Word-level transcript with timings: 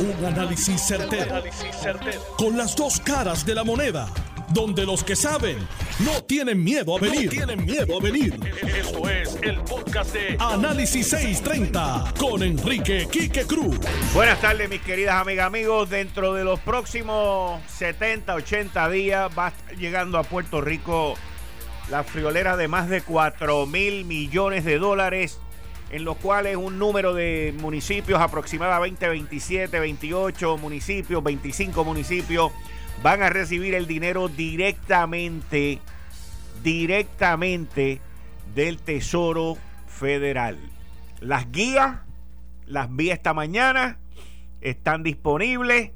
Un 0.00 0.24
análisis 0.24 0.80
certero, 0.80 1.42
Con 2.36 2.56
las 2.56 2.76
dos 2.76 3.00
caras 3.00 3.44
de 3.44 3.52
la 3.52 3.64
moneda. 3.64 4.08
Donde 4.50 4.86
los 4.86 5.02
que 5.02 5.16
saben 5.16 5.58
no 5.98 6.22
tienen 6.22 6.62
miedo 6.62 6.96
a 6.96 7.00
venir. 7.00 7.28
tienen 7.28 7.64
miedo 7.66 7.98
a 7.98 8.00
venir. 8.00 8.38
Esto 8.62 9.10
es 9.10 9.36
el 9.42 9.58
podcast 9.62 10.14
de 10.14 10.36
Análisis 10.38 11.08
630 11.08 12.14
con 12.16 12.44
Enrique 12.44 13.08
Quique 13.10 13.44
Cruz. 13.44 13.76
Buenas 14.14 14.40
tardes, 14.40 14.70
mis 14.70 14.82
queridas 14.82 15.16
amigas, 15.16 15.48
amigos. 15.48 15.90
Dentro 15.90 16.32
de 16.32 16.44
los 16.44 16.60
próximos 16.60 17.60
70, 17.66 18.36
80 18.36 18.88
días 18.90 19.30
va 19.36 19.52
llegando 19.76 20.18
a 20.18 20.22
Puerto 20.22 20.60
Rico 20.60 21.16
la 21.90 22.04
friolera 22.04 22.56
de 22.56 22.68
más 22.68 22.88
de 22.88 23.00
4 23.00 23.66
mil 23.66 24.04
millones 24.04 24.64
de 24.64 24.78
dólares 24.78 25.40
en 25.90 26.04
los 26.04 26.16
cuales 26.16 26.56
un 26.56 26.78
número 26.78 27.14
de 27.14 27.54
municipios, 27.60 28.20
aproximadamente 28.20 29.08
27, 29.08 29.80
28 29.80 30.58
municipios, 30.58 31.22
25 31.22 31.84
municipios, 31.84 32.52
van 33.02 33.22
a 33.22 33.30
recibir 33.30 33.74
el 33.74 33.86
dinero 33.86 34.28
directamente, 34.28 35.80
directamente 36.62 38.00
del 38.54 38.78
Tesoro 38.78 39.56
Federal. 39.86 40.58
Las 41.20 41.50
guías, 41.50 42.00
las 42.66 42.94
vi 42.94 43.10
esta 43.10 43.34
mañana, 43.34 43.98
están 44.60 45.02
disponibles 45.02 45.92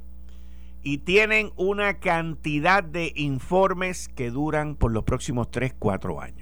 y 0.82 0.98
tienen 0.98 1.52
una 1.56 1.98
cantidad 2.00 2.82
de 2.82 3.12
informes 3.14 4.08
que 4.08 4.30
duran 4.30 4.74
por 4.74 4.92
los 4.92 5.04
próximos 5.04 5.50
3, 5.50 5.74
4 5.78 6.20
años. 6.20 6.41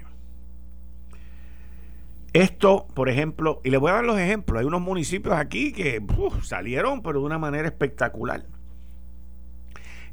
Esto, 2.33 2.87
por 2.93 3.09
ejemplo, 3.09 3.59
y 3.63 3.71
le 3.71 3.77
voy 3.77 3.91
a 3.91 3.95
dar 3.95 4.05
los 4.05 4.17
ejemplos, 4.17 4.59
hay 4.59 4.65
unos 4.65 4.81
municipios 4.81 5.35
aquí 5.35 5.73
que 5.73 6.01
salieron, 6.43 7.01
pero 7.01 7.19
de 7.19 7.25
una 7.25 7.37
manera 7.37 7.67
espectacular. 7.67 8.45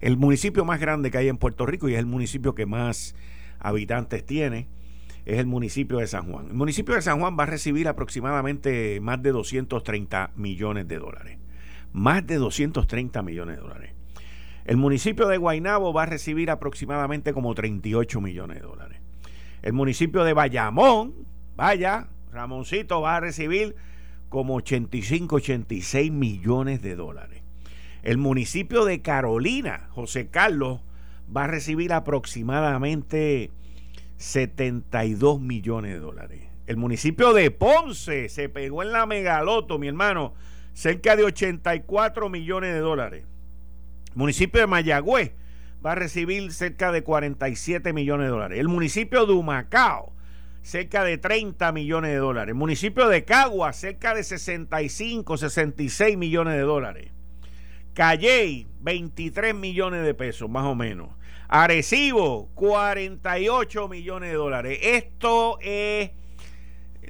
El 0.00 0.16
municipio 0.16 0.64
más 0.64 0.80
grande 0.80 1.10
que 1.10 1.18
hay 1.18 1.28
en 1.28 1.38
Puerto 1.38 1.64
Rico 1.64 1.88
y 1.88 1.94
es 1.94 1.98
el 2.00 2.06
municipio 2.06 2.54
que 2.54 2.66
más 2.66 3.14
habitantes 3.60 4.24
tiene, 4.26 4.68
es 5.26 5.38
el 5.38 5.46
municipio 5.46 5.98
de 5.98 6.06
San 6.06 6.30
Juan. 6.32 6.46
El 6.48 6.54
municipio 6.54 6.94
de 6.94 7.02
San 7.02 7.20
Juan 7.20 7.36
va 7.38 7.44
a 7.44 7.46
recibir 7.46 7.86
aproximadamente 7.86 8.98
más 9.00 9.22
de 9.22 9.30
230 9.30 10.32
millones 10.36 10.88
de 10.88 10.98
dólares. 10.98 11.38
Más 11.92 12.26
de 12.26 12.36
230 12.36 13.22
millones 13.22 13.56
de 13.56 13.62
dólares. 13.62 13.92
El 14.64 14.76
municipio 14.76 15.28
de 15.28 15.36
Guaynabo 15.36 15.92
va 15.92 16.04
a 16.04 16.06
recibir 16.06 16.50
aproximadamente 16.50 17.32
como 17.32 17.54
38 17.54 18.20
millones 18.20 18.60
de 18.60 18.66
dólares. 18.66 19.00
El 19.62 19.72
municipio 19.72 20.24
de 20.24 20.32
Bayamón, 20.32 21.27
Vaya, 21.58 22.06
Ramoncito 22.30 23.00
va 23.00 23.16
a 23.16 23.20
recibir 23.20 23.74
como 24.28 24.54
85, 24.54 25.34
86 25.36 26.12
millones 26.12 26.82
de 26.82 26.94
dólares. 26.94 27.42
El 28.04 28.16
municipio 28.16 28.84
de 28.84 29.02
Carolina, 29.02 29.88
José 29.90 30.28
Carlos, 30.28 30.80
va 31.36 31.44
a 31.44 31.46
recibir 31.48 31.92
aproximadamente 31.92 33.50
72 34.18 35.40
millones 35.40 35.94
de 35.94 35.98
dólares. 35.98 36.42
El 36.68 36.76
municipio 36.76 37.32
de 37.32 37.50
Ponce 37.50 38.28
se 38.28 38.48
pegó 38.48 38.84
en 38.84 38.92
la 38.92 39.04
megaloto, 39.06 39.80
mi 39.80 39.88
hermano, 39.88 40.34
cerca 40.74 41.16
de 41.16 41.24
84 41.24 42.28
millones 42.28 42.72
de 42.72 42.78
dólares. 42.78 43.24
El 44.10 44.16
municipio 44.16 44.60
de 44.60 44.68
Mayagüez 44.68 45.32
va 45.84 45.90
a 45.90 45.96
recibir 45.96 46.52
cerca 46.52 46.92
de 46.92 47.02
47 47.02 47.92
millones 47.92 48.26
de 48.26 48.30
dólares. 48.30 48.60
El 48.60 48.68
municipio 48.68 49.26
de 49.26 49.32
Humacao 49.32 50.12
cerca 50.62 51.04
de 51.04 51.18
30 51.18 51.72
millones 51.72 52.10
de 52.10 52.16
dólares. 52.16 52.54
Municipio 52.54 53.08
de 53.08 53.24
Cagua, 53.24 53.72
cerca 53.72 54.14
de 54.14 54.22
65, 54.24 55.36
66 55.36 56.16
millones 56.16 56.54
de 56.54 56.60
dólares. 56.60 57.12
Calley, 57.94 58.68
23 58.80 59.54
millones 59.54 60.04
de 60.04 60.14
pesos, 60.14 60.48
más 60.48 60.64
o 60.64 60.74
menos. 60.74 61.08
Arecibo, 61.48 62.48
48 62.54 63.88
millones 63.88 64.30
de 64.30 64.36
dólares. 64.36 64.78
Esto 64.82 65.58
es 65.60 66.10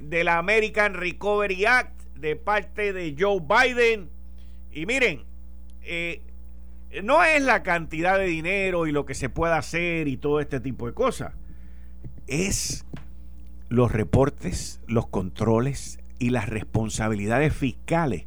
del 0.01 0.29
American 0.29 0.93
Recovery 0.93 1.65
Act 1.65 2.01
de 2.15 2.35
parte 2.35 2.93
de 2.93 3.15
Joe 3.17 3.39
Biden. 3.41 4.09
Y 4.71 4.85
miren, 4.85 5.25
eh, 5.83 6.21
no 7.03 7.23
es 7.23 7.41
la 7.41 7.63
cantidad 7.63 8.17
de 8.17 8.25
dinero 8.25 8.87
y 8.87 8.91
lo 8.91 9.05
que 9.05 9.13
se 9.13 9.29
pueda 9.29 9.57
hacer 9.57 10.07
y 10.07 10.17
todo 10.17 10.39
este 10.39 10.59
tipo 10.59 10.87
de 10.87 10.93
cosas. 10.93 11.33
Es 12.27 12.85
los 13.69 13.91
reportes, 13.91 14.81
los 14.87 15.07
controles 15.07 15.99
y 16.17 16.31
las 16.31 16.49
responsabilidades 16.49 17.53
fiscales 17.53 18.25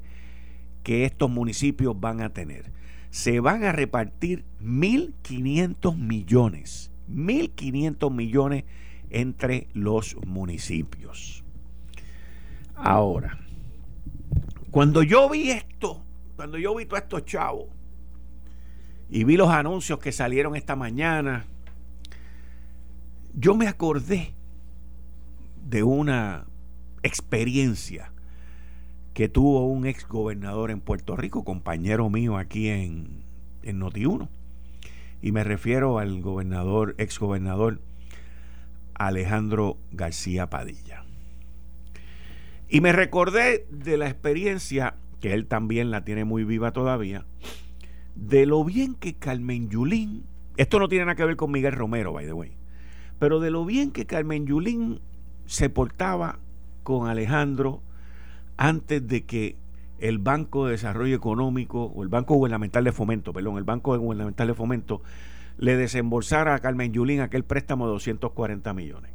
que 0.83 1.05
estos 1.05 1.31
municipios 1.31 1.99
van 2.01 2.21
a 2.23 2.33
tener. 2.33 2.73
Se 3.11 3.41
van 3.41 3.65
a 3.65 3.73
repartir 3.73 4.45
1.500 4.63 5.97
millones, 5.97 6.91
1.500 7.11 8.11
millones 8.11 8.65
entre 9.11 9.69
los 9.75 10.17
municipios. 10.27 11.45
Ahora, 12.75 13.39
cuando 14.71 15.03
yo 15.03 15.29
vi 15.29 15.51
esto, 15.51 16.03
cuando 16.37 16.57
yo 16.57 16.75
vi 16.75 16.87
todos 16.87 17.03
estos 17.03 17.25
chavos 17.27 17.67
y 19.11 19.25
vi 19.25 19.37
los 19.37 19.51
anuncios 19.51 19.99
que 19.99 20.11
salieron 20.11 20.57
esta 20.57 20.75
mañana, 20.75 21.45
yo 23.35 23.55
me 23.55 23.69
acordé 23.69 24.35
de 25.73 25.83
una 25.83 26.45
experiencia 27.03 28.13
que 29.15 29.31
tuvo 29.31 29.67
un 29.67 29.87
ex 29.87 30.07
gobernador 30.07 30.71
en 30.71 30.81
Puerto 30.81 31.17
Rico, 31.17 31.45
compañero 31.45 32.11
mío 32.11 32.37
aquí 32.37 32.69
en, 32.69 33.25
en 33.63 33.81
Noti1. 33.81 34.29
Y 35.23 35.33
me 35.33 35.45
refiero 35.45 35.99
al 35.99 36.21
gobernador, 36.21 36.95
ex 36.99 37.19
gobernador 37.19 37.81
Alejandro 38.93 39.79
García 39.93 40.51
Padilla. 40.51 41.07
Y 42.69 42.83
me 42.83 42.93
recordé 42.93 43.67
de 43.71 43.97
la 43.97 44.11
experiencia, 44.11 44.97
que 45.21 45.33
él 45.33 45.47
también 45.47 45.91
la 45.91 46.05
tiene 46.05 46.27
muy 46.27 46.45
viva 46.45 46.73
todavía, 46.73 47.25
de 48.15 48.45
lo 48.45 48.63
bien 48.63 48.95
que 48.95 49.15
Carmen 49.15 49.71
Yulín, 49.71 50.27
esto 50.59 50.79
no 50.79 50.91
tiene 50.91 51.07
nada 51.07 51.17
que 51.17 51.25
ver 51.25 51.37
con 51.37 51.51
Miguel 51.51 51.73
Romero, 51.73 52.13
by 52.13 52.27
the 52.27 52.35
way, 52.35 52.53
pero 53.19 53.41
de 53.41 53.51
lo 53.51 53.65
bien 53.65 53.91
que 53.91 54.05
Carmen 54.05 54.47
Yulín 54.47 55.01
se 55.53 55.69
portaba 55.69 56.39
con 56.83 57.09
Alejandro 57.09 57.83
antes 58.57 59.07
de 59.07 59.27
que 59.27 59.57
el 59.99 60.17
Banco 60.17 60.65
de 60.65 60.73
Desarrollo 60.73 61.15
Económico 61.15 61.85
o 61.95 62.03
el 62.03 62.09
Banco 62.09 62.37
Gubernamental 62.37 62.85
de 62.85 62.93
Fomento, 62.93 63.35
perdón, 63.35 63.59
el 63.59 63.65
Banco 63.65 63.97
Gubernamental 63.99 64.49
de 64.49 64.55
Fomento 64.55 65.03
le 65.59 65.77
desembolsara 65.77 66.55
a 66.55 66.61
Carmen 66.61 66.95
Yulín 66.95 67.21
aquel 67.21 67.45
préstamo 67.45 67.85
de 67.85 67.93
240 67.93 68.73
millones. 68.73 69.11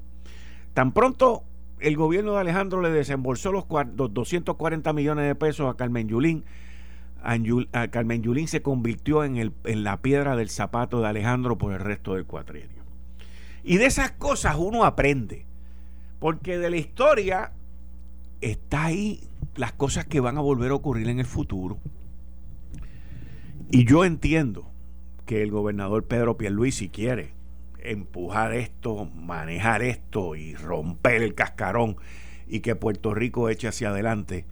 Tan 0.75 0.91
pronto 0.91 1.43
el 1.79 1.97
gobierno 1.97 2.33
de 2.33 2.41
Alejandro 2.41 2.81
le 2.81 2.91
desembolsó 2.91 3.51
los, 3.51 3.65
240 3.67 4.93
millones 4.93 5.25
de 5.25 5.33
pesos 5.33 5.73
a 5.73 5.75
Carmen 5.75 6.07
Yulín, 6.07 6.45
Carmen 7.89 8.21
Yulín 8.21 8.47
se 8.47 8.61
convirtió 8.61 9.23
en, 9.23 9.37
el, 9.37 9.53
en 9.63 9.83
la 9.83 10.03
piedra 10.03 10.35
del 10.35 10.51
zapato 10.51 11.01
de 11.01 11.07
Alejandro 11.07 11.57
por 11.57 11.73
el 11.73 11.79
resto 11.79 12.13
del 12.13 12.25
cuatrienio. 12.25 12.83
Y 13.63 13.77
de 13.77 13.87
esas 13.87 14.11
cosas 14.11 14.55
uno 14.59 14.85
aprende. 14.85 15.46
Porque 16.19 16.57
de 16.57 16.69
la 16.69 16.77
historia 16.77 17.51
está 18.41 18.85
ahí 18.85 19.21
las 19.55 19.73
cosas 19.73 20.05
que 20.05 20.19
van 20.19 20.37
a 20.37 20.41
volver 20.41 20.71
a 20.71 20.75
ocurrir 20.75 21.09
en 21.09 21.19
el 21.19 21.25
futuro. 21.25 21.77
Y 23.69 23.85
yo 23.85 24.05
entiendo 24.05 24.69
que 25.25 25.43
el 25.43 25.51
gobernador 25.51 26.05
Pedro 26.05 26.37
Pierluisi 26.37 26.89
quiere 26.89 27.33
empujar 27.79 28.53
esto, 28.53 29.05
manejar 29.05 29.81
esto 29.81 30.35
y 30.35 30.55
romper 30.55 31.21
el 31.21 31.35
cascarón 31.35 31.97
y 32.47 32.61
que 32.61 32.75
Puerto 32.75 33.13
Rico 33.13 33.49
eche 33.49 33.67
hacia 33.67 33.89
adelante. 33.89 34.45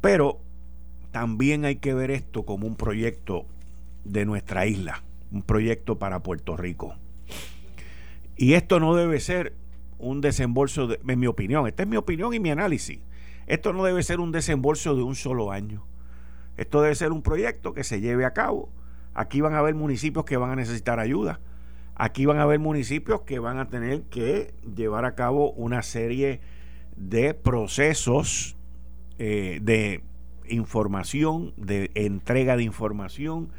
Pero 0.00 0.40
también 1.10 1.64
hay 1.64 1.76
que 1.76 1.94
ver 1.94 2.10
esto 2.10 2.44
como 2.44 2.66
un 2.66 2.76
proyecto 2.76 3.46
de 4.04 4.24
nuestra 4.24 4.66
isla, 4.66 5.02
un 5.30 5.42
proyecto 5.42 5.98
para 5.98 6.22
Puerto 6.22 6.56
Rico. 6.56 6.94
Y 8.36 8.54
esto 8.54 8.80
no 8.80 8.94
debe 8.94 9.20
ser 9.20 9.54
un 10.00 10.20
desembolso, 10.20 10.86
de, 10.86 11.00
en 11.06 11.18
mi 11.18 11.26
opinión, 11.26 11.66
esta 11.66 11.82
es 11.82 11.88
mi 11.88 11.96
opinión 11.96 12.34
y 12.34 12.40
mi 12.40 12.50
análisis. 12.50 13.00
Esto 13.46 13.72
no 13.72 13.84
debe 13.84 14.02
ser 14.02 14.20
un 14.20 14.32
desembolso 14.32 14.94
de 14.94 15.02
un 15.02 15.14
solo 15.14 15.52
año. 15.52 15.86
Esto 16.56 16.82
debe 16.82 16.94
ser 16.94 17.12
un 17.12 17.22
proyecto 17.22 17.74
que 17.74 17.84
se 17.84 18.00
lleve 18.00 18.24
a 18.24 18.32
cabo. 18.32 18.70
Aquí 19.14 19.40
van 19.40 19.54
a 19.54 19.58
haber 19.58 19.74
municipios 19.74 20.24
que 20.24 20.36
van 20.36 20.50
a 20.50 20.56
necesitar 20.56 21.00
ayuda. 21.00 21.40
Aquí 21.94 22.26
van 22.26 22.38
a 22.38 22.42
haber 22.42 22.58
municipios 22.58 23.22
que 23.22 23.38
van 23.38 23.58
a 23.58 23.68
tener 23.68 24.02
que 24.04 24.54
llevar 24.74 25.04
a 25.04 25.14
cabo 25.14 25.52
una 25.52 25.82
serie 25.82 26.40
de 26.96 27.34
procesos 27.34 28.56
eh, 29.18 29.58
de 29.62 30.02
información, 30.48 31.52
de 31.56 31.90
entrega 31.94 32.56
de 32.56 32.62
información 32.62 33.50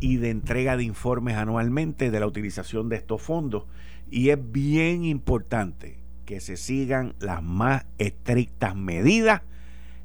y 0.00 0.16
de 0.16 0.30
entrega 0.30 0.76
de 0.76 0.84
informes 0.84 1.36
anualmente 1.36 2.10
de 2.10 2.20
la 2.20 2.26
utilización 2.26 2.88
de 2.88 2.96
estos 2.96 3.22
fondos 3.22 3.64
y 4.10 4.30
es 4.30 4.52
bien 4.52 5.04
importante 5.04 5.98
que 6.24 6.40
se 6.40 6.56
sigan 6.56 7.14
las 7.20 7.42
más 7.42 7.86
estrictas 7.98 8.76
medidas 8.76 9.42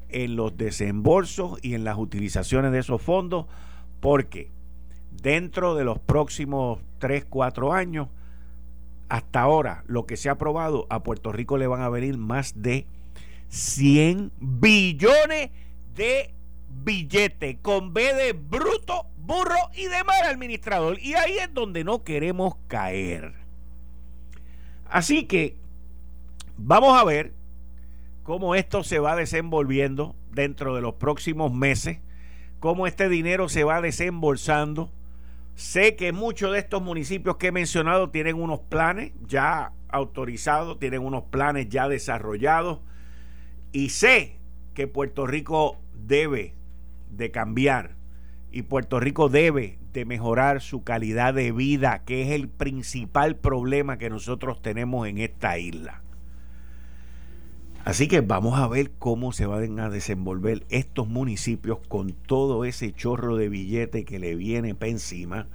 en 0.08 0.36
los 0.36 0.56
desembolsos 0.56 1.58
y 1.62 1.74
en 1.74 1.84
las 1.84 1.98
utilizaciones 1.98 2.72
de 2.72 2.78
esos 2.78 3.02
fondos 3.02 3.46
porque 4.00 4.50
dentro 5.10 5.74
de 5.74 5.84
los 5.84 5.98
próximos 5.98 6.80
3, 6.98 7.24
4 7.28 7.72
años, 7.72 8.08
hasta 9.08 9.40
ahora, 9.40 9.84
lo 9.86 10.06
que 10.06 10.16
se 10.16 10.28
ha 10.28 10.32
aprobado, 10.32 10.86
a 10.90 11.02
Puerto 11.02 11.32
Rico 11.32 11.58
le 11.58 11.66
van 11.66 11.82
a 11.82 11.88
venir 11.88 12.16
más 12.16 12.54
de 12.56 12.86
100 13.48 14.32
billones 14.40 15.50
de 15.94 16.34
billetes, 16.68 17.58
con 17.62 17.92
B 17.92 18.14
de 18.14 18.32
bruto, 18.32 19.06
burro 19.18 19.70
y 19.74 19.84
de 19.84 20.04
mal 20.04 20.24
administrador. 20.24 20.98
Y 21.00 21.14
ahí 21.14 21.38
es 21.38 21.52
donde 21.52 21.84
no 21.84 22.02
queremos 22.02 22.56
caer. 22.66 23.43
Así 24.86 25.24
que 25.24 25.56
vamos 26.56 26.98
a 26.98 27.04
ver 27.04 27.32
cómo 28.22 28.54
esto 28.54 28.84
se 28.84 28.98
va 28.98 29.16
desenvolviendo 29.16 30.16
dentro 30.30 30.74
de 30.74 30.80
los 30.80 30.94
próximos 30.94 31.52
meses, 31.52 31.98
cómo 32.60 32.86
este 32.86 33.08
dinero 33.08 33.48
se 33.48 33.64
va 33.64 33.80
desembolsando. 33.80 34.90
Sé 35.54 35.94
que 35.94 36.12
muchos 36.12 36.52
de 36.52 36.58
estos 36.58 36.82
municipios 36.82 37.36
que 37.36 37.48
he 37.48 37.52
mencionado 37.52 38.10
tienen 38.10 38.36
unos 38.36 38.60
planes 38.60 39.12
ya 39.26 39.72
autorizados, 39.88 40.78
tienen 40.80 41.02
unos 41.02 41.24
planes 41.24 41.68
ya 41.68 41.88
desarrollados 41.88 42.80
y 43.70 43.90
sé 43.90 44.36
que 44.74 44.88
Puerto 44.88 45.26
Rico 45.26 45.78
debe 45.94 46.54
de 47.10 47.30
cambiar 47.30 47.96
y 48.50 48.62
Puerto 48.62 48.98
Rico 48.98 49.28
debe 49.28 49.78
de 49.94 50.04
mejorar 50.04 50.60
su 50.60 50.82
calidad 50.82 51.32
de 51.32 51.52
vida, 51.52 52.02
que 52.04 52.22
es 52.22 52.30
el 52.32 52.48
principal 52.48 53.36
problema 53.36 53.96
que 53.96 54.10
nosotros 54.10 54.60
tenemos 54.60 55.08
en 55.08 55.18
esta 55.18 55.56
isla. 55.56 56.02
Así 57.84 58.08
que 58.08 58.20
vamos 58.20 58.58
a 58.58 58.66
ver 58.66 58.90
cómo 58.98 59.32
se 59.32 59.46
van 59.46 59.78
a 59.78 59.90
desenvolver 59.90 60.66
estos 60.68 61.06
municipios 61.06 61.78
con 61.86 62.12
todo 62.12 62.64
ese 62.64 62.92
chorro 62.92 63.36
de 63.36 63.48
billete 63.48 64.04
que 64.04 64.18
le 64.18 64.34
viene 64.34 64.74
para 64.74 64.90
encima 64.90 65.46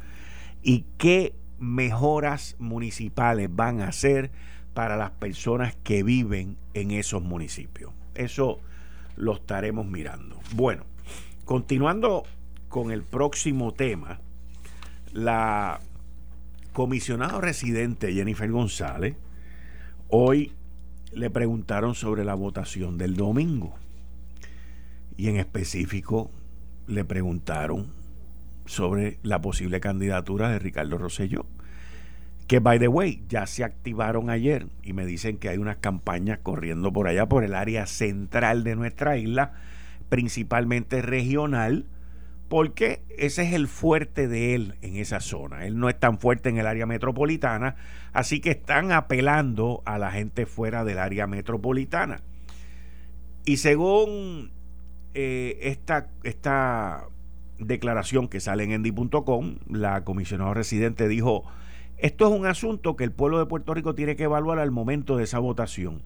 y 0.63 0.85
qué 0.97 1.33
mejoras 1.59 2.55
municipales 2.59 3.49
van 3.53 3.81
a 3.81 3.89
hacer 3.89 4.31
para 4.73 4.95
las 4.95 5.11
personas 5.11 5.75
que 5.83 6.03
viven 6.03 6.55
en 6.73 6.91
esos 6.91 7.21
municipios. 7.21 7.91
Eso 8.15 8.59
lo 9.17 9.33
estaremos 9.33 9.85
mirando. 9.85 10.39
Bueno, 10.53 10.85
continuando 11.43 12.23
con 12.69 12.91
el 12.91 13.03
próximo 13.03 13.73
tema, 13.73 14.21
la 15.13 15.79
comisionada 16.73 17.41
residente 17.41 18.13
Jennifer 18.13 18.49
González 18.49 19.15
hoy 20.07 20.53
le 21.13 21.29
preguntaron 21.29 21.95
sobre 21.95 22.23
la 22.23 22.35
votación 22.35 22.97
del 22.97 23.15
domingo. 23.15 23.75
Y 25.17 25.27
en 25.27 25.37
específico 25.37 26.31
le 26.87 27.03
preguntaron 27.03 27.87
sobre 28.65 29.19
la 29.23 29.41
posible 29.41 29.79
candidatura 29.79 30.49
de 30.49 30.59
Ricardo 30.59 30.97
Rosselló. 30.97 31.45
Que, 32.47 32.59
by 32.59 32.79
the 32.79 32.87
way, 32.87 33.23
ya 33.27 33.45
se 33.45 33.63
activaron 33.63 34.29
ayer 34.29 34.67
y 34.83 34.93
me 34.93 35.05
dicen 35.05 35.37
que 35.37 35.49
hay 35.49 35.57
unas 35.57 35.77
campañas 35.77 36.39
corriendo 36.41 36.91
por 36.91 37.07
allá, 37.07 37.27
por 37.27 37.43
el 37.43 37.53
área 37.53 37.85
central 37.85 38.63
de 38.63 38.75
nuestra 38.75 39.17
isla, 39.17 39.53
principalmente 40.09 41.01
regional, 41.01 41.85
porque 42.49 43.03
ese 43.09 43.43
es 43.43 43.53
el 43.53 43.67
fuerte 43.67 44.27
de 44.27 44.55
él 44.55 44.75
en 44.81 44.97
esa 44.97 45.19
zona. 45.19 45.65
Él 45.65 45.79
no 45.79 45.87
es 45.87 45.99
tan 45.99 46.17
fuerte 46.17 46.49
en 46.49 46.57
el 46.57 46.65
área 46.65 46.87
metropolitana, 46.87 47.75
así 48.11 48.41
que 48.41 48.49
están 48.49 48.91
apelando 48.91 49.83
a 49.85 49.99
la 49.99 50.11
gente 50.11 50.47
fuera 50.47 50.83
del 50.83 50.97
área 50.97 51.27
metropolitana. 51.27 52.21
Y 53.45 53.57
según 53.57 54.51
eh, 55.13 55.59
esta, 55.61 56.07
esta 56.23 57.05
declaración 57.59 58.27
que 58.27 58.39
sale 58.39 58.63
en 58.63 58.71
endy.com, 58.71 59.57
la 59.69 60.03
comisionada 60.03 60.55
residente 60.55 61.07
dijo, 61.07 61.43
esto 61.97 62.27
es 62.27 62.39
un 62.39 62.47
asunto 62.47 62.95
que 62.95 63.03
el 63.03 63.11
pueblo 63.11 63.37
de 63.37 63.45
Puerto 63.45 63.73
Rico 63.75 63.93
tiene 63.93 64.15
que 64.15 64.23
evaluar 64.23 64.57
al 64.57 64.71
momento 64.71 65.17
de 65.17 65.25
esa 65.25 65.37
votación. 65.37 66.01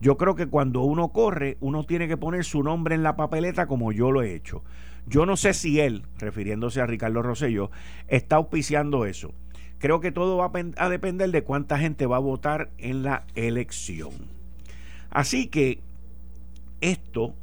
Yo 0.00 0.16
creo 0.16 0.34
que 0.34 0.46
cuando 0.46 0.82
uno 0.82 1.08
corre, 1.08 1.56
uno 1.60 1.84
tiene 1.84 2.08
que 2.08 2.16
poner 2.16 2.44
su 2.44 2.62
nombre 2.62 2.94
en 2.94 3.02
la 3.02 3.14
papeleta 3.14 3.66
como 3.66 3.92
yo 3.92 4.10
lo 4.10 4.22
he 4.22 4.34
hecho. 4.34 4.64
Yo 5.06 5.26
no 5.26 5.36
sé 5.36 5.54
si 5.54 5.80
él, 5.80 6.04
refiriéndose 6.18 6.80
a 6.80 6.86
Ricardo 6.86 7.22
Rosselló, 7.22 7.70
está 8.08 8.36
auspiciando 8.36 9.04
eso. 9.04 9.34
Creo 9.78 10.00
que 10.00 10.12
todo 10.12 10.38
va 10.38 10.50
a 10.78 10.88
depender 10.88 11.30
de 11.30 11.42
cuánta 11.42 11.78
gente 11.78 12.06
va 12.06 12.16
a 12.16 12.20
votar 12.20 12.70
en 12.78 13.02
la 13.02 13.26
elección. 13.34 14.12
Así 15.10 15.48
que 15.48 15.80
esto 16.80 17.34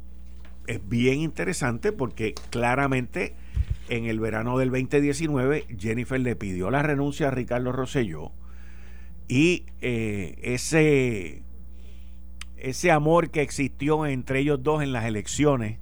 es 0.66 0.80
bien 0.88 1.20
interesante 1.20 1.92
porque 1.92 2.34
claramente 2.50 3.34
en 3.88 4.06
el 4.06 4.20
verano 4.20 4.58
del 4.58 4.70
2019 4.70 5.66
Jennifer 5.78 6.20
le 6.20 6.36
pidió 6.36 6.70
la 6.70 6.82
renuncia 6.82 7.28
a 7.28 7.30
Ricardo 7.30 7.72
Rosselló 7.72 8.32
y 9.28 9.64
eh, 9.80 10.38
ese, 10.42 11.42
ese 12.56 12.90
amor 12.90 13.30
que 13.30 13.42
existió 13.42 14.06
entre 14.06 14.40
ellos 14.40 14.62
dos 14.62 14.82
en 14.82 14.92
las 14.92 15.04
elecciones 15.04 15.78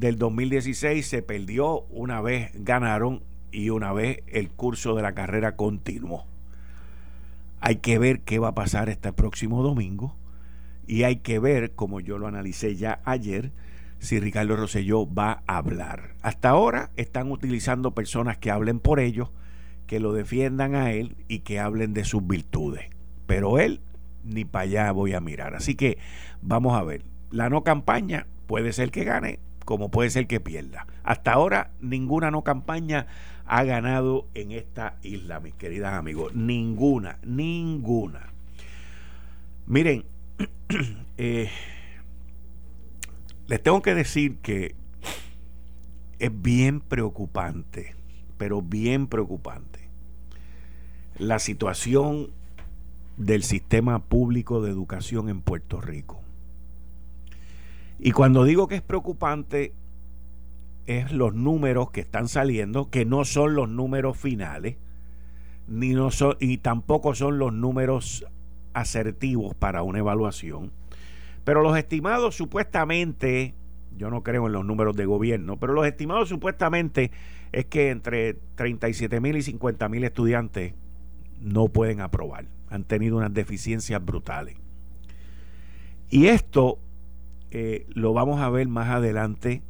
del 0.00 0.16
2016 0.16 1.06
se 1.06 1.20
perdió 1.20 1.82
una 1.90 2.22
vez 2.22 2.52
ganaron 2.54 3.22
y 3.52 3.68
una 3.68 3.92
vez 3.92 4.20
el 4.28 4.48
curso 4.48 4.94
de 4.94 5.02
la 5.02 5.12
carrera 5.12 5.56
continuó. 5.56 6.24
Hay 7.60 7.76
que 7.76 7.98
ver 7.98 8.20
qué 8.20 8.38
va 8.38 8.48
a 8.48 8.54
pasar 8.54 8.88
este 8.88 9.12
próximo 9.12 9.62
domingo 9.62 10.16
y 10.86 11.02
hay 11.02 11.16
que 11.16 11.38
ver, 11.38 11.72
como 11.72 12.00
yo 12.00 12.16
lo 12.16 12.28
analicé 12.28 12.76
ya 12.76 13.02
ayer, 13.04 13.52
si 13.98 14.18
Ricardo 14.18 14.56
Rosselló 14.56 15.06
va 15.06 15.42
a 15.46 15.58
hablar. 15.58 16.14
Hasta 16.22 16.48
ahora 16.48 16.92
están 16.96 17.30
utilizando 17.30 17.90
personas 17.90 18.38
que 18.38 18.50
hablen 18.50 18.80
por 18.80 19.00
ellos, 19.00 19.28
que 19.86 20.00
lo 20.00 20.14
defiendan 20.14 20.76
a 20.76 20.92
él 20.92 21.14
y 21.28 21.40
que 21.40 21.60
hablen 21.60 21.92
de 21.92 22.06
sus 22.06 22.26
virtudes. 22.26 22.86
Pero 23.26 23.58
él 23.58 23.82
ni 24.24 24.46
para 24.46 24.62
allá 24.62 24.92
voy 24.92 25.12
a 25.12 25.20
mirar. 25.20 25.54
Así 25.54 25.74
que 25.74 25.98
vamos 26.40 26.74
a 26.74 26.84
ver. 26.84 27.04
La 27.30 27.50
no 27.50 27.64
campaña 27.64 28.26
puede 28.46 28.72
ser 28.72 28.90
que 28.90 29.04
gane, 29.04 29.40
como 29.70 29.88
puede 29.88 30.10
ser 30.10 30.26
que 30.26 30.40
pierda. 30.40 30.88
Hasta 31.04 31.32
ahora 31.32 31.70
ninguna 31.80 32.32
no 32.32 32.42
campaña 32.42 33.06
ha 33.46 33.62
ganado 33.62 34.26
en 34.34 34.50
esta 34.50 34.96
isla, 35.04 35.38
mis 35.38 35.54
queridas 35.54 35.92
amigos. 35.92 36.34
Ninguna, 36.34 37.20
ninguna. 37.22 38.32
Miren, 39.68 40.06
eh, 41.18 41.50
les 43.46 43.62
tengo 43.62 43.80
que 43.80 43.94
decir 43.94 44.38
que 44.38 44.74
es 46.18 46.42
bien 46.42 46.80
preocupante, 46.80 47.94
pero 48.38 48.62
bien 48.62 49.06
preocupante, 49.06 49.88
la 51.16 51.38
situación 51.38 52.30
del 53.18 53.44
sistema 53.44 54.00
público 54.00 54.62
de 54.62 54.72
educación 54.72 55.28
en 55.28 55.42
Puerto 55.42 55.80
Rico. 55.80 56.19
Y 58.02 58.12
cuando 58.12 58.44
digo 58.44 58.66
que 58.66 58.76
es 58.76 58.82
preocupante, 58.82 59.74
es 60.86 61.12
los 61.12 61.34
números 61.34 61.90
que 61.90 62.00
están 62.00 62.28
saliendo, 62.28 62.88
que 62.88 63.04
no 63.04 63.26
son 63.26 63.54
los 63.54 63.68
números 63.68 64.16
finales, 64.16 64.76
ni 65.68 65.90
no 65.90 66.10
son, 66.10 66.36
y 66.40 66.58
tampoco 66.58 67.14
son 67.14 67.38
los 67.38 67.52
números 67.52 68.24
asertivos 68.72 69.54
para 69.54 69.82
una 69.82 69.98
evaluación. 69.98 70.72
Pero 71.44 71.62
los 71.62 71.76
estimados 71.76 72.34
supuestamente, 72.34 73.54
yo 73.98 74.08
no 74.08 74.22
creo 74.22 74.46
en 74.46 74.52
los 74.54 74.64
números 74.64 74.96
de 74.96 75.04
gobierno, 75.04 75.58
pero 75.58 75.74
los 75.74 75.86
estimados 75.86 76.30
supuestamente 76.30 77.10
es 77.52 77.66
que 77.66 77.90
entre 77.90 78.34
37 78.54 79.20
mil 79.20 79.36
y 79.36 79.42
50 79.42 79.88
mil 79.90 80.04
estudiantes 80.04 80.72
no 81.38 81.68
pueden 81.68 82.00
aprobar. 82.00 82.46
Han 82.70 82.84
tenido 82.84 83.18
unas 83.18 83.34
deficiencias 83.34 84.02
brutales. 84.02 84.56
Y 86.08 86.28
esto 86.28 86.78
eh, 87.50 87.86
lo 87.88 88.12
vamos 88.12 88.40
a 88.40 88.50
ver 88.50 88.68
más 88.68 88.88
adelante 88.88 89.62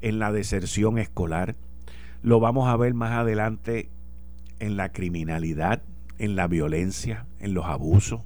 en 0.00 0.18
la 0.18 0.32
deserción 0.32 0.98
escolar, 0.98 1.56
lo 2.22 2.40
vamos 2.40 2.68
a 2.68 2.76
ver 2.76 2.94
más 2.94 3.12
adelante 3.12 3.90
en 4.58 4.76
la 4.76 4.92
criminalidad, 4.92 5.82
en 6.18 6.36
la 6.36 6.46
violencia, 6.46 7.26
en 7.38 7.54
los 7.54 7.64
abusos, 7.66 8.20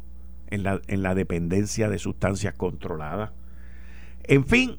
en 0.48 0.62
la, 0.62 0.80
en 0.88 1.02
la 1.02 1.14
dependencia 1.14 1.88
de 1.88 1.98
sustancias 1.98 2.54
controladas. 2.54 3.30
En 4.24 4.44
fin, 4.44 4.78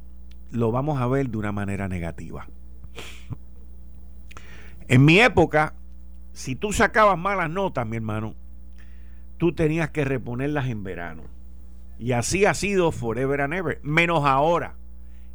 lo 0.52 0.72
vamos 0.72 1.02
a 1.02 1.08
ver 1.08 1.30
de 1.30 1.38
una 1.38 1.52
manera 1.52 1.88
negativa. 1.88 2.48
En 4.88 5.04
mi 5.04 5.20
época, 5.20 5.74
si 6.34 6.56
tú 6.56 6.72
sacabas 6.72 7.18
malas 7.18 7.50
notas, 7.50 7.88
mi 7.88 7.96
hermano, 7.98 8.36
tú 9.38 9.54
tenías 9.54 9.90
que 9.90 10.06
reponerlas 10.06 10.68
en 10.68 10.84
verano. 10.84 11.24
Y 11.98 12.12
así 12.12 12.46
ha 12.46 12.54
sido 12.54 12.92
forever 12.92 13.42
and 13.42 13.54
ever, 13.54 13.80
menos 13.84 14.26
ahora. 14.26 14.76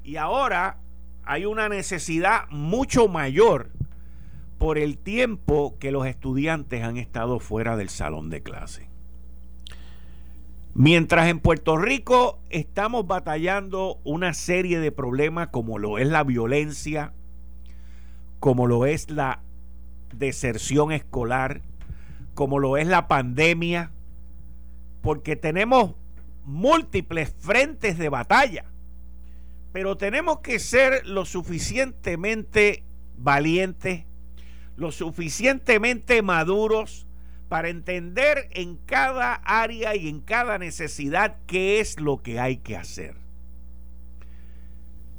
Y 0.04 0.16
ahora 0.16 0.78
hay 1.24 1.44
una 1.44 1.68
necesidad 1.68 2.48
mucho 2.50 3.08
mayor 3.08 3.70
por 4.58 4.76
el 4.76 4.98
tiempo 4.98 5.78
que 5.78 5.90
los 5.90 6.06
estudiantes 6.06 6.82
han 6.82 6.96
estado 6.96 7.40
fuera 7.40 7.76
del 7.76 7.88
salón 7.88 8.28
de 8.28 8.42
clase. 8.42 8.90
Mientras 10.74 11.28
en 11.28 11.40
Puerto 11.40 11.76
Rico 11.76 12.40
estamos 12.50 13.06
batallando 13.06 13.98
una 14.04 14.34
serie 14.34 14.78
de 14.78 14.92
problemas 14.92 15.48
como 15.48 15.78
lo 15.78 15.98
es 15.98 16.06
la 16.06 16.24
violencia, 16.24 17.12
como 18.38 18.66
lo 18.66 18.86
es 18.86 19.10
la 19.10 19.42
deserción 20.14 20.92
escolar, 20.92 21.62
como 22.34 22.58
lo 22.58 22.76
es 22.76 22.86
la 22.86 23.08
pandemia, 23.08 23.92
porque 25.00 25.36
tenemos 25.36 25.94
múltiples 26.44 27.35
frentes 27.38 27.99
de 27.99 28.09
batalla, 28.09 28.64
pero 29.73 29.97
tenemos 29.97 30.40
que 30.40 30.59
ser 30.59 31.06
lo 31.06 31.25
suficientemente 31.25 32.85
valientes, 33.16 34.04
lo 34.76 34.92
suficientemente 34.92 36.23
maduros 36.23 37.06
para 37.49 37.68
entender 37.68 38.49
en 38.52 38.76
cada 38.76 39.35
área 39.35 39.97
y 39.97 40.09
en 40.09 40.20
cada 40.20 40.59
necesidad 40.59 41.37
qué 41.47 41.80
es 41.80 42.00
lo 42.00 42.23
que 42.23 42.38
hay 42.40 42.59
que 42.59 42.76
hacer. 42.76 43.16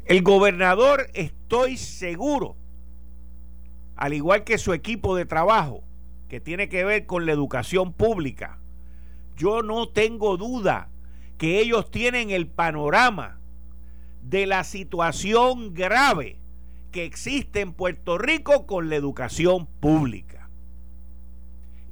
El 0.05 0.23
gobernador, 0.23 1.07
estoy 1.13 1.77
seguro, 1.77 2.55
al 3.95 4.13
igual 4.13 4.43
que 4.43 4.57
su 4.57 4.73
equipo 4.73 5.15
de 5.15 5.25
trabajo, 5.25 5.83
que 6.27 6.39
tiene 6.39 6.69
que 6.69 6.83
ver 6.83 7.05
con 7.05 7.25
la 7.25 7.33
educación 7.33 7.93
pública, 7.93 8.59
yo 9.37 9.61
no 9.61 9.89
tengo 9.89 10.37
duda 10.37 10.90
que 11.41 11.59
ellos 11.59 11.89
tienen 11.89 12.29
el 12.29 12.45
panorama 12.45 13.39
de 14.21 14.45
la 14.45 14.63
situación 14.63 15.73
grave 15.73 16.37
que 16.91 17.03
existe 17.03 17.61
en 17.61 17.73
Puerto 17.73 18.19
Rico 18.19 18.67
con 18.67 18.91
la 18.91 18.95
educación 18.95 19.65
pública. 19.65 20.51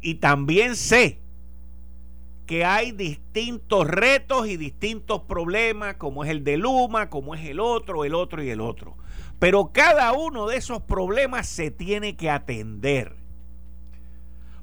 Y 0.01 0.15
también 0.15 0.75
sé 0.75 1.17
que 2.45 2.63
hay 2.63 2.91
distintos 2.91 3.87
retos 3.87 4.47
y 4.47 4.55
distintos 4.55 5.23
problemas, 5.23 5.95
como 5.95 6.23
es 6.23 6.29
el 6.29 6.43
de 6.43 6.57
Luma, 6.57 7.09
como 7.09 7.33
es 7.33 7.43
el 7.43 7.59
otro, 7.59 8.05
el 8.05 8.13
otro 8.13 8.43
y 8.43 8.51
el 8.51 8.61
otro. 8.61 8.97
Pero 9.39 9.71
cada 9.73 10.13
uno 10.13 10.45
de 10.45 10.57
esos 10.57 10.83
problemas 10.83 11.49
se 11.49 11.71
tiene 11.71 12.15
que 12.15 12.29
atender. 12.29 13.15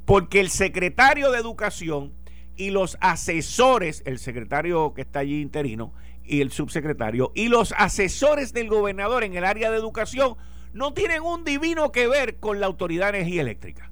Porque 0.04 0.38
el 0.38 0.48
secretario 0.48 1.32
de 1.32 1.40
Educación 1.40 2.12
y 2.56 2.70
los 2.70 2.96
asesores, 3.00 4.02
el 4.06 4.18
secretario 4.18 4.94
que 4.94 5.02
está 5.02 5.20
allí 5.20 5.40
interino 5.40 5.92
y 6.25 6.40
el 6.40 6.50
subsecretario, 6.50 7.32
y 7.34 7.48
los 7.48 7.75
asesores 7.76 8.52
del 8.52 8.68
gobernador 8.68 9.25
en 9.25 9.36
el 9.36 9.44
área 9.44 9.70
de 9.70 9.76
educación 9.76 10.36
no 10.72 10.92
tienen 10.92 11.22
un 11.22 11.44
divino 11.44 11.92
que 11.92 12.08
ver 12.08 12.36
con 12.36 12.60
la 12.60 12.66
Autoridad 12.66 13.12
de 13.12 13.18
Energía 13.18 13.42
Eléctrica. 13.42 13.90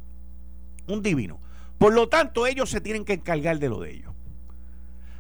Un 0.87 1.03
divino. 1.03 1.41
Por 1.79 1.95
lo 1.95 2.09
tanto, 2.09 2.47
ellos 2.47 2.71
se 2.71 2.81
tienen 2.81 3.05
que 3.05 3.15
encargar 3.15 3.59
de 3.59 3.69
lo 3.69 3.81
de 3.81 3.93
ellos. 3.93 4.15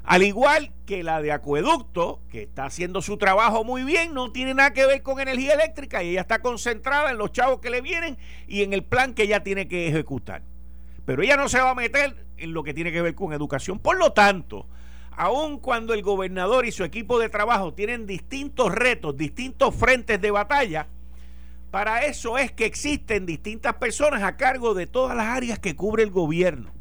Al 0.04 0.22
igual 0.22 0.72
que 0.84 1.02
la 1.02 1.22
de 1.22 1.32
acueducto, 1.32 2.20
que 2.28 2.42
está 2.42 2.66
haciendo 2.66 3.00
su 3.00 3.16
trabajo 3.16 3.64
muy 3.64 3.84
bien, 3.84 4.12
no 4.12 4.32
tiene 4.32 4.52
nada 4.52 4.74
que 4.74 4.84
ver 4.84 5.02
con 5.02 5.18
energía 5.18 5.54
eléctrica 5.54 6.02
y 6.02 6.10
ella 6.10 6.20
está 6.20 6.40
concentrada 6.40 7.10
en 7.10 7.16
los 7.16 7.32
chavos 7.32 7.60
que 7.60 7.70
le 7.70 7.80
vienen 7.80 8.18
y 8.46 8.62
en 8.62 8.74
el 8.74 8.84
plan 8.84 9.14
que 9.14 9.22
ella 9.22 9.42
tiene 9.42 9.66
que 9.66 9.88
ejecutar. 9.88 10.42
Pero 11.04 11.22
ella 11.22 11.36
no 11.36 11.48
se 11.48 11.60
va 11.60 11.70
a 11.70 11.74
meter 11.74 12.26
en 12.36 12.52
lo 12.52 12.62
que 12.62 12.74
tiene 12.74 12.92
que 12.92 13.02
ver 13.02 13.14
con 13.14 13.32
educación. 13.32 13.78
Por 13.78 13.98
lo 13.98 14.12
tanto, 14.12 14.66
aun 15.12 15.58
cuando 15.58 15.94
el 15.94 16.02
gobernador 16.02 16.66
y 16.66 16.72
su 16.72 16.84
equipo 16.84 17.18
de 17.18 17.28
trabajo 17.28 17.74
tienen 17.74 18.06
distintos 18.06 18.72
retos, 18.72 19.16
distintos 19.16 19.74
frentes 19.74 20.20
de 20.20 20.30
batalla, 20.30 20.88
para 21.70 22.04
eso 22.04 22.38
es 22.38 22.52
que 22.52 22.66
existen 22.66 23.26
distintas 23.26 23.74
personas 23.74 24.22
a 24.22 24.36
cargo 24.36 24.74
de 24.74 24.86
todas 24.86 25.16
las 25.16 25.26
áreas 25.26 25.58
que 25.58 25.74
cubre 25.74 26.04
el 26.04 26.10
gobierno. 26.10 26.72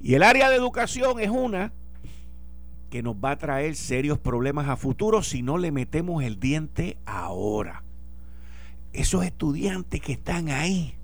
Y 0.00 0.14
el 0.14 0.22
área 0.22 0.50
de 0.50 0.56
educación 0.56 1.20
es 1.20 1.30
una 1.30 1.72
que 2.90 3.02
nos 3.02 3.16
va 3.16 3.32
a 3.32 3.38
traer 3.38 3.76
serios 3.76 4.18
problemas 4.18 4.68
a 4.68 4.76
futuro 4.76 5.22
si 5.22 5.42
no 5.42 5.58
le 5.58 5.72
metemos 5.72 6.22
el 6.24 6.40
diente 6.40 6.98
ahora. 7.04 7.84
Esos 8.92 9.24
estudiantes 9.24 10.00
que 10.00 10.12
están 10.12 10.48
ahí 10.48 10.97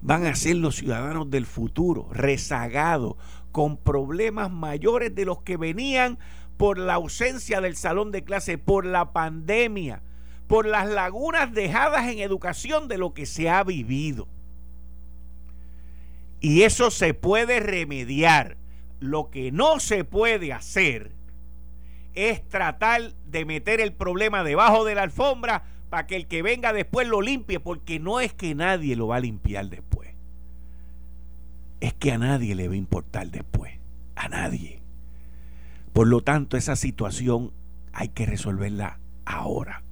van 0.00 0.26
a 0.26 0.34
ser 0.34 0.56
los 0.56 0.76
ciudadanos 0.76 1.30
del 1.30 1.46
futuro, 1.46 2.08
rezagados, 2.12 3.16
con 3.52 3.76
problemas 3.76 4.50
mayores 4.50 5.14
de 5.14 5.24
los 5.24 5.42
que 5.42 5.56
venían 5.56 6.18
por 6.56 6.78
la 6.78 6.94
ausencia 6.94 7.60
del 7.60 7.76
salón 7.76 8.12
de 8.12 8.24
clase, 8.24 8.58
por 8.58 8.84
la 8.84 9.12
pandemia, 9.12 10.02
por 10.46 10.66
las 10.66 10.88
lagunas 10.88 11.52
dejadas 11.52 12.08
en 12.08 12.18
educación 12.18 12.88
de 12.88 12.98
lo 12.98 13.14
que 13.14 13.26
se 13.26 13.48
ha 13.48 13.62
vivido. 13.64 14.28
Y 16.40 16.62
eso 16.62 16.90
se 16.90 17.14
puede 17.14 17.60
remediar. 17.60 18.56
Lo 19.00 19.30
que 19.30 19.52
no 19.52 19.78
se 19.78 20.04
puede 20.04 20.52
hacer 20.52 21.12
es 22.14 22.46
tratar 22.48 23.14
de 23.26 23.44
meter 23.44 23.80
el 23.80 23.92
problema 23.92 24.42
debajo 24.42 24.84
de 24.84 24.96
la 24.96 25.02
alfombra 25.02 25.64
para 25.90 26.06
que 26.06 26.16
el 26.16 26.26
que 26.26 26.42
venga 26.42 26.72
después 26.72 27.08
lo 27.08 27.22
limpie, 27.22 27.60
porque 27.60 27.98
no 27.98 28.20
es 28.20 28.32
que 28.32 28.54
nadie 28.54 28.96
lo 28.96 29.08
va 29.08 29.16
a 29.16 29.20
limpiar 29.20 29.68
después. 29.68 30.10
Es 31.80 31.94
que 31.94 32.12
a 32.12 32.18
nadie 32.18 32.54
le 32.54 32.68
va 32.68 32.74
a 32.74 32.78
importar 32.78 33.30
después. 33.30 33.72
A 34.16 34.28
nadie. 34.28 34.80
Por 35.92 36.08
lo 36.08 36.22
tanto, 36.22 36.56
esa 36.56 36.76
situación 36.76 37.52
hay 37.92 38.08
que 38.08 38.26
resolverla 38.26 38.98
ahora. 39.24 39.82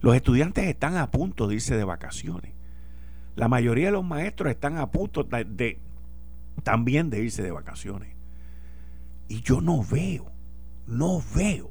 Los 0.00 0.16
estudiantes 0.16 0.66
están 0.66 0.96
a 0.96 1.10
punto 1.10 1.46
de 1.46 1.56
irse 1.56 1.76
de 1.76 1.84
vacaciones. 1.84 2.52
La 3.36 3.48
mayoría 3.48 3.86
de 3.86 3.92
los 3.92 4.04
maestros 4.04 4.50
están 4.50 4.78
a 4.78 4.90
punto 4.90 5.28
también 6.62 7.10
de 7.10 7.22
irse 7.22 7.42
de 7.42 7.50
vacaciones. 7.50 8.14
Y 9.28 9.42
yo 9.42 9.60
no 9.60 9.84
veo, 9.84 10.30
no 10.86 11.22
veo 11.34 11.70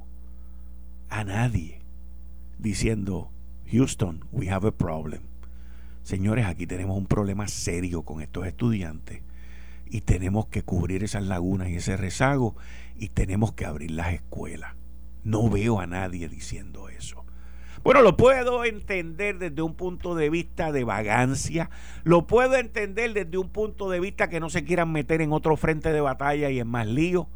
a 1.10 1.24
nadie 1.24 1.79
diciendo, 2.60 3.32
Houston, 3.72 4.26
we 4.32 4.50
have 4.50 4.68
a 4.68 4.72
problem. 4.72 5.24
Señores, 6.04 6.46
aquí 6.46 6.68
tenemos 6.68 6.98
un 6.98 7.06
problema 7.06 7.48
serio 7.48 8.04
con 8.04 8.22
estos 8.22 8.46
estudiantes 8.46 9.22
y 9.86 10.02
tenemos 10.02 10.48
que 10.48 10.64
cubrir 10.64 11.04
esas 11.04 11.24
lagunas 11.24 11.70
y 11.70 11.76
ese 11.76 11.98
rezago 11.98 12.56
y 12.98 13.10
tenemos 13.10 13.54
que 13.54 13.66
abrir 13.66 13.92
las 13.92 14.14
escuelas. 14.14 14.76
No 15.24 15.50
veo 15.50 15.80
a 15.80 15.88
nadie 15.88 16.30
diciendo 16.30 16.90
eso. 16.90 17.26
Bueno, 17.84 18.02
lo 18.02 18.18
puedo 18.18 18.66
entender 18.66 19.40
desde 19.40 19.62
un 19.62 19.74
punto 19.74 20.14
de 20.14 20.30
vista 20.30 20.74
de 20.74 20.84
vagancia, 20.84 21.70
lo 22.04 22.28
puedo 22.28 22.56
entender 22.56 23.14
desde 23.14 23.38
un 23.38 23.50
punto 23.50 23.90
de 23.90 24.02
vista 24.02 24.30
que 24.30 24.42
no 24.42 24.50
se 24.50 24.66
quieran 24.66 24.92
meter 24.92 25.22
en 25.22 25.32
otro 25.32 25.56
frente 25.56 25.94
de 25.94 26.02
batalla 26.02 26.50
y 26.50 26.60
en 26.60 26.68
más 26.68 26.88
lío. 26.88 27.30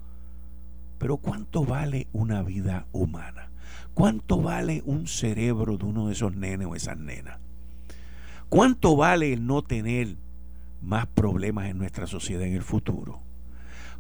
Pero 0.98 1.18
¿cuánto 1.18 1.64
vale 1.64 2.08
una 2.12 2.44
vida 2.44 2.88
humana? 2.92 3.53
¿Cuánto 3.94 4.42
vale 4.42 4.82
un 4.86 5.08
cerebro 5.08 5.78
de 5.78 5.86
uno 5.86 6.08
de 6.08 6.14
esos 6.14 6.36
nenes 6.36 6.68
o 6.68 6.76
esas 6.76 6.98
nenas? 6.98 7.40
¿Cuánto 8.50 8.96
vale 8.96 9.34
el 9.34 9.46
no 9.46 9.62
tener 9.62 10.16
más 10.82 11.08
problemas 11.08 11.70
en 11.70 11.78
nuestra 11.78 12.08
sociedad 12.08 12.44
en 12.44 12.54
el 12.54 12.64
futuro? 12.64 13.22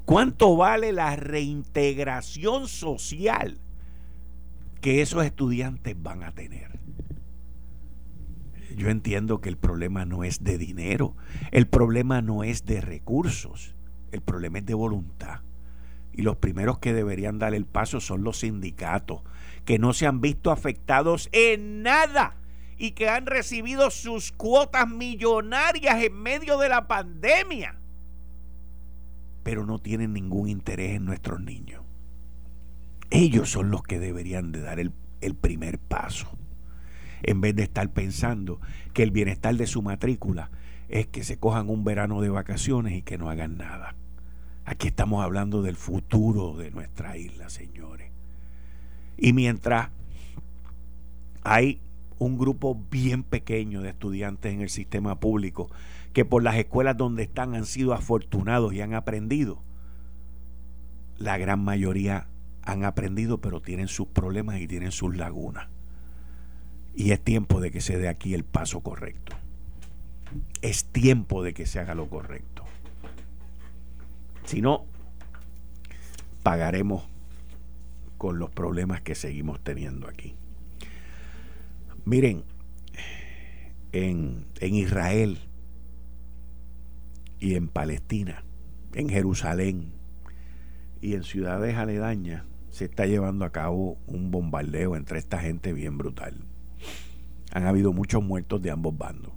¿Cuánto 0.05 0.55
vale 0.57 0.91
la 0.91 1.15
reintegración 1.15 2.67
social 2.67 3.57
que 4.83 5.01
esos 5.01 5.23
estudiantes 5.23 5.95
van 5.97 6.23
a 6.23 6.33
tener. 6.33 6.77
Yo 8.75 8.89
entiendo 8.89 9.39
que 9.39 9.47
el 9.47 9.55
problema 9.55 10.03
no 10.03 10.25
es 10.25 10.43
de 10.43 10.57
dinero, 10.57 11.15
el 11.51 11.67
problema 11.67 12.21
no 12.21 12.43
es 12.43 12.65
de 12.65 12.81
recursos, 12.81 13.75
el 14.11 14.19
problema 14.19 14.59
es 14.59 14.65
de 14.65 14.73
voluntad. 14.73 15.39
Y 16.11 16.23
los 16.23 16.35
primeros 16.35 16.79
que 16.79 16.91
deberían 16.91 17.39
dar 17.39 17.53
el 17.53 17.65
paso 17.65 18.01
son 18.01 18.25
los 18.25 18.39
sindicatos, 18.39 19.21
que 19.65 19.79
no 19.79 19.93
se 19.93 20.07
han 20.07 20.21
visto 20.21 20.51
afectados 20.51 21.29
en 21.31 21.83
nada 21.83 22.35
y 22.77 22.91
que 22.91 23.09
han 23.09 23.25
recibido 23.25 23.91
sus 23.91 24.31
cuotas 24.31 24.89
millonarias 24.89 26.03
en 26.03 26.13
medio 26.13 26.57
de 26.57 26.69
la 26.69 26.87
pandemia, 26.87 27.77
pero 29.43 29.65
no 29.65 29.79
tienen 29.79 30.13
ningún 30.13 30.49
interés 30.49 30.95
en 30.95 31.05
nuestros 31.05 31.39
niños. 31.39 31.83
Ellos 33.09 33.51
son 33.51 33.69
los 33.69 33.83
que 33.83 33.99
deberían 33.99 34.51
de 34.51 34.61
dar 34.61 34.79
el, 34.79 34.91
primer 35.35 35.77
paso. 35.77 36.35
En 37.21 37.41
vez 37.41 37.55
de 37.55 37.63
estar 37.63 37.89
pensando 37.91 38.59
que 38.93 39.03
el 39.03 39.11
bienestar 39.11 39.55
de 39.55 39.67
su 39.67 39.81
matrícula 39.81 40.49
es 40.89 41.07
que 41.07 41.23
se 41.23 41.37
cojan 41.37 41.69
un 41.69 41.83
verano 41.83 42.21
de 42.21 42.29
vacaciones 42.29 42.93
y 42.93 43.01
que 43.01 43.17
no 43.17 43.29
hagan 43.29 43.57
nada. 43.57 43.95
Aquí 44.65 44.87
estamos 44.87 45.23
hablando 45.23 45.61
del 45.61 45.75
futuro 45.75 46.57
de 46.57 46.71
nuestra 46.71 47.15
isla, 47.15 47.49
señores. 47.49 48.02
Y 49.17 49.33
mientras 49.33 49.89
hay 51.43 51.81
un 52.19 52.37
grupo 52.37 52.79
bien 52.89 53.23
pequeño 53.23 53.81
de 53.81 53.89
estudiantes 53.89 54.53
en 54.53 54.61
el 54.61 54.69
sistema 54.69 55.19
público 55.19 55.69
que 56.13 56.25
por 56.25 56.43
las 56.43 56.55
escuelas 56.55 56.95
donde 56.95 57.23
están 57.23 57.55
han 57.55 57.65
sido 57.65 57.93
afortunados 57.93 58.73
y 58.73 58.81
han 58.81 58.93
aprendido, 58.93 59.61
la 61.17 61.37
gran 61.37 61.63
mayoría 61.63 62.27
han 62.61 62.85
aprendido, 62.85 63.39
pero 63.39 63.61
tienen 63.61 63.87
sus 63.87 64.07
problemas 64.07 64.59
y 64.59 64.67
tienen 64.67 64.91
sus 64.91 65.15
lagunas. 65.17 65.67
Y 66.95 67.11
es 67.11 67.21
tiempo 67.21 67.59
de 67.59 67.71
que 67.71 67.81
se 67.81 67.97
dé 67.97 68.07
aquí 68.07 68.33
el 68.33 68.43
paso 68.43 68.81
correcto. 68.81 69.35
Es 70.61 70.85
tiempo 70.85 71.43
de 71.43 71.53
que 71.53 71.65
se 71.65 71.79
haga 71.79 71.95
lo 71.95 72.07
correcto. 72.07 72.63
Si 74.45 74.61
no, 74.61 74.85
pagaremos 76.43 77.03
con 78.23 78.39
los 78.39 78.51
problemas 78.51 79.01
que 79.01 79.15
seguimos 79.15 79.59
teniendo 79.59 80.07
aquí. 80.07 80.33
Miren, 82.05 82.45
en, 83.91 84.45
en 84.61 84.75
Israel 84.75 85.39
y 87.41 87.55
en 87.55 87.67
Palestina, 87.67 88.45
en 88.93 89.09
Jerusalén 89.09 89.91
y 91.01 91.15
en 91.15 91.25
ciudades 91.25 91.75
aledañas, 91.75 92.45
se 92.69 92.85
está 92.85 93.07
llevando 93.07 93.43
a 93.43 93.51
cabo 93.51 93.97
un 94.07 94.31
bombardeo 94.31 94.95
entre 94.95 95.19
esta 95.19 95.39
gente 95.39 95.73
bien 95.73 95.97
brutal. 95.97 96.45
Han 97.51 97.67
habido 97.67 97.91
muchos 97.91 98.23
muertos 98.23 98.61
de 98.61 98.71
ambos 98.71 98.97
bandos. 98.97 99.33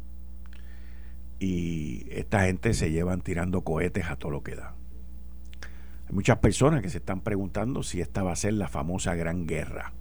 Y 1.40 2.07
esta 2.12 2.45
gente 2.45 2.73
se 2.73 2.93
llevan 2.93 3.21
tirando 3.21 3.62
cohetes 3.62 4.05
a 4.07 4.14
todo 4.14 4.31
lo 4.31 4.45
que 4.45 4.55
da. 4.55 4.76
Hay 6.08 6.14
muchas 6.14 6.38
personas 6.38 6.82
que 6.82 6.90
se 6.90 6.98
están 6.98 7.20
preguntando 7.20 7.82
si 7.82 8.00
esta 8.00 8.22
va 8.22 8.32
a 8.32 8.36
ser 8.36 8.54
la 8.54 8.68
famosa 8.68 9.14
gran 9.14 9.46
guerra. 9.46 9.92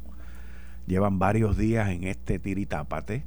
Llevan 0.87 1.17
varios 1.17 1.57
días 1.57 1.89
en 1.89 2.03
este 2.03 2.37
tiritápate 2.37 3.25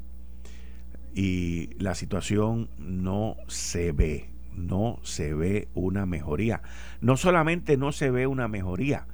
y 1.14 1.70
la 1.82 1.94
situación 1.94 2.70
no 2.78 3.36
se 3.48 3.90
ve, 3.90 4.30
no 4.54 5.00
se 5.02 5.34
ve 5.34 5.68
una 5.74 6.06
mejoría. 6.06 6.62
No 7.00 7.16
solamente 7.16 7.76
no 7.76 7.90
se 7.90 8.10
ve 8.10 8.28
una 8.28 8.46
mejoría, 8.46 9.06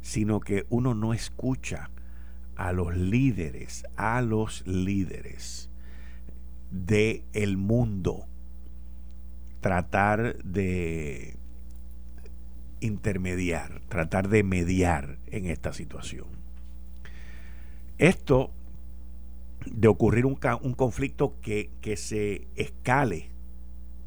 sino 0.00 0.40
que 0.40 0.66
uno 0.68 0.94
no 0.94 1.14
escucha 1.14 1.90
a 2.56 2.72
los 2.72 2.96
líderes, 2.96 3.84
a 3.96 4.20
los 4.20 4.66
líderes 4.66 5.70
del 6.72 7.22
el 7.34 7.56
mundo 7.56 8.26
tratar 9.60 10.42
de 10.42 11.36
intermediar, 12.82 13.80
tratar 13.88 14.28
de 14.28 14.42
mediar 14.42 15.18
en 15.26 15.46
esta 15.46 15.72
situación. 15.72 16.26
Esto 17.98 18.50
de 19.66 19.88
ocurrir 19.88 20.26
un, 20.26 20.34
conflicto 20.36 21.34
que, 21.40 21.70
que 21.80 21.96
se 21.96 22.48
escale, 22.56 23.30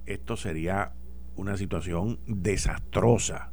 esto 0.06 0.36
sería 0.36 0.92
una 1.36 1.58
situación 1.58 2.20
desastrosa 2.28 3.52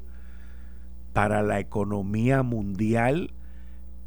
para 1.13 1.43
la 1.43 1.61
economía 1.61 2.43
mundial 2.43 3.33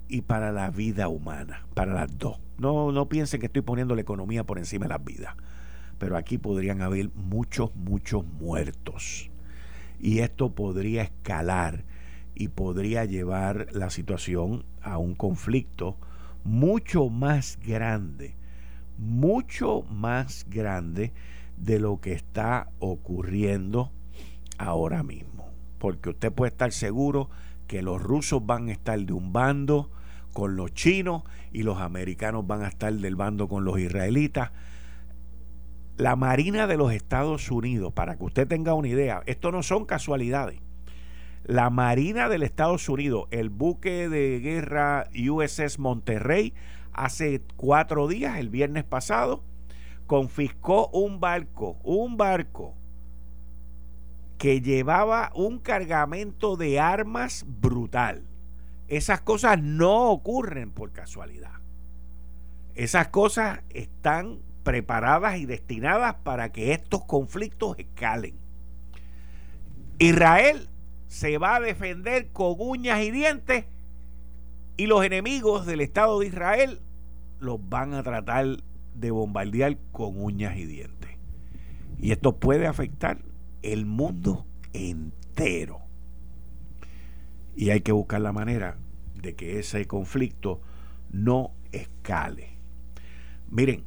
y 0.08 0.22
para 0.22 0.52
la 0.52 0.70
vida 0.72 1.08
humana, 1.08 1.66
para 1.74 1.94
las 1.94 2.18
dos. 2.18 2.40
No, 2.58 2.92
no 2.92 3.08
piensen 3.08 3.40
que 3.40 3.48
estoy 3.48 3.62
poniendo 3.62 3.96
la 3.96 4.02
economía 4.02 4.44
por 4.44 4.58
encima 4.58 4.86
de 4.86 4.90
las 4.90 5.04
vidas, 5.04 5.36
pero 5.98 6.18
aquí 6.18 6.38
podrían 6.38 6.82
haber 6.82 7.10
muchos, 7.16 7.76
muchos 7.76 8.26
muertos. 8.26 9.30
Y 10.00 10.20
esto 10.20 10.54
podría 10.54 11.04
escalar 11.04 11.86
y 12.34 12.50
podría 12.50 13.06
llevar 13.06 13.68
la 13.72 13.90
situación 13.90 14.66
a 14.82 14.98
un 14.98 15.16
conflicto 15.16 15.98
mucho 16.44 17.10
más 17.10 17.58
grande, 17.66 18.36
mucho 18.98 19.84
más 19.84 20.46
grande 20.50 21.14
de 21.58 21.80
lo 21.80 22.02
que 22.02 22.14
está 22.14 22.70
ocurriendo 22.80 23.92
ahora 24.58 25.02
mismo 25.04 25.36
porque 25.86 26.10
usted 26.10 26.32
puede 26.32 26.50
estar 26.50 26.72
seguro 26.72 27.30
que 27.68 27.84
los 27.84 28.02
rusos 28.02 28.44
van 28.44 28.70
a 28.70 28.72
estar 28.72 29.00
de 29.00 29.14
un 29.14 29.34
bando 29.34 29.92
con 30.34 30.56
los 30.56 30.74
chinos 30.74 31.22
y 31.52 31.62
los 31.62 31.80
americanos 31.80 32.48
van 32.48 32.64
a 32.64 32.68
estar 32.68 32.92
del 32.92 33.16
bando 33.16 33.48
con 33.48 33.66
los 33.66 33.78
israelitas. 33.80 34.50
La 35.98 36.18
Marina 36.18 36.68
de 36.68 36.76
los 36.76 36.92
Estados 36.92 37.50
Unidos, 37.50 37.94
para 37.94 38.18
que 38.18 38.26
usted 38.26 38.48
tenga 38.48 38.74
una 38.74 38.90
idea, 38.90 39.22
esto 39.28 39.52
no 39.52 39.64
son 39.64 39.86
casualidades. 39.86 40.60
La 41.46 41.70
Marina 41.70 42.28
de 42.28 42.38
los 42.38 42.48
Estados 42.48 42.90
Unidos, 42.90 43.28
el 43.32 43.50
buque 43.50 44.10
de 44.10 44.40
guerra 44.42 45.08
USS 45.16 45.80
Monterrey, 45.80 46.54
hace 46.92 47.42
cuatro 47.56 48.10
días, 48.10 48.38
el 48.40 48.50
viernes 48.50 48.84
pasado, 48.84 49.44
confiscó 50.06 50.88
un 50.90 51.22
barco, 51.22 51.78
un 51.84 52.18
barco 52.18 52.74
que 54.38 54.60
llevaba 54.60 55.32
un 55.34 55.60
cargamento 55.60 56.58
de 56.58 56.80
armas 56.80 57.46
brutal. 57.48 58.26
Esas 58.90 59.22
cosas 59.22 59.62
no 59.62 60.10
ocurren 60.10 60.72
por 60.72 60.92
casualidad. 60.92 61.54
Esas 62.76 63.08
cosas 63.08 63.62
están 63.70 64.40
preparadas 64.66 65.38
y 65.38 65.46
destinadas 65.46 66.16
para 66.16 66.52
que 66.52 66.74
estos 66.74 67.06
conflictos 67.06 67.78
escalen. 67.78 68.36
Israel 70.00 70.68
se 71.08 71.38
va 71.38 71.56
a 71.56 71.60
defender 71.62 72.32
con 72.32 72.56
uñas 72.58 73.02
y 73.04 73.12
dientes 73.12 73.66
y 74.76 74.88
los 74.88 75.06
enemigos 75.06 75.68
del 75.68 75.82
Estado 75.82 76.20
de 76.20 76.28
Israel 76.28 76.82
los 77.40 77.60
van 77.70 77.94
a 77.94 78.02
tratar 78.02 78.58
de 78.96 79.12
bombardear 79.12 79.78
con 79.92 80.20
uñas 80.20 80.58
y 80.58 80.66
dientes. 80.66 81.12
Y 82.00 82.12
esto 82.12 82.38
puede 82.38 82.66
afectar 82.66 83.20
el 83.62 83.86
mundo 83.86 84.48
entero. 84.74 85.82
Y 87.56 87.70
hay 87.70 87.82
que 87.82 87.92
buscar 87.92 88.20
la 88.20 88.34
manera 88.34 88.78
de 89.22 89.36
que 89.36 89.60
ese 89.60 89.86
conflicto 89.86 90.60
no 91.12 91.52
escale. 91.72 92.58
Miren, 93.50 93.84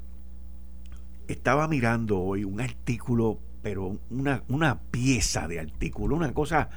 estaba 1.29 1.69
mirando 1.69 2.19
hoy 2.19 2.45
un 2.45 2.61
artículo, 2.61 3.38
pero 3.62 3.99
una, 4.11 4.43
una 4.49 4.81
pieza 4.81 5.47
de 5.47 5.61
artículo, 5.61 6.17
una 6.17 6.33
cosa 6.33 6.71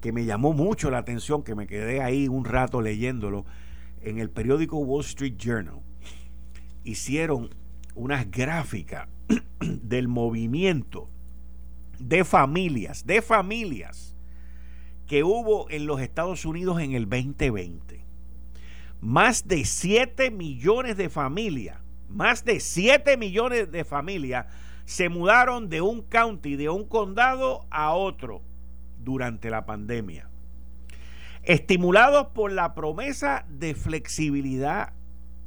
que 0.00 0.12
me 0.12 0.24
llamó 0.24 0.52
mucho 0.52 0.90
la 0.90 0.98
atención, 0.98 1.42
que 1.42 1.54
me 1.54 1.66
quedé 1.66 2.00
ahí 2.00 2.28
un 2.28 2.44
rato 2.44 2.80
leyéndolo, 2.80 3.44
en 4.00 4.18
el 4.18 4.30
periódico 4.30 4.78
Wall 4.78 5.04
Street 5.04 5.34
Journal. 5.36 5.80
Hicieron 6.84 7.50
unas 7.96 8.30
gráficas 8.30 9.08
del 9.60 10.06
movimiento 10.06 11.10
de 11.98 12.24
familias, 12.24 13.06
de 13.06 13.22
familias 13.22 14.14
que 15.06 15.24
hubo 15.24 15.70
en 15.70 15.86
los 15.86 16.00
Estados 16.00 16.44
Unidos 16.44 16.80
en 16.80 16.92
el 16.92 17.08
2020. 17.08 18.04
Más 19.00 19.46
de 19.46 19.64
7 19.64 20.30
millones 20.30 20.96
de 20.96 21.08
familias, 21.08 21.78
más 22.08 22.44
de 22.44 22.60
7 22.60 23.16
millones 23.16 23.70
de 23.70 23.84
familias 23.84 24.46
se 24.84 25.08
mudaron 25.08 25.68
de 25.68 25.80
un 25.80 26.02
county, 26.02 26.56
de 26.56 26.68
un 26.68 26.84
condado 26.84 27.66
a 27.70 27.92
otro 27.92 28.42
durante 28.98 29.50
la 29.50 29.66
pandemia. 29.66 30.28
Estimulados 31.42 32.28
por 32.28 32.52
la 32.52 32.74
promesa 32.74 33.44
de 33.48 33.74
flexibilidad 33.74 34.92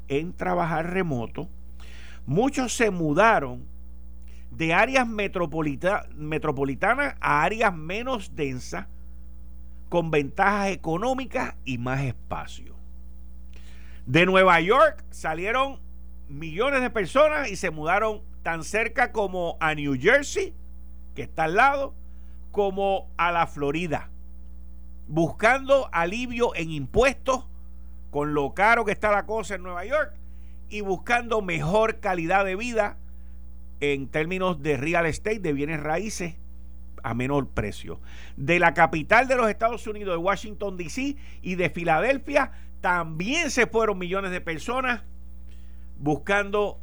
en 0.08 0.34
trabajar 0.34 0.91
remoto, 0.91 1.50
muchos 2.26 2.74
se 2.74 2.91
mudaron 2.91 3.65
de 4.52 4.74
áreas 4.74 5.08
metropolitanas 5.08 7.15
a 7.19 7.43
áreas 7.43 7.76
menos 7.76 8.36
densas, 8.36 8.88
con 9.89 10.12
ventajas 10.12 10.69
económicas 10.69 11.56
y 11.65 11.78
más 11.78 12.02
espacio. 12.02 12.76
De 14.06 14.26
Nueva 14.26 14.62
York 14.62 15.04
salieron 15.10 15.80
millones 16.29 16.81
de 16.81 16.89
personas 16.89 17.49
y 17.49 17.55
se 17.55 17.71
mudaron 17.71 18.21
tan 18.43 18.63
cerca 18.63 19.11
como 19.11 19.57
a 19.59 19.75
New 19.75 19.97
Jersey, 19.99 20.53
que 21.15 21.23
está 21.23 21.45
al 21.45 21.55
lado, 21.55 21.95
como 22.51 23.09
a 23.17 23.31
la 23.31 23.47
Florida, 23.47 24.09
buscando 25.07 25.89
alivio 25.91 26.55
en 26.55 26.71
impuestos 26.71 27.45
con 28.11 28.33
lo 28.33 28.53
caro 28.53 28.85
que 28.85 28.91
está 28.91 29.11
la 29.11 29.25
cosa 29.25 29.55
en 29.55 29.63
Nueva 29.63 29.85
York 29.85 30.13
y 30.69 30.81
buscando 30.81 31.41
mejor 31.41 31.99
calidad 31.99 32.45
de 32.45 32.55
vida 32.55 32.97
en 33.81 34.07
términos 34.07 34.61
de 34.61 34.77
real 34.77 35.05
estate, 35.05 35.39
de 35.39 35.53
bienes 35.53 35.79
raíces 35.79 36.35
a 37.03 37.13
menor 37.13 37.47
precio. 37.47 37.99
De 38.35 38.59
la 38.59 38.73
capital 38.73 39.27
de 39.27 39.35
los 39.35 39.49
Estados 39.49 39.87
Unidos, 39.87 40.13
de 40.13 40.17
Washington, 40.17 40.77
D.C. 40.77 41.15
y 41.41 41.55
de 41.55 41.69
Filadelfia, 41.69 42.51
también 42.81 43.51
se 43.51 43.67
fueron 43.67 43.97
millones 43.97 44.31
de 44.31 44.41
personas 44.41 45.03
buscando 45.99 46.79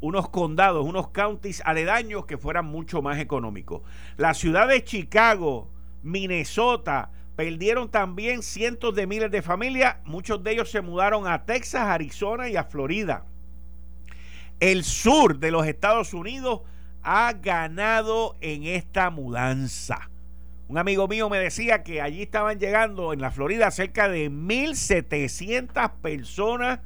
unos 0.00 0.28
condados, 0.28 0.84
unos 0.84 1.08
counties 1.08 1.62
aledaños 1.64 2.26
que 2.26 2.36
fueran 2.36 2.66
mucho 2.66 3.00
más 3.00 3.18
económicos. 3.18 3.82
La 4.16 4.34
ciudad 4.34 4.68
de 4.68 4.84
Chicago, 4.84 5.70
Minnesota, 6.02 7.10
perdieron 7.36 7.90
también 7.90 8.42
cientos 8.42 8.94
de 8.94 9.06
miles 9.06 9.30
de 9.30 9.40
familias. 9.40 9.96
Muchos 10.04 10.42
de 10.44 10.52
ellos 10.52 10.70
se 10.70 10.82
mudaron 10.82 11.26
a 11.26 11.46
Texas, 11.46 11.82
Arizona 11.82 12.48
y 12.48 12.56
a 12.56 12.64
Florida 12.64 13.24
el 14.60 14.84
sur 14.84 15.38
de 15.38 15.50
los 15.50 15.66
Estados 15.66 16.14
Unidos 16.14 16.60
ha 17.02 17.32
ganado 17.34 18.36
en 18.40 18.64
esta 18.64 19.10
mudanza. 19.10 20.10
Un 20.68 20.78
amigo 20.78 21.06
mío 21.06 21.28
me 21.28 21.38
decía 21.38 21.82
que 21.82 22.00
allí 22.00 22.22
estaban 22.22 22.58
llegando 22.58 23.12
en 23.12 23.20
la 23.20 23.30
Florida 23.30 23.70
cerca 23.70 24.08
de 24.08 24.30
1.700 24.30 25.92
personas. 26.00 26.80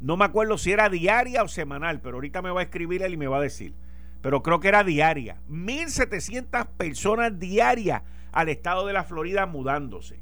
No 0.00 0.16
me 0.16 0.24
acuerdo 0.24 0.58
si 0.58 0.72
era 0.72 0.88
diaria 0.88 1.42
o 1.42 1.48
semanal, 1.48 2.00
pero 2.00 2.16
ahorita 2.16 2.42
me 2.42 2.50
va 2.50 2.60
a 2.60 2.64
escribir 2.64 3.02
él 3.02 3.14
y 3.14 3.16
me 3.16 3.28
va 3.28 3.38
a 3.38 3.42
decir. 3.42 3.74
Pero 4.20 4.42
creo 4.42 4.60
que 4.60 4.68
era 4.68 4.84
diaria. 4.84 5.38
1.700 5.48 6.66
personas 6.76 7.38
diarias 7.38 8.02
al 8.32 8.48
estado 8.48 8.86
de 8.86 8.92
la 8.92 9.04
Florida 9.04 9.46
mudándose. 9.46 10.20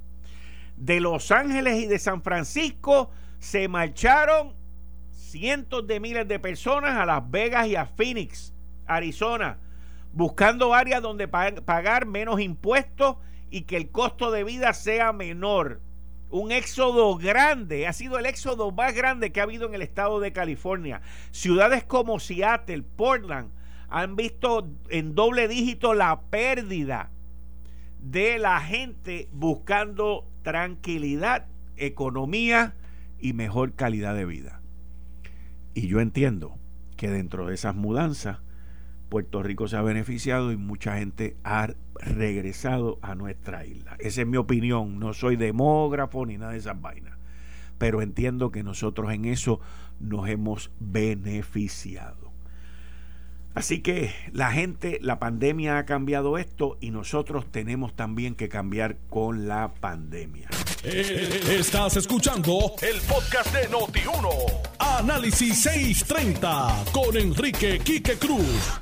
de 0.76 1.00
Los 1.00 1.30
Ángeles 1.30 1.82
y 1.82 1.86
de 1.86 1.98
San 1.98 2.22
Francisco 2.22 3.10
se 3.38 3.68
marcharon 3.68 4.54
cientos 5.10 5.86
de 5.86 6.00
miles 6.00 6.26
de 6.28 6.38
personas 6.38 6.96
a 6.96 7.06
Las 7.06 7.30
Vegas 7.30 7.66
y 7.66 7.76
a 7.76 7.86
Phoenix, 7.86 8.52
Arizona, 8.86 9.58
buscando 10.12 10.74
áreas 10.74 11.02
donde 11.02 11.28
pagar 11.28 12.06
menos 12.06 12.40
impuestos 12.40 13.16
y 13.50 13.62
que 13.62 13.76
el 13.76 13.90
costo 13.90 14.30
de 14.30 14.44
vida 14.44 14.72
sea 14.72 15.12
menor. 15.12 15.80
Un 16.34 16.50
éxodo 16.50 17.16
grande, 17.16 17.86
ha 17.86 17.92
sido 17.92 18.18
el 18.18 18.26
éxodo 18.26 18.72
más 18.72 18.92
grande 18.92 19.30
que 19.30 19.38
ha 19.38 19.44
habido 19.44 19.68
en 19.68 19.74
el 19.76 19.82
estado 19.82 20.18
de 20.18 20.32
California. 20.32 21.00
Ciudades 21.30 21.84
como 21.84 22.18
Seattle, 22.18 22.82
Portland, 22.82 23.52
han 23.88 24.16
visto 24.16 24.68
en 24.88 25.14
doble 25.14 25.46
dígito 25.46 25.94
la 25.94 26.22
pérdida 26.22 27.12
de 28.00 28.40
la 28.40 28.60
gente 28.60 29.28
buscando 29.30 30.28
tranquilidad, 30.42 31.46
economía 31.76 32.74
y 33.20 33.32
mejor 33.32 33.74
calidad 33.74 34.16
de 34.16 34.24
vida. 34.24 34.60
Y 35.72 35.86
yo 35.86 36.00
entiendo 36.00 36.58
que 36.96 37.10
dentro 37.10 37.46
de 37.46 37.54
esas 37.54 37.76
mudanzas, 37.76 38.38
Puerto 39.14 39.44
Rico 39.44 39.68
se 39.68 39.76
ha 39.76 39.82
beneficiado 39.82 40.50
y 40.50 40.56
mucha 40.56 40.98
gente 40.98 41.36
ha 41.44 41.68
regresado 41.94 42.98
a 43.00 43.14
nuestra 43.14 43.64
isla. 43.64 43.94
Esa 44.00 44.22
es 44.22 44.26
mi 44.26 44.38
opinión. 44.38 44.98
No 44.98 45.14
soy 45.14 45.36
demógrafo 45.36 46.26
ni 46.26 46.36
nada 46.36 46.50
de 46.50 46.58
esas 46.58 46.80
vainas. 46.80 47.16
Pero 47.78 48.02
entiendo 48.02 48.50
que 48.50 48.64
nosotros 48.64 49.12
en 49.12 49.26
eso 49.26 49.60
nos 50.00 50.28
hemos 50.28 50.72
beneficiado. 50.80 52.32
Así 53.54 53.82
que 53.82 54.12
la 54.32 54.50
gente, 54.50 54.98
la 55.00 55.20
pandemia 55.20 55.78
ha 55.78 55.84
cambiado 55.84 56.36
esto 56.36 56.76
y 56.80 56.90
nosotros 56.90 57.52
tenemos 57.52 57.94
también 57.94 58.34
que 58.34 58.48
cambiar 58.48 58.96
con 59.08 59.46
la 59.46 59.74
pandemia. 59.74 60.48
Eh, 60.82 61.40
estás 61.50 61.96
escuchando 61.96 62.74
el 62.82 63.00
podcast 63.02 63.54
de 63.54 63.70
Noti1. 63.70 64.28
Análisis 64.80 65.62
630 65.62 66.86
con 66.92 67.16
Enrique 67.16 67.78
Quique 67.78 68.16
Cruz. 68.16 68.80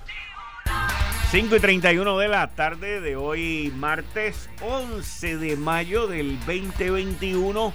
5 1.33 1.57
y 1.57 1.61
31 1.61 2.19
de 2.19 2.29
la 2.29 2.49
tarde 2.49 3.01
de 3.01 3.17
hoy, 3.17 3.73
martes 3.75 4.51
11 4.61 5.39
de 5.39 5.57
mayo 5.57 6.07
del 6.07 6.39
2021. 6.41 7.73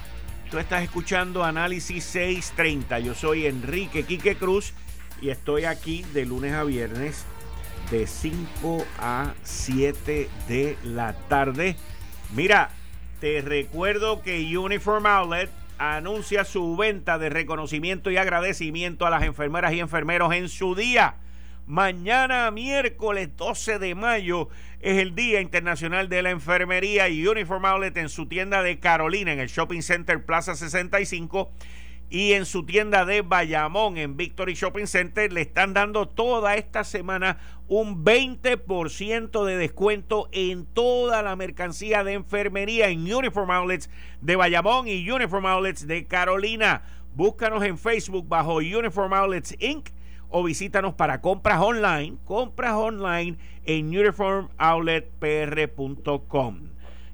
Tú 0.48 0.58
estás 0.58 0.84
escuchando 0.84 1.42
Análisis 1.42 2.04
630. 2.04 3.00
Yo 3.00 3.16
soy 3.16 3.46
Enrique 3.46 4.04
Quique 4.04 4.36
Cruz 4.36 4.74
y 5.20 5.30
estoy 5.30 5.64
aquí 5.64 6.04
de 6.14 6.24
lunes 6.24 6.54
a 6.54 6.62
viernes 6.62 7.26
de 7.90 8.06
5 8.06 8.86
a 9.00 9.34
7 9.42 10.30
de 10.46 10.78
la 10.84 11.14
tarde. 11.26 11.74
Mira, 12.36 12.70
te 13.20 13.40
recuerdo 13.40 14.22
que 14.22 14.56
Uniform 14.56 15.04
Outlet 15.04 15.50
anuncia 15.78 16.44
su 16.44 16.76
venta 16.76 17.18
de 17.18 17.28
reconocimiento 17.28 18.12
y 18.12 18.18
agradecimiento 18.18 19.04
a 19.04 19.10
las 19.10 19.24
enfermeras 19.24 19.72
y 19.72 19.80
enfermeros 19.80 20.32
en 20.32 20.48
su 20.48 20.76
día. 20.76 21.16
Mañana, 21.68 22.50
miércoles 22.50 23.36
12 23.36 23.78
de 23.78 23.94
mayo, 23.94 24.48
es 24.80 24.96
el 24.96 25.14
Día 25.14 25.42
Internacional 25.42 26.08
de 26.08 26.22
la 26.22 26.30
Enfermería 26.30 27.10
y 27.10 27.26
Uniform 27.26 27.66
Outlet 27.66 27.94
en 27.98 28.08
su 28.08 28.24
tienda 28.24 28.62
de 28.62 28.80
Carolina, 28.80 29.34
en 29.34 29.38
el 29.38 29.48
Shopping 29.48 29.82
Center 29.82 30.24
Plaza 30.24 30.54
65 30.54 31.52
y 32.08 32.32
en 32.32 32.46
su 32.46 32.64
tienda 32.64 33.04
de 33.04 33.20
Bayamón 33.20 33.98
en 33.98 34.16
Victory 34.16 34.54
Shopping 34.54 34.86
Center 34.86 35.30
le 35.30 35.42
están 35.42 35.74
dando 35.74 36.08
toda 36.08 36.56
esta 36.56 36.84
semana 36.84 37.36
un 37.68 38.02
20% 38.02 39.44
de 39.44 39.56
descuento 39.58 40.30
en 40.32 40.64
toda 40.64 41.20
la 41.20 41.36
mercancía 41.36 42.02
de 42.02 42.14
enfermería 42.14 42.88
en 42.88 43.12
Uniform 43.12 43.50
Outlets 43.50 43.90
de 44.22 44.36
Bayamón 44.36 44.88
y 44.88 45.10
Uniform 45.10 45.44
Outlets 45.44 45.86
de 45.86 46.06
Carolina. 46.06 46.82
Búscanos 47.14 47.62
en 47.62 47.76
Facebook 47.76 48.26
bajo 48.26 48.56
Uniform 48.56 49.12
Outlets 49.12 49.54
Inc. 49.60 49.90
o 50.30 50.42
visítanos 50.42 50.94
para 50.94 51.20
compras 51.20 51.60
online, 51.60 52.16
compras 52.24 52.72
online 52.74 53.36
en 53.64 53.88
uniformoutletpr.com. 53.88 56.68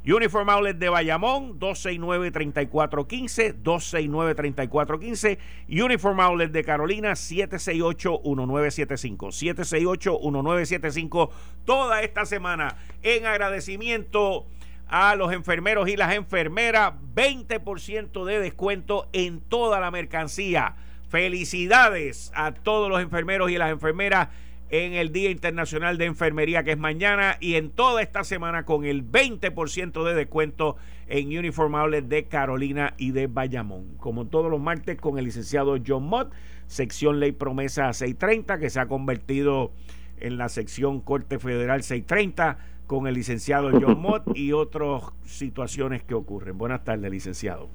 Uniform 0.06 0.50
Outlet 0.50 0.76
de 0.76 0.90
Bayamón, 0.90 1.58
269-3415, 1.58 3.54
269-3415. 3.62 5.38
Uniform 5.68 6.20
Outlet 6.20 6.52
de 6.52 6.62
Carolina, 6.62 7.12
768-1975. 7.12 9.32
768-1975. 9.32 11.30
Toda 11.64 12.02
esta 12.02 12.26
semana 12.26 12.76
en 13.02 13.24
agradecimiento 13.24 14.44
a 14.88 15.14
los 15.14 15.32
enfermeros 15.32 15.88
y 15.88 15.96
las 15.96 16.14
enfermeras, 16.14 16.92
20% 17.14 18.26
de 18.26 18.40
descuento 18.40 19.08
en 19.14 19.40
toda 19.40 19.80
la 19.80 19.90
mercancía. 19.90 20.76
Felicidades 21.14 22.32
a 22.34 22.50
todos 22.54 22.90
los 22.90 23.00
enfermeros 23.00 23.48
y 23.48 23.56
las 23.56 23.70
enfermeras 23.70 24.30
en 24.68 24.94
el 24.94 25.12
Día 25.12 25.30
Internacional 25.30 25.96
de 25.96 26.06
Enfermería 26.06 26.64
que 26.64 26.72
es 26.72 26.76
mañana 26.76 27.36
y 27.38 27.54
en 27.54 27.70
toda 27.70 28.02
esta 28.02 28.24
semana 28.24 28.64
con 28.64 28.84
el 28.84 29.08
20% 29.08 30.02
de 30.02 30.14
descuento 30.16 30.74
en 31.06 31.38
uniformables 31.38 32.08
de 32.08 32.24
Carolina 32.24 32.94
y 32.96 33.12
de 33.12 33.28
Bayamón. 33.28 33.94
Como 33.98 34.26
todos 34.26 34.50
los 34.50 34.60
martes 34.60 35.00
con 35.00 35.16
el 35.16 35.26
licenciado 35.26 35.76
John 35.86 36.02
Mott, 36.02 36.32
sección 36.66 37.20
Ley 37.20 37.30
Promesa 37.30 37.92
630 37.92 38.58
que 38.58 38.68
se 38.68 38.80
ha 38.80 38.86
convertido 38.86 39.70
en 40.18 40.36
la 40.36 40.48
sección 40.48 41.00
Corte 41.00 41.38
Federal 41.38 41.84
630 41.84 42.58
con 42.88 43.06
el 43.06 43.14
licenciado 43.14 43.70
John 43.70 44.00
Mott 44.02 44.36
y 44.36 44.50
otras 44.50 45.04
situaciones 45.26 46.02
que 46.02 46.14
ocurren. 46.14 46.58
Buenas 46.58 46.82
tardes, 46.82 47.08
licenciado. 47.08 47.68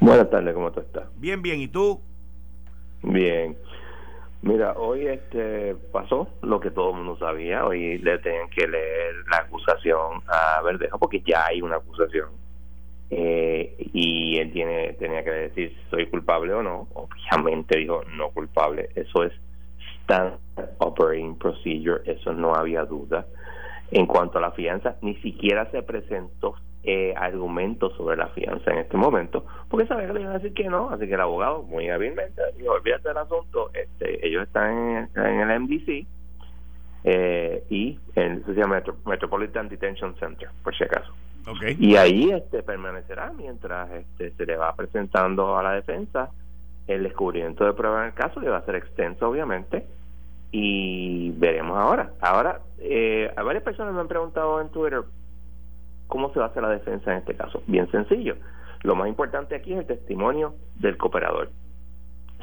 Buenas 0.00 0.28
tardes, 0.28 0.52
¿cómo 0.52 0.70
tú 0.70 0.80
estás? 0.80 1.04
Bien, 1.18 1.40
bien, 1.40 1.62
¿y 1.62 1.68
tú? 1.68 2.02
Bien. 3.06 3.56
Mira, 4.42 4.72
hoy 4.72 5.06
este 5.06 5.76
pasó 5.92 6.28
lo 6.42 6.58
que 6.58 6.72
todo 6.72 6.90
el 6.90 6.96
mundo 6.96 7.16
sabía. 7.18 7.64
Hoy 7.64 7.98
le 7.98 8.18
tenían 8.18 8.50
que 8.50 8.66
leer 8.66 9.14
la 9.30 9.38
acusación 9.38 10.22
a 10.26 10.60
Verdejo 10.62 10.98
porque 10.98 11.22
ya 11.24 11.46
hay 11.46 11.62
una 11.62 11.76
acusación. 11.76 12.30
Eh, 13.10 13.76
y 13.92 14.38
él 14.38 14.52
tiene 14.52 14.94
tenía 14.94 15.22
que 15.22 15.30
decir 15.30 15.70
si 15.70 15.90
soy 15.90 16.06
culpable 16.06 16.52
o 16.52 16.62
no. 16.64 16.88
Obviamente 16.94 17.78
dijo 17.78 18.02
no 18.16 18.30
culpable. 18.30 18.88
Eso 18.96 19.22
es 19.22 19.32
Standard 20.02 20.40
Operating 20.78 21.38
Procedure. 21.38 22.02
Eso 22.06 22.32
no 22.32 22.56
había 22.56 22.84
duda. 22.84 23.24
En 23.92 24.06
cuanto 24.06 24.38
a 24.38 24.40
la 24.40 24.50
fianza, 24.50 24.96
ni 25.00 25.14
siquiera 25.16 25.70
se 25.70 25.82
presentó 25.84 26.56
eh, 26.88 27.12
argumentos 27.16 27.92
sobre 27.96 28.16
la 28.16 28.28
fianza 28.28 28.70
en 28.70 28.78
este 28.78 28.96
momento, 28.96 29.44
porque 29.68 29.88
sabía 29.88 30.06
que 30.06 30.12
le 30.12 30.20
iban 30.20 30.34
a 30.34 30.38
decir 30.38 30.54
que 30.54 30.68
no, 30.68 30.90
así 30.90 31.08
que 31.08 31.14
el 31.14 31.20
abogado 31.20 31.64
muy 31.64 31.90
hábilmente 31.90 32.40
dijo, 32.56 32.74
olvídate 32.74 33.08
del 33.08 33.18
asunto, 33.18 33.70
este, 33.74 34.24
ellos 34.24 34.44
están 34.44 35.08
en, 35.16 35.40
el 35.50 35.60
MDC 35.60 36.06
eh, 37.02 37.64
y 37.70 37.98
en, 38.14 38.44
se 38.46 38.52
llama 38.52 38.80
Metropolitan 39.04 39.68
Detention 39.68 40.14
Center, 40.20 40.48
por 40.62 40.76
si 40.76 40.84
acaso. 40.84 41.12
Y 41.76 41.96
ahí 41.96 42.30
este 42.30 42.62
permanecerá 42.62 43.32
mientras 43.32 43.90
este, 43.90 44.30
se 44.30 44.46
le 44.46 44.56
va 44.56 44.72
presentando 44.76 45.58
a 45.58 45.64
la 45.64 45.72
defensa 45.72 46.30
el 46.86 47.02
descubrimiento 47.02 47.64
de 47.64 47.72
pruebas 47.72 48.02
en 48.02 48.06
el 48.10 48.14
caso, 48.14 48.40
que 48.40 48.48
va 48.48 48.58
a 48.58 48.64
ser 48.64 48.76
extenso 48.76 49.28
obviamente, 49.28 49.84
y 50.52 51.32
veremos 51.32 51.76
ahora. 51.76 52.12
Ahora, 52.20 52.60
eh, 52.78 53.32
varias 53.36 53.64
personas 53.64 53.92
me 53.92 54.00
han 54.02 54.08
preguntado 54.08 54.60
en 54.60 54.68
Twitter, 54.68 55.02
¿Cómo 56.08 56.32
se 56.32 56.38
va 56.38 56.46
a 56.46 56.48
hacer 56.48 56.62
la 56.62 56.70
defensa 56.70 57.12
en 57.12 57.18
este 57.18 57.34
caso? 57.34 57.62
Bien 57.66 57.90
sencillo. 57.90 58.36
Lo 58.82 58.94
más 58.94 59.08
importante 59.08 59.54
aquí 59.54 59.72
es 59.72 59.80
el 59.80 59.86
testimonio 59.86 60.54
del 60.78 60.96
cooperador. 60.96 61.50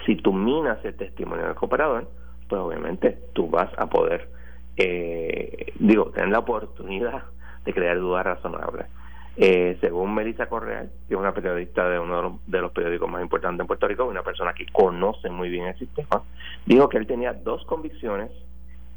Si 0.06 0.16
tú 0.16 0.34
minas 0.34 0.84
el 0.84 0.96
testimonio 0.96 1.46
del 1.46 1.56
cooperador, 1.56 2.10
pues 2.50 2.62
obviamente 2.62 3.18
tú 3.34 3.50
vas 3.50 3.72
a 3.78 3.88
poder, 3.88 4.30
eh, 4.78 5.72
digo, 5.80 6.12
tener 6.12 6.30
la 6.30 6.40
oportunidad 6.40 7.24
de 7.64 7.74
crear 7.74 8.00
dudas 8.00 8.26
razonables. 8.26 8.88
Eh, 9.36 9.78
según 9.82 10.14
Melissa 10.14 10.46
Correa, 10.46 10.86
que 11.08 11.16
es 11.16 11.20
una 11.20 11.34
periodista 11.34 11.90
de 11.90 11.98
uno 11.98 12.40
de 12.46 12.62
los, 12.62 12.72
periódicos 12.72 13.10
más 13.10 13.22
importantes 13.22 13.62
en 13.62 13.68
Puerto 13.68 13.88
Rico, 13.88 14.06
una 14.06 14.22
persona 14.22 14.54
que 14.54 14.68
conoce 14.72 15.30
muy 15.30 15.50
bien 15.50 15.66
el 15.66 15.78
sistema, 15.80 16.22
dijo 16.66 16.88
que 16.88 16.98
él 16.98 17.08
tenía 17.08 17.34
dos 17.34 17.66
convicciones 17.66 18.30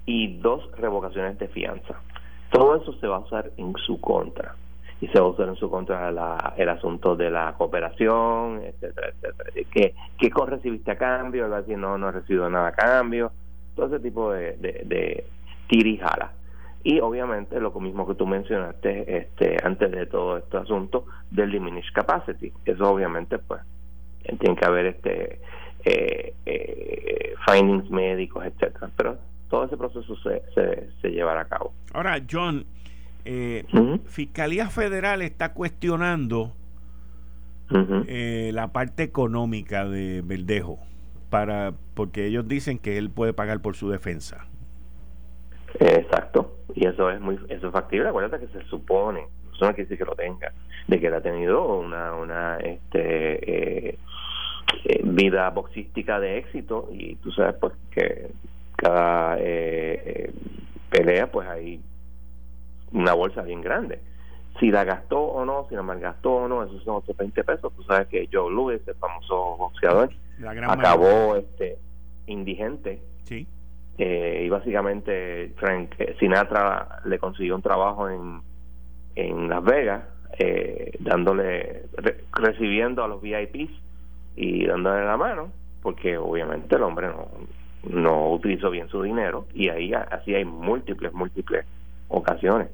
y 0.04 0.36
dos 0.38 0.70
revocaciones 0.76 1.38
de 1.38 1.48
fianza. 1.48 2.00
Todo 2.50 2.76
eso 2.76 2.92
se 3.00 3.06
va 3.06 3.16
a 3.16 3.20
usar 3.20 3.50
en 3.56 3.74
su 3.86 4.00
contra 4.00 4.54
y 5.00 5.08
se 5.08 5.20
va 5.20 5.26
a 5.26 5.30
usar 5.30 5.48
en 5.48 5.56
su 5.56 5.70
contra 5.70 6.54
el 6.56 6.68
asunto 6.68 7.16
de 7.16 7.30
la 7.30 7.54
cooperación, 7.58 8.62
etcétera, 8.62 9.08
etcétera. 9.08 9.50
¿Qué, 9.70 9.94
qué 10.18 10.30
recibiste 10.46 10.92
a 10.92 10.96
cambio? 10.96 11.48
Va 11.50 11.58
a 11.58 11.60
decir, 11.60 11.76
no, 11.76 11.98
no 11.98 12.08
he 12.08 12.12
recibido 12.12 12.48
nada 12.48 12.68
a 12.68 12.72
cambio. 12.72 13.32
Todo 13.74 13.86
ese 13.86 14.00
tipo 14.00 14.32
de, 14.32 14.56
de, 14.56 14.82
de. 14.84 15.24
Y 16.84 17.00
obviamente 17.00 17.60
lo 17.60 17.72
mismo 17.72 18.06
que 18.06 18.14
tú 18.14 18.26
mencionaste 18.26 19.18
este 19.18 19.56
antes 19.62 19.90
de 19.90 20.06
todo 20.06 20.38
este 20.38 20.56
asunto 20.56 21.06
del 21.30 21.50
diminished 21.50 21.92
capacity. 21.92 22.52
Eso 22.64 22.88
obviamente 22.88 23.38
pues 23.38 23.60
tiene 24.38 24.54
que 24.54 24.64
haber 24.64 24.86
este 24.86 25.40
eh, 25.84 26.34
eh, 26.46 27.34
findings 27.44 27.90
médicos, 27.90 28.44
etcétera. 28.46 28.88
Pero 28.96 29.18
todo 29.48 29.64
ese 29.64 29.76
proceso 29.76 30.16
se, 30.16 30.42
se, 31.00 31.10
llevará 31.10 31.42
a 31.42 31.48
cabo. 31.48 31.72
Ahora, 31.92 32.20
John, 32.30 32.66
eh, 33.24 33.64
Fiscalía 34.06 34.68
Federal 34.70 35.22
está 35.22 35.52
cuestionando 35.52 36.52
eh, 38.06 38.50
la 38.52 38.68
parte 38.68 39.02
económica 39.02 39.88
de 39.88 40.22
Verdejo 40.22 40.78
para 41.30 41.74
porque 41.94 42.26
ellos 42.26 42.46
dicen 42.46 42.78
que 42.78 42.98
él 42.98 43.10
puede 43.10 43.32
pagar 43.32 43.60
por 43.60 43.74
su 43.74 43.90
defensa. 43.90 44.46
Exacto, 45.80 46.56
y 46.74 46.86
eso 46.86 47.10
es 47.10 47.20
muy 47.20 47.38
eso 47.48 47.66
es 47.66 47.72
factible. 47.72 48.08
Acuérdate 48.08 48.46
que 48.46 48.52
se 48.52 48.64
supone, 48.66 49.26
eso 49.54 49.64
no 49.64 49.74
quiere 49.74 49.82
decir 49.82 49.98
que 49.98 50.04
lo 50.04 50.14
tenga, 50.14 50.52
de 50.86 51.00
que 51.00 51.08
él 51.08 51.14
ha 51.14 51.20
tenido 51.20 51.78
una 51.78 52.14
una 52.14 52.58
este 52.58 53.90
eh, 53.90 53.98
eh, 54.84 55.00
vida 55.04 55.50
boxística 55.50 56.20
de 56.20 56.38
éxito 56.38 56.88
y 56.92 57.16
tú 57.16 57.32
sabes 57.32 57.56
pues 57.60 57.72
que 57.90 58.30
cada 58.76 59.36
pelea 60.90 61.30
pues 61.30 61.48
hay 61.48 61.80
una 62.92 63.14
bolsa 63.14 63.42
bien 63.42 63.60
grande 63.60 64.00
si 64.58 64.70
la 64.70 64.84
gastó 64.84 65.20
o 65.20 65.44
no, 65.44 65.66
si 65.68 65.74
la 65.74 65.82
malgastó 65.82 66.32
o 66.32 66.48
no, 66.48 66.64
esos 66.64 66.82
son 66.84 66.96
otros 66.96 67.16
20 67.16 67.44
pesos. 67.44 67.72
Tú 67.74 67.82
sabes 67.82 68.08
que 68.08 68.28
Joe 68.32 68.50
Louis, 68.52 68.80
el 68.86 68.94
famoso 68.94 69.56
boxeador, 69.56 70.10
acabó 70.68 71.36
este 71.36 71.78
indigente. 72.26 73.00
Sí. 73.24 73.46
Eh, 73.98 74.42
y 74.44 74.48
básicamente 74.48 75.54
Frank 75.56 75.94
eh, 75.98 76.16
Sinatra 76.18 77.00
le 77.06 77.18
consiguió 77.18 77.56
un 77.56 77.62
trabajo 77.62 78.08
en, 78.08 78.40
en 79.14 79.48
Las 79.48 79.64
Vegas, 79.64 80.04
eh, 80.38 80.92
dándole, 81.00 81.84
recibiendo 82.32 83.02
a 83.02 83.08
los 83.08 83.22
VIPs 83.22 83.72
y 84.36 84.66
dándole 84.66 85.04
la 85.04 85.16
mano, 85.16 85.50
porque 85.82 86.18
obviamente 86.18 86.76
el 86.76 86.82
hombre 86.82 87.08
no, 87.08 87.26
no 87.90 88.30
utilizó 88.32 88.70
bien 88.70 88.88
su 88.88 89.02
dinero 89.02 89.46
y 89.54 89.68
ahí 89.68 89.92
así 89.92 90.34
hay 90.34 90.44
múltiples, 90.44 91.12
múltiples 91.12 91.64
ocasiones 92.08 92.68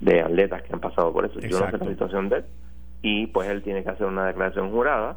de 0.00 0.20
atletas 0.20 0.62
que 0.62 0.72
han 0.72 0.80
pasado 0.80 1.12
por 1.12 1.26
eso. 1.26 1.40
Yo 1.40 1.60
no 1.60 1.70
sé 1.70 1.78
la 1.78 1.86
situación 1.86 2.28
de 2.28 2.36
él 2.38 2.44
y 3.02 3.26
pues 3.28 3.48
él 3.48 3.62
tiene 3.62 3.82
que 3.82 3.90
hacer 3.90 4.06
una 4.06 4.26
declaración 4.26 4.70
jurada 4.70 5.16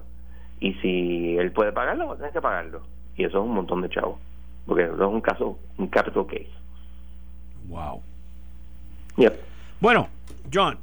y 0.60 0.74
si 0.76 1.38
él 1.38 1.52
puede 1.52 1.72
pagarlo, 1.72 2.08
pues 2.08 2.20
tiene 2.20 2.34
que 2.34 2.42
pagarlo. 2.42 2.82
Y 3.16 3.24
eso 3.26 3.40
es 3.40 3.44
un 3.44 3.54
montón 3.54 3.82
de 3.82 3.90
chavos, 3.90 4.20
porque 4.66 4.84
eso 4.84 4.94
es 4.94 5.00
un 5.02 5.22
caso, 5.22 5.60
un 5.78 5.88
capital 5.88 6.26
case. 6.28 6.50
Wow. 7.68 8.02
Yep. 9.18 9.40
Bueno, 9.80 10.08
John, 10.54 10.78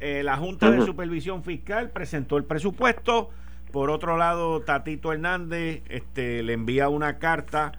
eh, 0.00 0.22
la 0.22 0.36
Junta 0.36 0.70
de 0.70 0.82
Supervisión 0.82 1.42
Fiscal 1.42 1.90
presentó 1.90 2.36
el 2.36 2.44
presupuesto. 2.44 3.30
Por 3.74 3.90
otro 3.90 4.16
lado, 4.16 4.60
Tatito 4.60 5.12
Hernández 5.12 5.82
este, 5.88 6.44
le 6.44 6.52
envía 6.52 6.88
una 6.88 7.18
carta, 7.18 7.72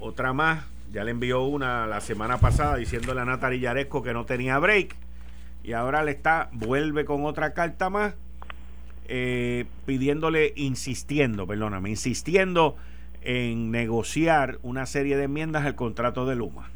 otra 0.00 0.32
más, 0.32 0.66
ya 0.90 1.04
le 1.04 1.12
envió 1.12 1.42
una 1.42 1.86
la 1.86 2.00
semana 2.00 2.38
pasada 2.38 2.74
diciéndole 2.74 3.20
a 3.20 3.24
Natalia 3.24 3.60
Yaresco 3.60 4.02
que 4.02 4.12
no 4.12 4.24
tenía 4.24 4.58
break. 4.58 4.96
Y 5.62 5.74
ahora 5.74 6.02
le 6.02 6.10
está, 6.10 6.48
vuelve 6.50 7.04
con 7.04 7.24
otra 7.26 7.52
carta 7.54 7.90
más, 7.90 8.16
eh, 9.06 9.66
pidiéndole, 9.86 10.52
insistiendo, 10.56 11.46
perdóname, 11.46 11.88
insistiendo 11.88 12.74
en 13.20 13.70
negociar 13.70 14.58
una 14.62 14.86
serie 14.86 15.16
de 15.16 15.22
enmiendas 15.22 15.64
al 15.64 15.76
contrato 15.76 16.26
de 16.26 16.34
Luma. 16.34 16.70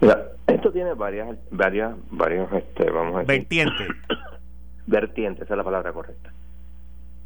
Mira, 0.00 0.28
esto 0.46 0.70
tiene 0.70 0.94
varias, 0.94 1.36
varias, 1.50 1.96
varios, 2.12 2.52
este, 2.52 2.92
vamos 2.92 3.16
a 3.16 3.18
decir. 3.24 3.38
Vertientes. 3.40 3.88
Vertientes, 4.86 5.42
esa 5.42 5.54
es 5.54 5.58
la 5.58 5.64
palabra 5.64 5.92
correcta. 5.92 6.33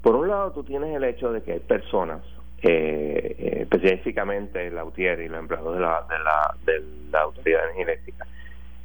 Por 0.02 0.14
un 0.16 0.28
lado, 0.28 0.52
tú 0.52 0.64
tienes 0.64 0.94
el 0.94 1.04
hecho 1.04 1.32
de 1.32 1.42
que 1.42 1.52
hay 1.52 1.60
personas 1.60 2.22
eh, 2.62 3.36
eh, 3.38 3.58
específicamente 3.62 4.70
la 4.70 4.84
UTIER 4.84 5.20
y 5.20 5.28
los 5.28 5.38
empleados 5.38 5.74
de 5.74 5.80
la, 5.80 6.04
de 6.08 6.18
la, 6.18 6.54
de 6.64 6.84
la 7.10 7.20
Autoridad 7.22 7.60
de 7.74 7.82
Energía 7.82 8.26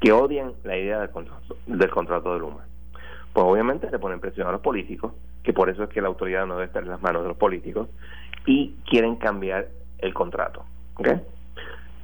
que 0.03 0.11
odian 0.11 0.53
la 0.65 0.77
idea 0.77 0.99
del 0.99 1.11
contrato, 1.11 1.55
del 1.65 1.89
contrato 1.89 2.33
de 2.33 2.39
Luma. 2.39 2.65
Pues 3.31 3.45
obviamente 3.45 3.89
le 3.89 3.99
ponen 3.99 4.19
presión 4.19 4.47
a 4.47 4.51
los 4.51 4.59
políticos, 4.59 5.13
que 5.43 5.53
por 5.53 5.69
eso 5.69 5.83
es 5.83 5.89
que 5.89 6.01
la 6.01 6.09
autoridad 6.09 6.45
no 6.45 6.55
debe 6.55 6.65
estar 6.65 6.83
en 6.83 6.89
las 6.89 7.01
manos 7.01 7.21
de 7.21 7.29
los 7.29 7.37
políticos, 7.37 7.87
y 8.45 8.75
quieren 8.85 9.15
cambiar 9.15 9.69
el 9.99 10.13
contrato. 10.13 10.65
¿okay? 10.95 11.21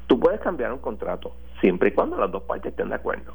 Tú 0.08 0.18
puedes 0.18 0.40
cambiar 0.40 0.72
un 0.72 0.80
contrato 0.80 1.36
siempre 1.60 1.90
y 1.90 1.92
cuando 1.92 2.18
las 2.18 2.32
dos 2.32 2.44
partes 2.44 2.72
estén 2.72 2.88
de 2.88 2.96
acuerdo. 2.96 3.34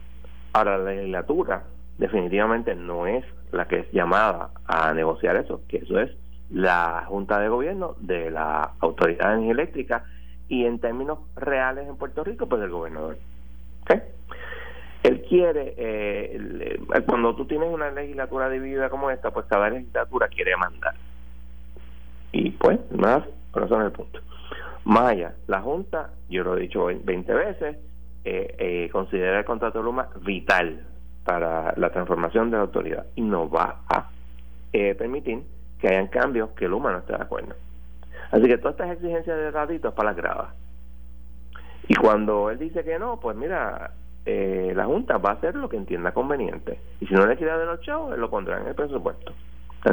Ahora, 0.55 0.79
la 0.79 0.93
legislatura 0.93 1.65
definitivamente 1.99 2.75
no 2.75 3.07
es 3.07 3.25
la 3.53 3.67
que 3.67 3.81
es 3.81 3.93
llamada 3.93 4.51
a 4.67 4.93
negociar 4.95 5.37
eso, 5.37 5.63
que 5.69 5.79
eso 5.79 5.99
es 5.99 6.11
la 6.51 7.05
Junta 7.09 7.39
de 7.41 7.49
Gobierno 7.49 7.95
de 8.01 8.31
la 8.31 8.73
Autoridad 8.81 9.29
de 9.29 9.35
Energía 9.35 9.53
Eléctrica 9.53 10.05
y 10.49 10.67
en 10.67 10.79
términos 10.79 11.19
reales 11.37 11.89
en 11.89 11.97
Puerto 11.97 12.25
Rico, 12.25 12.49
pues 12.49 12.61
del 12.61 12.71
gobernador. 12.71 13.17
Él 15.03 15.23
quiere, 15.29 15.75
eh, 15.77 16.81
cuando 17.07 17.37
tú 17.37 17.45
tienes 17.45 17.69
una 17.69 17.91
legislatura 17.91 18.49
dividida 18.49 18.89
como 18.89 19.11
esta, 19.11 19.31
pues 19.33 19.45
cada 19.47 19.69
legislatura 19.69 20.29
quiere 20.29 20.57
mandar. 20.57 20.95
Y 22.33 22.51
pues, 22.53 22.79
más, 22.91 23.23
pero 23.53 23.67
es 23.67 23.85
el 23.85 23.93
punto. 23.93 24.21
Allá, 24.87 25.35
la 25.47 25.61
Junta, 25.61 26.11
yo 26.31 26.43
lo 26.43 26.57
he 26.57 26.61
dicho 26.63 26.87
20 26.87 27.35
veces, 27.35 27.77
eh, 28.25 28.55
eh, 28.59 28.89
considera 28.91 29.39
el 29.39 29.45
contrato 29.45 29.79
de 29.79 29.85
Luma 29.85 30.09
vital 30.23 30.81
para 31.25 31.75
la 31.77 31.91
transformación 31.91 32.51
de 32.51 32.57
la 32.57 32.63
autoridad 32.65 33.07
y 33.15 33.23
no 33.23 33.49
va 33.49 33.81
a 33.89 34.11
permitir 34.71 35.43
que 35.79 35.89
hayan 35.89 36.09
cambios 36.09 36.51
que 36.51 36.65
el 36.65 36.73
humano 36.73 36.99
esté 36.99 37.13
de 37.13 37.23
acuerdo. 37.23 37.55
Así 38.31 38.43
que 38.47 38.59
todas 38.59 38.73
estas 38.73 38.91
exigencias 38.91 39.37
de 39.37 39.51
ratito 39.51 39.89
es 39.89 39.95
para 39.95 40.11
las 40.11 40.17
gravas. 40.17 40.49
Y 41.87 41.95
cuando 41.95 42.51
él 42.51 42.59
dice 42.59 42.83
que 42.83 42.99
no, 42.99 43.21
pues 43.21 43.37
mira, 43.37 43.93
eh, 44.27 44.73
la 44.75 44.87
Junta 44.87 45.19
va 45.19 45.31
a 45.31 45.33
hacer 45.35 45.55
lo 45.55 45.69
que 45.69 45.77
entienda 45.77 46.13
conveniente. 46.13 46.81
Y 47.01 47.07
si 47.07 47.15
no 47.15 47.27
le 47.27 47.37
quiere 47.37 47.57
de 47.59 47.67
los 47.67 47.81
chavos, 47.83 48.17
lo 48.19 48.31
pondrá 48.31 48.61
en 48.61 48.69
el 48.69 48.75
presupuesto. 48.75 49.33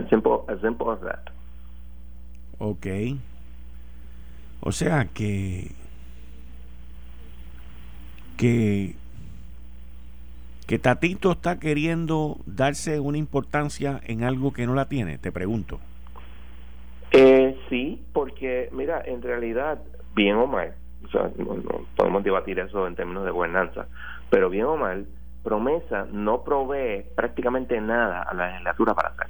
Simple, 0.10 0.40
as 0.48 0.60
simple 0.62 0.88
as 0.92 1.02
that. 1.02 1.32
Ok. 2.60 2.88
O 4.62 4.72
sea 4.72 5.06
que 5.14 5.72
que 8.38 8.96
que 10.68 10.80
Tatito 10.80 11.32
está 11.32 11.60
queriendo 11.60 12.38
darse 12.46 13.00
una 13.00 13.18
importancia 13.18 14.00
en 14.06 14.24
algo 14.24 14.54
que 14.54 14.66
no 14.66 14.74
la 14.74 14.86
tiene, 14.86 15.18
te 15.18 15.32
pregunto. 15.32 15.80
Eh, 17.12 17.58
sí, 17.70 18.02
porque 18.14 18.70
mira, 18.72 19.02
en 19.06 19.22
realidad, 19.22 19.80
bien 20.16 20.36
o 20.38 20.48
mal, 20.48 20.74
o 21.04 21.08
sea, 21.10 21.30
podemos 21.96 22.24
debatir 22.24 22.60
eso 22.60 22.88
en 22.88 22.96
términos 22.96 23.26
de 23.26 23.32
gobernanza, 23.32 23.88
pero 24.30 24.50
bien 24.50 24.66
o 24.66 24.78
mal, 24.78 25.06
promesa 25.44 26.08
no 26.12 26.44
provee 26.44 27.04
prácticamente 27.16 27.82
nada 27.82 28.22
a 28.24 28.34
la 28.34 28.48
legislatura 28.48 28.94
para 28.94 29.10
hacer, 29.10 29.28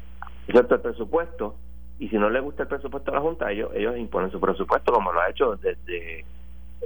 excepto 0.48 0.76
el 0.76 0.82
presupuesto, 0.82 1.56
y 1.98 2.10
si 2.10 2.18
no 2.18 2.30
le 2.30 2.40
gusta 2.40 2.64
el 2.64 2.70
presupuesto 2.70 3.12
a 3.12 3.16
la 3.16 3.22
Junta, 3.22 3.52
ellos, 3.52 3.72
ellos 3.74 3.98
imponen 3.98 4.32
su 4.32 4.40
presupuesto 4.40 4.92
como 4.92 5.12
lo 5.12 5.22
ha 5.22 5.30
hecho 5.30 5.56
desde 5.56 6.26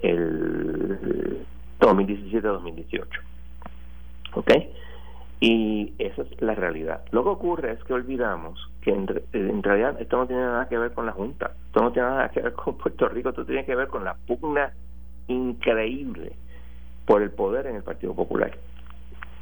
el 0.02 1.46
2017-2018. 1.80 3.08
¿Ok? 4.36 4.52
Y 5.40 5.94
esa 6.00 6.22
es 6.22 6.42
la 6.42 6.56
realidad. 6.56 7.04
Lo 7.12 7.24
que 7.24 7.30
ocurre 7.30 7.72
es 7.74 7.84
que 7.84 7.94
olvidamos 7.94 8.72
que 8.82 8.92
en, 8.92 9.64
realidad 9.64 10.00
esto 10.00 10.18
no 10.18 10.28
tiene 10.28 10.44
nada 10.44 10.68
que 10.68 10.78
ver 10.78 10.94
con 10.94 11.06
la 11.06 11.12
Junta, 11.12 11.52
esto 11.68 11.82
no 11.82 11.92
tiene 11.92 12.08
nada 12.08 12.30
que 12.30 12.42
ver 12.42 12.54
con 12.54 12.78
Puerto 12.78 13.10
Rico, 13.10 13.30
esto 13.30 13.46
tiene 13.46 13.66
que 13.66 13.76
ver 13.76 13.88
con 13.88 14.04
la 14.04 14.16
pugna 14.28 14.72
increíble 15.28 16.34
por 17.06 17.22
el 17.22 17.32
poder 17.32 17.68
en 17.68 17.76
el 17.76 17.84
Partido 17.84 18.16
Popular. 18.16 18.58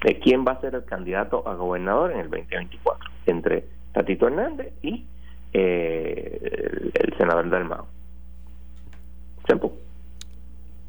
De 0.04 0.20
quién 0.20 0.44
va 0.46 0.54
a 0.54 0.62
ser 0.62 0.76
el 0.76 0.84
candidato 0.84 1.48
a 1.48 1.56
gobernador 1.56 2.12
en 2.12 2.20
el 2.20 2.30
2024, 2.30 3.12
entre 3.28 3.66
Tatito 3.94 4.28
Hernández 4.28 4.74
y 4.82 5.06
eh, 5.54 6.92
el, 6.94 7.18
senador 7.18 7.50
del 7.50 7.66
Mao. 7.66 7.88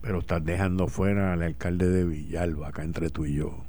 Pero 0.00 0.18
estás 0.18 0.44
dejando 0.44 0.86
fuera 0.86 1.32
al 1.32 1.42
alcalde 1.42 1.88
de 1.88 2.04
Villalba, 2.04 2.68
acá 2.68 2.82
entre 2.82 3.10
tú 3.10 3.24
y 3.24 3.36
yo. 3.36 3.64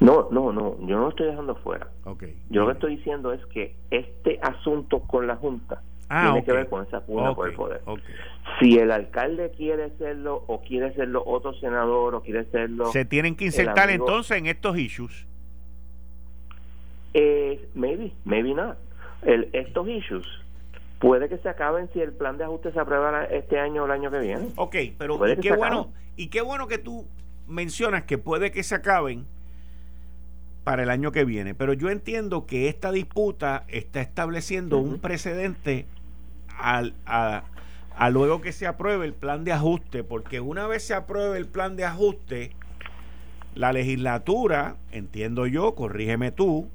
No, 0.00 0.28
no, 0.30 0.52
no, 0.52 0.76
yo 0.80 0.96
no 0.96 1.02
lo 1.02 1.08
estoy 1.10 1.26
dejando 1.26 1.54
fuera. 1.56 1.88
Okay. 2.04 2.36
Yo 2.48 2.62
lo 2.62 2.66
que 2.68 2.72
estoy 2.74 2.96
diciendo 2.96 3.32
es 3.32 3.44
que 3.46 3.74
este 3.90 4.38
asunto 4.42 5.00
con 5.00 5.26
la 5.26 5.36
Junta 5.36 5.82
ah, 6.08 6.24
tiene 6.24 6.44
que 6.44 6.52
ver 6.52 6.68
con 6.68 6.86
esa 6.86 7.00
pugna 7.00 7.34
por 7.34 7.48
el 7.48 7.54
poder. 7.54 7.82
Si 8.58 8.78
el 8.78 8.90
alcalde 8.90 9.50
quiere 9.56 9.90
serlo 9.98 10.44
o 10.46 10.62
quiere 10.62 10.94
serlo 10.94 11.22
otro 11.24 11.54
senador 11.54 12.14
o 12.14 12.22
quiere 12.22 12.44
serlo... 12.46 12.86
¿Se 12.86 13.04
tienen 13.04 13.36
que 13.36 13.46
insertar 13.46 13.90
entonces 13.90 14.36
en 14.38 14.46
estos 14.46 14.78
issues? 14.78 15.26
Eh, 17.14 17.68
maybe, 17.74 18.12
maybe 18.24 18.54
not. 18.54 18.76
El, 19.22 19.50
estos 19.52 19.88
issues 19.88 20.26
puede 20.98 21.28
que 21.28 21.38
se 21.38 21.48
acaben 21.48 21.90
si 21.92 22.00
el 22.00 22.12
plan 22.12 22.38
de 22.38 22.44
ajuste 22.44 22.72
se 22.72 22.80
aprueba 22.80 23.24
este 23.24 23.58
año 23.58 23.82
o 23.82 23.86
el 23.86 23.92
año 23.92 24.10
que 24.10 24.18
viene. 24.20 24.48
Ok, 24.56 24.76
pero 24.98 25.18
qué 25.40 25.52
bueno, 25.52 25.92
y 26.16 26.28
qué 26.28 26.40
bueno 26.40 26.68
que 26.68 26.78
tú 26.78 27.06
mencionas 27.48 28.04
que 28.04 28.18
puede 28.18 28.52
que 28.52 28.62
se 28.62 28.74
acaben 28.74 29.26
para 30.64 30.82
el 30.82 30.90
año 30.90 31.12
que 31.12 31.24
viene. 31.24 31.54
Pero 31.54 31.72
yo 31.72 31.90
entiendo 31.90 32.46
que 32.46 32.68
esta 32.68 32.92
disputa 32.92 33.64
está 33.68 34.00
estableciendo 34.00 34.78
un 34.78 34.98
precedente 34.98 35.86
al, 36.58 36.94
a, 37.06 37.42
luego 38.10 38.40
que 38.40 38.52
se 38.52 38.66
apruebe 38.66 39.06
el 39.06 39.14
plan 39.14 39.44
de 39.44 39.52
ajuste, 39.52 40.04
porque 40.04 40.40
una 40.40 40.66
vez 40.66 40.84
se 40.84 40.94
apruebe 40.94 41.38
el 41.38 41.46
plan 41.46 41.76
de 41.76 41.84
ajuste, 41.84 42.52
la 43.54 43.72
legislatura, 43.72 44.76
entiendo 44.92 45.46
yo, 45.46 45.74
corrígeme 45.74 46.30
tú, 46.30 46.68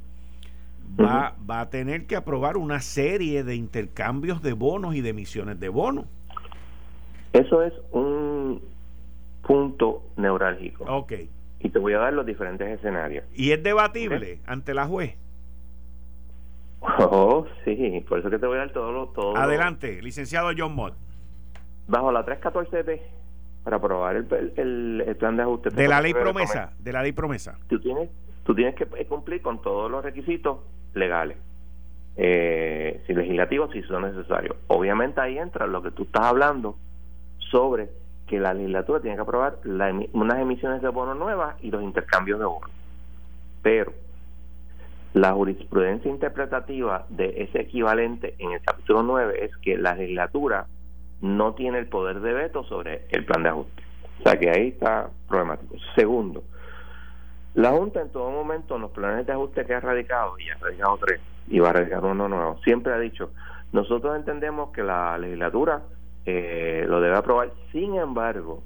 va, 1.00 1.36
va 1.50 1.62
a 1.62 1.70
tener 1.70 2.06
que 2.06 2.16
aprobar 2.16 2.58
una 2.58 2.82
serie 2.82 3.44
de 3.44 3.56
intercambios 3.56 4.42
de 4.42 4.54
bonos 4.54 4.96
y 4.96 5.02
de 5.02 5.10
emisiones 5.10 5.60
de 5.60 5.70
bonos. 5.70 6.06
Eso 7.34 7.62
es 7.64 7.74
un 7.92 8.62
punto 9.46 10.04
neurálgico. 10.16 10.86
Ok. 10.86 11.14
Y 11.60 11.70
te 11.70 11.80
voy 11.80 11.94
a 11.94 12.00
dar 12.00 12.14
los 12.14 12.26
diferentes 12.26 12.68
escenarios. 12.68 13.26
¿Y 13.34 13.52
es 13.52 13.64
debatible 13.64 14.40
ante 14.46 14.74
la 14.74 14.86
juez? 14.86 15.16
Oh, 17.00 17.48
sí, 17.64 18.06
por 18.08 18.20
eso 18.20 18.30
que 18.30 18.38
te 18.38 18.46
voy 18.46 18.58
a 18.58 18.60
dar 18.60 18.72
todo 18.72 18.92
lo... 18.92 19.08
Todo 19.08 19.36
Adelante, 19.36 20.04
licenciado 20.04 20.52
John 20.56 20.76
Mott. 20.76 20.94
Bajo 21.88 22.12
la 22.12 22.24
314B, 22.24 23.02
para 23.64 23.78
aprobar 23.78 24.16
el, 24.16 25.04
el, 25.06 25.16
plan 25.16 25.36
de 25.36 25.42
ajuste. 25.42 25.72
De 25.72 25.88
la 25.88 26.00
ley 26.00 26.14
promesa, 26.14 26.74
de 26.78 26.94
la 26.94 27.02
ley 27.02 27.12
promesa. 27.12 27.58
Tú 27.68 27.80
tienes, 27.80 28.10
tú 28.44 28.54
tienes 28.54 28.76
que 28.76 28.86
cumplir 29.08 29.42
con 29.42 29.64
todos 29.64 29.90
los 29.90 30.04
requisitos 30.04 30.60
legales. 30.94 31.38
Eh, 32.18 33.04
si 33.06 33.14
legislativos, 33.14 33.72
si 33.72 33.82
son 33.84 34.04
necesarios. 34.04 34.56
Obviamente 34.68 35.20
ahí 35.20 35.38
entra 35.38 35.68
lo 35.68 35.82
que 35.82 35.92
tú 35.92 36.04
estás 36.04 36.26
hablando 36.26 36.78
sobre 37.52 37.90
que 38.28 38.40
la 38.40 38.54
legislatura 38.54 39.00
tiene 39.00 39.16
que 39.16 39.22
aprobar 39.22 39.58
unas 39.66 40.40
emisiones 40.40 40.82
de 40.82 40.90
bonos 40.90 41.18
nuevas 41.18 41.56
y 41.62 41.72
los 41.72 41.84
intercambios 41.84 42.40
de 42.40 42.46
bonos. 42.46 42.72
Pero 43.62 43.94
la 45.14 45.32
jurisprudencia 45.32 46.10
interpretativa 46.10 47.06
de 47.10 47.44
ese 47.44 47.62
equivalente 47.62 48.36
en 48.40 48.52
el 48.52 48.62
capítulo 48.62 49.04
9 49.04 49.46
es 49.46 49.56
que 49.58 49.78
la 49.78 49.96
legislatura 49.96 50.66
no 51.22 51.54
tiene 51.54 51.80
el 51.80 51.88
poder 51.88 52.20
de 52.20 52.34
veto 52.34 52.64
sobre 52.66 53.06
el 53.10 53.26
plan 53.26 53.44
de 53.44 53.50
ajuste. 53.50 53.84
O 54.20 54.24
sea 54.24 54.40
que 54.40 54.50
ahí 54.50 54.68
está 54.70 55.10
problemático. 55.28 55.76
Segundo, 55.96 56.44
la 57.54 57.72
Junta 57.72 58.02
en 58.02 58.10
todo 58.10 58.30
momento 58.32 58.76
en 58.76 58.82
los 58.82 58.92
planes 58.92 59.26
de 59.26 59.34
ajuste 59.34 59.66
que 59.66 59.74
ha 59.74 59.80
radicado, 59.80 60.38
y 60.40 60.50
ha 60.50 60.56
radicado 60.56 60.98
tres, 60.98 61.22
y 61.48 61.60
va 61.60 61.70
a 61.70 61.74
radicar 61.74 62.04
uno 62.04 62.28
nuevo, 62.28 62.60
siempre 62.64 62.94
ha 62.94 63.00
dicho, 63.00 63.32
nosotros 63.72 64.16
entendemos 64.18 64.72
que 64.72 64.84
la 64.84 65.18
legislatura 65.18 65.82
eh, 66.26 66.86
lo 66.88 67.02
debe 67.02 67.16
aprobar, 67.16 67.52
sin 67.72 67.96
embargo, 67.96 68.64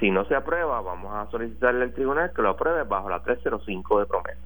si 0.00 0.10
no 0.10 0.24
se 0.26 0.34
aprueba, 0.34 0.80
vamos 0.80 1.12
a 1.14 1.30
solicitarle 1.30 1.84
al 1.84 1.92
tribunal 1.92 2.32
que 2.34 2.42
lo 2.42 2.50
apruebe 2.50 2.84
bajo 2.84 3.08
la 3.08 3.22
305 3.22 4.00
de 4.00 4.06
promesa. 4.06 4.40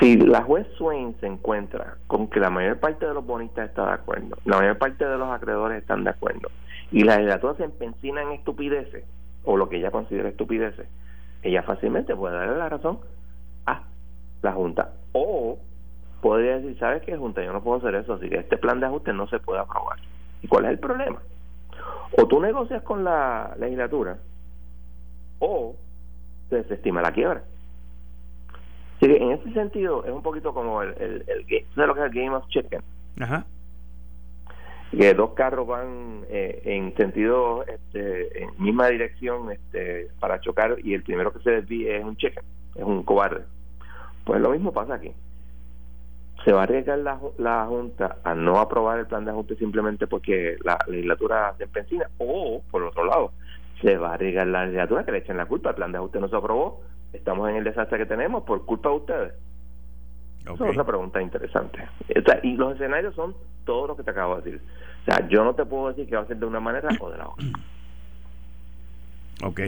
Si 0.00 0.16
la 0.16 0.42
juez 0.42 0.66
Swain 0.76 1.14
se 1.20 1.26
encuentra 1.26 1.98
con 2.06 2.28
que 2.28 2.40
la 2.40 2.50
mayor 2.50 2.78
parte 2.80 3.06
de 3.06 3.14
los 3.14 3.24
bonistas 3.24 3.68
está 3.68 3.86
de 3.86 3.92
acuerdo, 3.92 4.36
la 4.44 4.58
mayor 4.58 4.78
parte 4.78 5.04
de 5.04 5.18
los 5.18 5.28
acreedores 5.28 5.80
están 5.80 6.04
de 6.04 6.10
acuerdo, 6.10 6.50
y 6.90 7.04
la 7.04 7.16
legislatura 7.16 7.54
se 7.54 7.64
empencina 7.64 8.22
en 8.22 8.32
estupideces, 8.32 9.04
o 9.44 9.56
lo 9.56 9.68
que 9.68 9.76
ella 9.76 9.90
considera 9.90 10.28
estupideces, 10.28 10.88
ella 11.42 11.62
fácilmente 11.62 12.16
puede 12.16 12.36
darle 12.36 12.56
la 12.56 12.68
razón 12.68 12.98
a 13.66 13.82
la 14.42 14.52
Junta. 14.52 14.92
O 15.12 15.58
podría 16.24 16.56
decir, 16.56 16.78
¿sabes 16.78 17.02
qué, 17.02 17.18
Junta? 17.18 17.44
Yo 17.44 17.52
no 17.52 17.62
puedo 17.62 17.76
hacer 17.76 17.94
eso, 17.96 18.14
así 18.14 18.30
que 18.30 18.38
este 18.38 18.56
plan 18.56 18.80
de 18.80 18.86
ajuste 18.86 19.12
no 19.12 19.28
se 19.28 19.38
puede 19.40 19.60
aprobar. 19.60 19.98
¿Y 20.40 20.48
cuál 20.48 20.64
es 20.64 20.70
el 20.70 20.78
problema? 20.78 21.20
O 22.16 22.26
tú 22.26 22.40
negocias 22.40 22.82
con 22.82 23.04
la 23.04 23.54
legislatura, 23.58 24.16
o 25.38 25.76
se 26.48 26.56
desestima 26.56 27.02
la 27.02 27.12
quiebra. 27.12 27.42
Así 28.96 29.06
que 29.06 29.16
en 29.18 29.32
ese 29.32 29.52
sentido 29.52 30.02
es 30.06 30.12
un 30.12 30.22
poquito 30.22 30.54
como 30.54 30.80
el, 30.80 30.94
el, 30.98 31.24
el, 31.26 31.66
¿sabes 31.74 31.88
lo 31.88 31.94
que 31.94 32.00
es 32.00 32.06
el 32.06 32.14
Game 32.14 32.34
of 32.34 32.48
Chicken? 32.48 32.80
Ajá. 33.20 33.44
Que 34.92 35.12
dos 35.12 35.32
carros 35.34 35.66
van 35.66 36.24
eh, 36.30 36.62
en 36.64 36.96
sentido, 36.96 37.66
este, 37.66 38.44
en 38.44 38.50
misma 38.56 38.86
dirección 38.86 39.52
este, 39.52 40.08
para 40.20 40.40
chocar 40.40 40.76
y 40.82 40.94
el 40.94 41.02
primero 41.02 41.34
que 41.34 41.40
se 41.40 41.50
desvíe 41.50 41.98
es 41.98 42.02
un 42.02 42.16
chicken, 42.16 42.44
es 42.76 42.82
un 42.82 43.02
cobarde. 43.02 43.44
Pues 44.24 44.40
lo 44.40 44.52
mismo 44.52 44.72
pasa 44.72 44.94
aquí. 44.94 45.12
Se 46.44 46.52
va 46.52 46.60
a 46.60 46.62
arriesgar 46.64 46.98
la, 46.98 47.18
la 47.38 47.66
Junta 47.66 48.18
a 48.22 48.34
no 48.34 48.58
aprobar 48.58 48.98
el 48.98 49.06
plan 49.06 49.24
de 49.24 49.30
ajuste 49.30 49.56
simplemente 49.56 50.06
porque 50.06 50.56
la 50.62 50.78
legislatura 50.86 51.54
se 51.56 51.64
empecina 51.64 52.06
o, 52.18 52.62
por 52.70 52.82
otro 52.82 53.04
lado, 53.04 53.32
se 53.80 53.96
va 53.96 54.10
a 54.10 54.14
arriesgar 54.14 54.46
la 54.46 54.64
legislatura 54.64 55.04
que 55.04 55.12
le 55.12 55.18
echen 55.18 55.36
la 55.36 55.46
culpa. 55.46 55.70
El 55.70 55.76
plan 55.76 55.92
de 55.92 55.98
ajuste 55.98 56.20
no 56.20 56.28
se 56.28 56.36
aprobó. 56.36 56.82
Estamos 57.12 57.48
en 57.48 57.56
el 57.56 57.64
desastre 57.64 57.98
que 57.98 58.06
tenemos 58.06 58.42
por 58.44 58.64
culpa 58.66 58.90
de 58.90 58.94
ustedes. 58.96 59.32
Esa 60.42 60.52
es 60.52 60.70
otra 60.72 60.84
pregunta 60.84 61.22
interesante. 61.22 61.88
y 62.42 62.52
los 62.56 62.74
escenarios 62.74 63.14
son 63.14 63.34
todo 63.64 63.86
lo 63.88 63.96
que 63.96 64.02
te 64.02 64.10
acabo 64.10 64.36
de 64.36 64.42
decir. 64.42 64.60
O 65.02 65.04
sea, 65.04 65.26
yo 65.28 65.44
no 65.44 65.54
te 65.54 65.64
puedo 65.64 65.88
decir 65.88 66.06
que 66.06 66.16
va 66.16 66.22
a 66.22 66.26
ser 66.26 66.36
de 66.36 66.46
una 66.46 66.60
manera 66.60 66.88
o 67.00 67.10
de 67.10 67.18
la 67.18 67.28
otra. 67.28 67.46
Ok. 69.42 69.60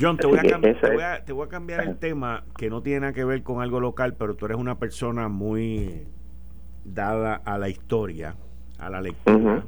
John, 0.00 0.16
te 0.16 0.26
voy, 0.26 0.38
a 0.38 0.42
te, 0.42 1.32
voy 1.32 1.46
a, 1.46 1.48
cambiar 1.48 1.82
el 1.82 1.96
tema 1.98 2.42
que 2.56 2.68
no 2.68 2.82
tiene 2.82 3.00
nada 3.00 3.12
que 3.12 3.24
ver 3.24 3.44
con 3.44 3.62
algo 3.62 3.78
local, 3.78 4.14
pero 4.18 4.34
tú 4.34 4.46
eres 4.46 4.58
una 4.58 4.78
persona 4.78 5.28
muy 5.28 6.02
dada 6.84 7.36
a 7.44 7.58
la 7.58 7.68
historia, 7.68 8.34
a 8.78 8.90
la 8.90 9.00
lectura. 9.00 9.64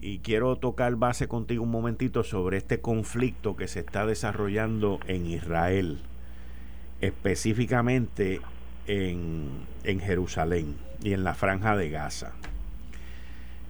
Y 0.00 0.18
quiero 0.20 0.56
tocar 0.56 0.96
base 0.96 1.28
contigo 1.28 1.62
un 1.62 1.70
momentito 1.70 2.24
sobre 2.24 2.56
este 2.56 2.80
conflicto 2.80 3.56
que 3.56 3.68
se 3.68 3.80
está 3.80 4.06
desarrollando 4.06 5.00
en 5.06 5.26
Israel, 5.26 6.00
específicamente 7.00 8.40
en, 8.86 9.66
Jerusalén 9.84 10.76
y 11.02 11.12
en 11.12 11.24
la 11.24 11.34
franja 11.34 11.76
de 11.76 11.90
Gaza. 11.90 12.32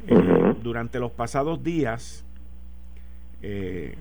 Eh, 0.07 0.55
durante 0.63 1.01
los 1.01 1.11
pasados 1.11 1.63
días, 1.63 2.25
eh, 3.43 3.97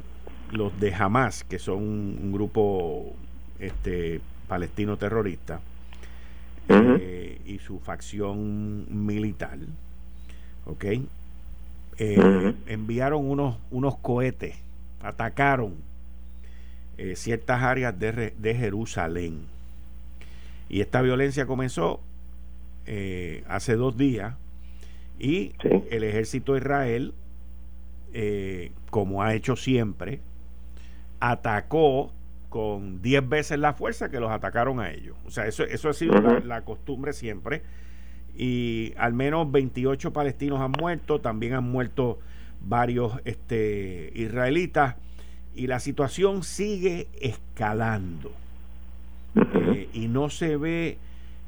los 0.54 0.80
de 0.80 0.94
Hamas, 0.94 1.44
que 1.44 1.60
son 1.60 1.78
un, 1.78 2.32
grupo 2.32 3.14
este, 3.60 4.22
palestino 4.48 4.98
terrorista, 4.98 5.60
eh, 6.70 7.42
y 7.46 7.60
su 7.60 7.80
facción 7.80 8.86
militar, 9.06 9.58
¿ok? 10.66 10.86
Eh, 11.98 12.54
enviaron 12.68 13.30
unos, 13.30 13.58
unos 13.70 13.98
cohetes, 13.98 14.56
atacaron 15.02 15.74
eh, 16.98 17.16
ciertas 17.16 17.62
áreas 17.62 18.00
de, 18.00 18.34
de, 18.38 18.56
Jerusalén. 18.56 19.42
Y 20.70 20.82
esta 20.82 21.02
violencia 21.02 21.46
comenzó 21.46 22.00
hace 23.48 23.76
dos 23.76 23.96
días 23.96 24.36
y 25.18 25.54
el 25.90 26.04
ejército 26.04 26.54
de 26.54 26.60
Israel, 26.60 27.14
como 28.90 29.24
ha 29.24 29.36
hecho 29.36 29.56
siempre, 29.56 30.20
atacó 31.24 32.12
con 32.50 33.02
10 33.02 33.30
veces 33.30 33.58
la 33.58 33.74
fuerza 33.74 34.10
que 34.10 34.20
los 34.20 34.30
atacaron 34.30 34.82
a 34.82 34.92
ellos. 34.92 35.16
O 35.26 35.32
sea, 35.32 35.48
eso, 35.48 35.64
eso 35.64 35.88
ha 35.88 35.94
sido 35.94 36.16
la, 36.20 36.62
costumbre 36.62 37.14
siempre. 37.14 37.62
Y 38.36 38.94
al 38.98 39.14
menos 39.14 39.50
28 39.50 40.12
palestinos 40.12 40.60
han 40.60 40.72
muerto, 40.72 41.22
también 41.22 41.54
han 41.54 41.64
muerto 41.64 42.20
varios 42.60 43.14
este, 43.24 44.12
israelitas. 44.16 44.98
Y 45.56 45.68
la 45.68 45.80
situación 45.80 46.44
sigue 46.44 47.08
escalando. 47.22 48.34
Eh, 49.36 49.88
y 49.94 50.10
no 50.10 50.30
se 50.30 50.58
ve 50.58 50.98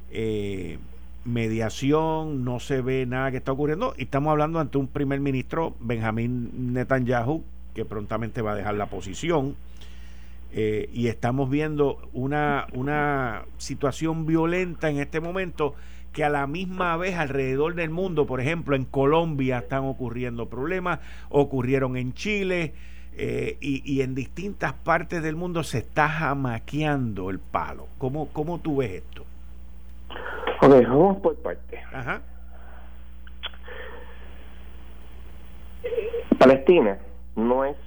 eh, 0.09 0.79
mediación, 1.25 2.45
no 2.45 2.61
se 2.61 2.81
ve 2.81 3.05
nada 3.05 3.29
que 3.29 3.37
está 3.37 3.51
ocurriendo. 3.51 3.93
Y 3.97 4.03
estamos 4.03 4.31
hablando 4.31 4.59
ante 4.61 4.77
un 4.77 4.87
primer 4.87 5.19
ministro, 5.19 5.75
Benjamín 5.81 6.73
Netanyahu, 6.73 7.43
que 7.75 7.85
prontamente 7.85 8.41
va 8.41 8.53
a 8.53 8.55
dejar 8.55 8.73
la 8.75 8.87
posición. 8.87 9.55
Eh, 10.57 10.89
y 10.93 11.07
estamos 11.07 11.49
viendo 11.49 11.99
una, 12.13 12.67
una 12.73 13.43
situación 13.57 14.25
violenta 14.25 14.89
en 14.89 14.99
este 14.99 15.19
momento 15.19 15.75
que 16.13 16.23
a 16.23 16.29
la 16.29 16.47
misma 16.47 16.95
vez 16.95 17.15
alrededor 17.17 17.75
del 17.75 17.89
mundo, 17.89 18.25
por 18.25 18.39
ejemplo, 18.39 18.77
en 18.77 18.85
Colombia 18.85 19.57
están 19.57 19.83
ocurriendo 19.83 20.47
problemas, 20.47 21.01
ocurrieron 21.29 21.97
en 21.97 22.13
Chile 22.13 22.73
eh, 23.17 23.57
y, 23.59 23.99
en 24.01 24.15
distintas 24.15 24.71
partes 24.71 25.21
del 25.21 25.35
mundo 25.35 25.63
se 25.63 25.79
está 25.79 26.07
jamaqueando 26.07 27.29
el 27.29 27.39
palo. 27.39 27.87
¿Cómo, 27.97 28.29
cómo 28.29 28.59
tú 28.59 28.77
ves 28.77 28.91
esto? 28.91 29.25
Ok, 30.61 30.87
vamos 30.87 31.17
por 31.17 31.35
partes. 31.35 31.81
Ajá. 31.91 32.21
Palestina 36.37 36.97
no 37.35 37.65
es 37.65 37.77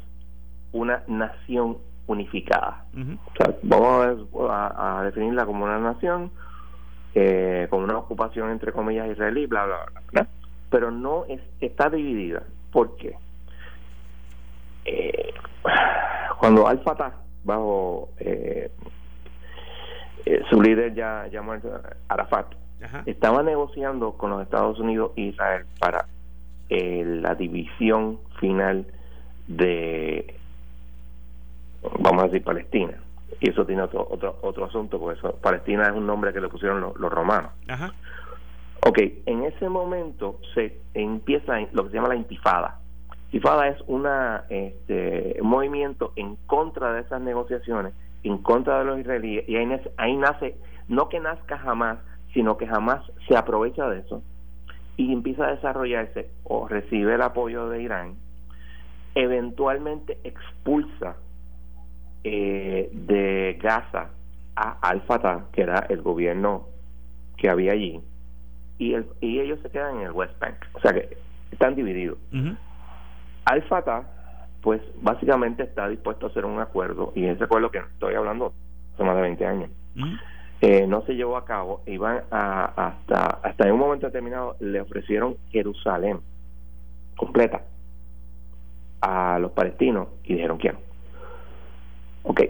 una 0.72 1.02
nación 1.06 1.78
unificada. 2.06 2.84
o 2.94 3.36
sea, 3.36 3.54
vamos 3.62 4.28
a, 4.50 4.98
a, 5.00 5.04
definirla 5.04 5.46
como 5.46 5.64
una 5.64 5.78
nación 5.78 6.30
eh, 7.14 7.66
con 7.70 7.82
una 7.82 7.98
ocupación 7.98 8.50
entre 8.50 8.72
comillas 8.72 9.10
israelí, 9.10 9.46
bla, 9.46 9.66
bla, 9.66 9.78
bla. 10.12 10.26
Pero 10.70 10.90
no 10.90 11.24
es, 11.26 11.40
está 11.60 11.88
dividida. 11.90 12.42
¿Por 12.72 12.96
qué? 12.96 13.16
Eh, 14.84 15.34
cuando 16.38 16.66
Al-Fatah, 16.66 17.12
bajo 17.44 18.10
eh, 18.18 18.70
eh, 20.24 20.42
su 20.48 20.62
líder 20.62 20.94
ya, 20.94 21.26
ya 21.30 21.42
muerto, 21.42 21.80
Arafat, 22.08 22.54
estaba 23.06 23.42
negociando 23.42 24.12
con 24.12 24.30
los 24.30 24.42
Estados 24.42 24.78
Unidos 24.78 25.12
e 25.16 25.22
Israel 25.22 25.66
para 25.80 26.06
la 26.70 27.34
división 27.34 28.20
final 28.38 28.86
de 29.48 30.34
vamos 31.98 32.22
a 32.22 32.26
decir 32.26 32.44
Palestina. 32.44 32.98
Y 33.40 33.50
eso 33.50 33.64
tiene 33.66 33.82
otro 33.82 34.06
otro, 34.10 34.38
otro 34.42 34.64
asunto, 34.64 34.98
porque 34.98 35.18
eso, 35.18 35.32
Palestina 35.36 35.84
es 35.84 35.92
un 35.92 36.06
nombre 36.06 36.32
que 36.32 36.40
le 36.40 36.48
pusieron 36.48 36.80
los, 36.80 37.12
romanos. 37.12 37.52
Ajá. 37.68 37.92
Ok, 38.86 38.98
en 39.26 39.44
ese 39.44 39.68
momento 39.68 40.38
se 40.54 40.78
empieza 40.94 41.58
lo 41.72 41.84
que 41.84 41.90
se 41.90 41.96
llama 41.96 42.08
la 42.08 42.16
intifada. 42.16 42.78
Intifada 43.26 43.68
es 43.68 43.78
una, 43.86 44.44
este, 44.48 45.36
un 45.40 45.48
movimiento 45.48 46.12
en 46.16 46.36
contra 46.46 46.92
de 46.92 47.02
esas 47.02 47.20
negociaciones, 47.20 47.92
en 48.22 48.38
contra 48.38 48.78
de 48.78 48.84
los 48.84 48.98
israelíes, 48.98 49.48
y 49.48 49.56
ahí, 49.56 49.68
ahí 49.96 50.16
nace, 50.16 50.56
no 50.88 51.08
que 51.08 51.20
nazca 51.20 51.58
jamás, 51.58 51.98
sino 52.32 52.56
que 52.56 52.66
jamás 52.66 53.02
se 53.26 53.36
aprovecha 53.36 53.88
de 53.88 54.00
eso 54.00 54.22
y 54.98 55.12
empieza 55.12 55.46
a 55.46 55.54
desarrollarse 55.54 56.28
o 56.44 56.68
recibe 56.68 57.14
el 57.14 57.22
apoyo 57.22 57.68
de 57.68 57.82
Irán, 57.82 58.16
eventualmente 59.18 60.16
expulsa 60.22 61.16
eh, 62.22 62.88
de 62.92 63.58
Gaza 63.60 64.10
a 64.54 64.78
Al-Fatah, 64.80 65.46
que 65.52 65.62
era 65.62 65.86
el 65.88 66.02
gobierno 66.02 66.68
que 67.36 67.48
había 67.50 67.72
allí, 67.72 68.00
y, 68.78 68.94
el, 68.94 69.06
y 69.20 69.40
ellos 69.40 69.58
se 69.62 69.70
quedan 69.70 69.96
en 69.96 70.02
el 70.02 70.12
West 70.12 70.38
Bank, 70.38 70.54
o 70.72 70.80
sea 70.80 70.92
que 70.92 71.16
están 71.50 71.74
divididos. 71.74 72.18
Al-Fatah, 73.44 74.04
pues 74.62 74.80
básicamente 75.02 75.64
está 75.64 75.88
dispuesto 75.88 76.26
a 76.26 76.28
hacer 76.30 76.44
un 76.44 76.60
acuerdo, 76.60 77.12
y 77.16 77.24
ese 77.24 77.42
acuerdo 77.42 77.72
que 77.72 77.78
estoy 77.78 78.14
hablando 78.14 78.52
hace 78.94 79.02
más 79.02 79.16
de 79.16 79.22
20 79.22 79.46
años. 79.46 79.70
Eh, 80.60 80.86
no 80.86 81.02
se 81.02 81.14
llevó 81.14 81.36
a 81.36 81.44
cabo, 81.44 81.82
iban 81.86 82.22
a, 82.30 82.66
hasta, 82.66 83.40
hasta 83.42 83.66
en 83.66 83.72
un 83.72 83.80
momento 83.80 84.06
determinado 84.06 84.56
le 84.60 84.80
ofrecieron 84.80 85.36
Jerusalén 85.50 86.20
completa 87.16 87.62
a 89.00 89.38
los 89.38 89.52
palestinos 89.52 90.08
y 90.24 90.34
dijeron 90.34 90.58
quiero. 90.58 90.78
Ok, 92.24 92.42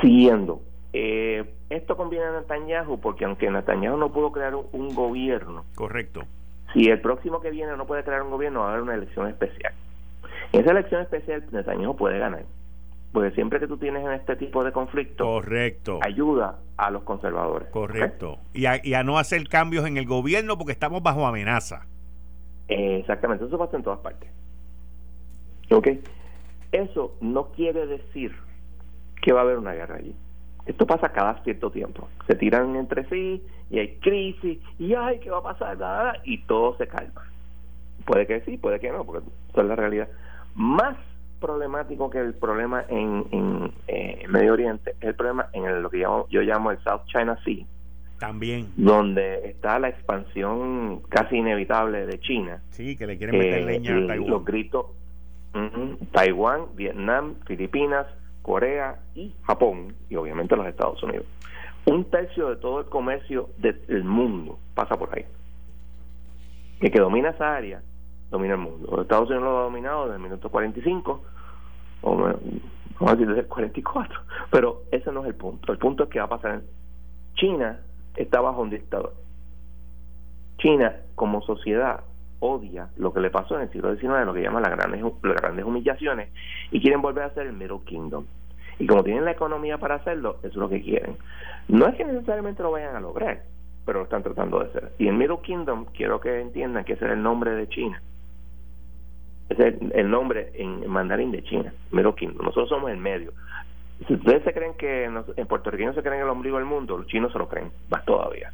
siguiendo, 0.00 0.60
eh, 0.92 1.44
esto 1.68 1.96
conviene 1.96 2.26
a 2.26 2.40
Netanyahu 2.40 3.00
porque 3.00 3.24
aunque 3.24 3.50
Netanyahu 3.50 3.96
no 3.96 4.12
pudo 4.12 4.32
crear 4.32 4.54
un, 4.54 4.94
gobierno, 4.94 5.64
correcto, 5.74 6.22
si 6.72 6.88
el 6.88 7.00
próximo 7.00 7.40
que 7.40 7.50
viene 7.50 7.76
no 7.76 7.86
puede 7.86 8.04
crear 8.04 8.22
un 8.22 8.30
gobierno 8.30 8.60
va 8.60 8.66
a 8.66 8.70
haber 8.70 8.82
una 8.82 8.94
elección 8.94 9.28
especial. 9.28 9.74
En 10.52 10.62
esa 10.62 10.70
elección 10.70 11.02
especial 11.02 11.44
Netanyahu 11.52 11.96
puede 11.96 12.18
ganar 12.18 12.44
porque 13.12 13.32
siempre 13.32 13.58
que 13.58 13.66
tú 13.66 13.76
tienes 13.76 14.04
en 14.04 14.12
este 14.12 14.36
tipo 14.36 14.62
de 14.62 14.72
conflicto, 14.72 15.24
correcto, 15.24 15.98
ayuda 16.02 16.58
a 16.76 16.90
los 16.90 17.02
conservadores. 17.02 17.68
Correcto. 17.70 18.38
Y, 18.52 18.66
a, 18.66 18.80
y, 18.84 18.94
a, 18.94 19.02
no 19.02 19.18
hacer 19.18 19.48
cambios 19.48 19.84
en 19.86 19.96
el 19.96 20.06
gobierno 20.06 20.56
porque 20.56 20.72
estamos 20.72 21.02
bajo 21.02 21.26
amenaza. 21.26 21.86
exactamente, 22.68 23.44
eso 23.44 23.58
pasa 23.58 23.76
en 23.76 23.82
todas 23.82 23.98
partes. 23.98 24.30
¿Ok? 25.70 25.88
Eso 26.72 27.16
no 27.20 27.52
quiere 27.52 27.86
decir 27.86 28.32
que 29.22 29.32
va 29.32 29.40
a 29.40 29.42
haber 29.42 29.58
una 29.58 29.72
guerra 29.72 29.96
allí. 29.96 30.14
Esto 30.66 30.86
pasa 30.86 31.10
cada 31.10 31.42
cierto 31.42 31.70
tiempo. 31.70 32.08
Se 32.26 32.34
tiran 32.34 32.76
entre 32.76 33.08
sí 33.08 33.42
y 33.70 33.78
hay 33.78 33.96
crisis 33.96 34.58
y 34.78 34.94
ay, 34.94 35.18
¿qué 35.20 35.30
va 35.30 35.38
a 35.38 35.42
pasar? 35.42 35.78
Nada, 35.78 36.14
y 36.24 36.38
todo 36.42 36.76
se 36.76 36.86
calma. 36.86 37.22
Puede 38.04 38.26
que 38.26 38.40
sí, 38.42 38.56
puede 38.56 38.80
que 38.80 38.90
no, 38.90 39.04
porque 39.04 39.26
eso 39.50 39.60
es 39.60 39.66
la 39.66 39.76
realidad. 39.76 40.08
Más 40.54 40.96
problemático 41.40 42.10
que 42.10 42.18
el 42.18 42.34
problema 42.34 42.84
en, 42.88 43.24
en, 43.30 43.72
eh, 43.88 44.24
Medio 44.28 44.52
Oriente 44.52 44.92
es 45.00 45.08
el 45.08 45.14
problema 45.14 45.48
en 45.52 45.82
lo 45.82 45.90
que 45.90 45.98
llamo, 45.98 46.26
yo 46.30 46.42
llamo 46.42 46.70
el 46.70 46.78
South 46.84 47.02
China 47.06 47.38
Sea. 47.44 47.64
También. 48.18 48.68
Donde 48.76 49.48
está 49.48 49.78
la 49.78 49.88
expansión 49.88 51.00
casi 51.08 51.36
inevitable 51.36 52.04
de 52.04 52.20
China. 52.20 52.62
Sí, 52.68 52.94
que 52.96 53.06
le 53.06 53.16
quieren 53.16 53.38
meter 53.38 53.60
eh, 53.60 53.64
leña 53.64 53.96
a 53.96 54.06
Taiwán. 54.06 54.30
Los 54.30 54.44
gritos. 54.44 54.86
Taiwán, 56.12 56.76
Vietnam, 56.76 57.34
Filipinas, 57.46 58.06
Corea 58.42 59.00
y 59.14 59.34
Japón, 59.42 59.94
y 60.08 60.16
obviamente 60.16 60.56
los 60.56 60.66
Estados 60.66 61.02
Unidos. 61.02 61.26
Un 61.86 62.04
tercio 62.04 62.48
de 62.50 62.56
todo 62.56 62.80
el 62.80 62.86
comercio 62.86 63.50
del 63.58 64.04
mundo 64.04 64.58
pasa 64.74 64.96
por 64.96 65.14
ahí. 65.14 65.24
El 66.80 66.90
que 66.90 67.00
domina 67.00 67.30
esa 67.30 67.54
área 67.54 67.82
domina 68.30 68.54
el 68.54 68.60
mundo. 68.60 68.88
Los 68.90 69.00
Estados 69.02 69.28
Unidos 69.28 69.44
lo 69.44 69.58
ha 69.58 69.62
dominado 69.62 70.04
desde 70.04 70.16
el 70.16 70.22
minuto 70.22 70.48
45, 70.50 71.22
o 72.02 72.16
vamos 72.16 72.34
a 73.00 73.12
decir 73.12 73.26
desde 73.26 73.40
el 73.40 73.46
44, 73.48 74.20
pero 74.50 74.82
ese 74.90 75.12
no 75.12 75.22
es 75.22 75.26
el 75.26 75.34
punto. 75.34 75.72
El 75.72 75.78
punto 75.78 76.04
es 76.04 76.10
que 76.10 76.20
va 76.20 76.26
a 76.26 76.28
pasar. 76.28 76.62
China 77.34 77.80
está 78.16 78.40
bajo 78.40 78.62
un 78.62 78.70
dictador. 78.70 79.14
China, 80.58 80.94
como 81.14 81.42
sociedad, 81.42 82.04
odia 82.40 82.88
lo 82.96 83.12
que 83.12 83.20
le 83.20 83.30
pasó 83.30 83.56
en 83.56 83.62
el 83.62 83.70
siglo 83.70 83.94
XIX, 83.94 84.24
lo 84.24 84.34
que 84.34 84.42
llaman 84.42 84.62
las 84.62 84.72
grandes, 84.72 85.02
las 85.22 85.36
grandes 85.36 85.64
humillaciones, 85.64 86.30
y 86.70 86.80
quieren 86.80 87.00
volver 87.02 87.24
a 87.24 87.34
ser 87.34 87.46
el 87.46 87.52
Middle 87.52 87.80
Kingdom. 87.84 88.24
Y 88.78 88.86
como 88.86 89.04
tienen 89.04 89.24
la 89.24 89.32
economía 89.32 89.78
para 89.78 89.96
hacerlo, 89.96 90.36
eso 90.38 90.48
es 90.48 90.56
lo 90.56 90.68
que 90.68 90.82
quieren. 90.82 91.16
No 91.68 91.86
es 91.86 91.94
que 91.96 92.04
necesariamente 92.04 92.62
lo 92.62 92.72
vayan 92.72 92.96
a 92.96 93.00
lograr, 93.00 93.42
pero 93.84 94.00
lo 94.00 94.04
están 94.04 94.22
tratando 94.22 94.58
de 94.58 94.66
hacer. 94.66 94.92
Y 94.98 95.06
el 95.06 95.14
Middle 95.14 95.40
Kingdom, 95.42 95.84
quiero 95.94 96.18
que 96.20 96.40
entiendan 96.40 96.84
que 96.84 96.94
ese 96.94 97.04
es 97.04 97.12
el 97.12 97.22
nombre 97.22 97.52
de 97.52 97.68
China. 97.68 98.02
Ese 99.50 99.68
es 99.68 99.74
el 99.92 100.10
nombre 100.10 100.50
en 100.54 100.88
mandarín 100.88 101.30
de 101.30 101.42
China, 101.42 101.74
Middle 101.90 102.14
Kingdom. 102.14 102.46
Nosotros 102.46 102.70
somos 102.70 102.90
el 102.90 102.96
medio. 102.96 103.32
Si 104.06 104.14
ustedes 104.14 104.42
se 104.44 104.54
creen 104.54 104.74
que 104.78 105.04
en 105.04 105.46
puertorriqueños 105.46 105.94
se 105.94 106.02
creen 106.02 106.22
el 106.22 106.28
ombligo 106.28 106.56
del 106.56 106.66
mundo, 106.66 106.96
los 106.96 107.06
chinos 107.06 107.32
se 107.32 107.38
lo 107.38 107.48
creen, 107.48 107.70
más 107.90 108.04
todavía. 108.06 108.50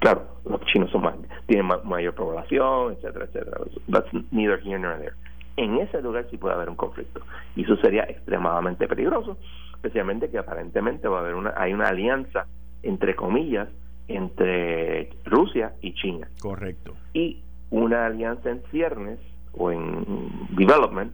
Claro, 0.00 0.26
los 0.44 0.60
chinos 0.66 0.90
son 0.90 1.02
más, 1.02 1.14
tienen 1.46 1.66
mayor 1.84 2.14
población, 2.14 2.92
etcétera, 2.92 3.24
etcétera. 3.24 3.58
That's 3.90 4.08
neither 4.30 4.60
here 4.64 4.78
nor 4.78 4.98
there. 4.98 5.14
En 5.56 5.78
ese 5.78 6.00
lugar 6.00 6.26
sí 6.30 6.36
puede 6.36 6.54
haber 6.54 6.70
un 6.70 6.76
conflicto. 6.76 7.20
Y 7.56 7.64
eso 7.64 7.76
sería 7.78 8.04
extremadamente 8.04 8.86
peligroso, 8.86 9.36
especialmente 9.74 10.30
que 10.30 10.38
aparentemente 10.38 11.08
va 11.08 11.18
a 11.18 11.20
haber 11.20 11.34
una, 11.34 11.52
hay 11.56 11.72
una 11.72 11.88
alianza, 11.88 12.46
entre 12.82 13.16
comillas, 13.16 13.68
entre 14.06 15.10
Rusia 15.24 15.74
y 15.80 15.94
China. 15.94 16.28
Correcto. 16.40 16.94
Y 17.12 17.42
una 17.70 18.06
alianza 18.06 18.50
en 18.50 18.62
ciernes 18.70 19.18
o 19.52 19.72
en 19.72 20.06
development 20.50 21.12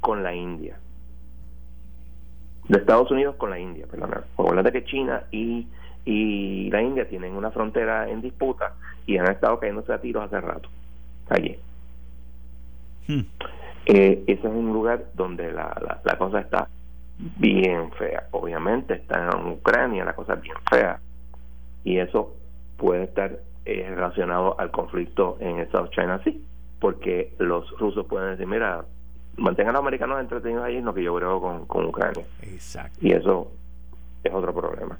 con 0.00 0.22
la 0.22 0.34
India. 0.34 0.78
De 2.68 2.78
Estados 2.78 3.10
Unidos 3.10 3.36
con 3.36 3.50
la 3.50 3.58
India, 3.58 3.86
perdón. 3.90 4.64
de 4.64 4.72
que 4.72 4.84
China 4.84 5.24
y, 5.30 5.66
y 6.04 6.70
la 6.70 6.82
India 6.82 7.08
tienen 7.08 7.34
una 7.34 7.50
frontera 7.50 8.08
en 8.08 8.20
disputa 8.20 8.74
y 9.06 9.16
han 9.16 9.30
estado 9.30 9.58
cayéndose 9.58 9.92
a 9.92 10.00
tiros 10.00 10.24
hace 10.24 10.40
rato. 10.40 10.68
Allí. 11.28 11.58
Hmm. 13.06 13.20
Eh, 13.86 14.24
ese 14.26 14.40
es 14.40 14.44
un 14.52 14.72
lugar 14.72 15.04
donde 15.14 15.52
la, 15.52 16.00
la, 16.04 16.18
cosa 16.18 16.40
está 16.40 16.68
bien 17.18 17.90
fea. 17.92 18.28
Obviamente 18.30 18.94
está 18.94 19.30
en 19.30 19.52
Ucrania, 19.52 20.04
la 20.04 20.14
cosa 20.14 20.34
es 20.34 20.42
bien 20.42 20.56
fea. 20.70 21.00
Y 21.84 21.98
eso 21.98 22.34
puede 22.76 23.04
estar 23.04 23.38
eh, 23.64 23.86
relacionado 23.94 24.58
al 24.58 24.70
conflicto 24.70 25.36
en 25.40 25.58
el 25.58 25.70
South 25.70 25.90
China 25.90 26.20
Sea 26.24 26.34
porque 26.84 27.32
los 27.38 27.70
rusos 27.78 28.04
pueden 28.04 28.32
decir, 28.32 28.46
mira, 28.46 28.84
mantengan 29.38 29.70
a 29.70 29.78
los 29.78 29.80
americanos 29.80 30.20
entretenidos 30.20 30.64
ahí, 30.64 30.82
lo 30.82 30.92
que 30.92 31.02
yo 31.02 31.16
creo 31.16 31.40
con, 31.40 31.64
con 31.64 31.86
Ucrania. 31.86 32.26
Exacto. 32.42 32.98
Y 33.00 33.12
eso 33.12 33.50
es 34.28 34.34
otro 34.34 34.54
problema. 34.54 34.98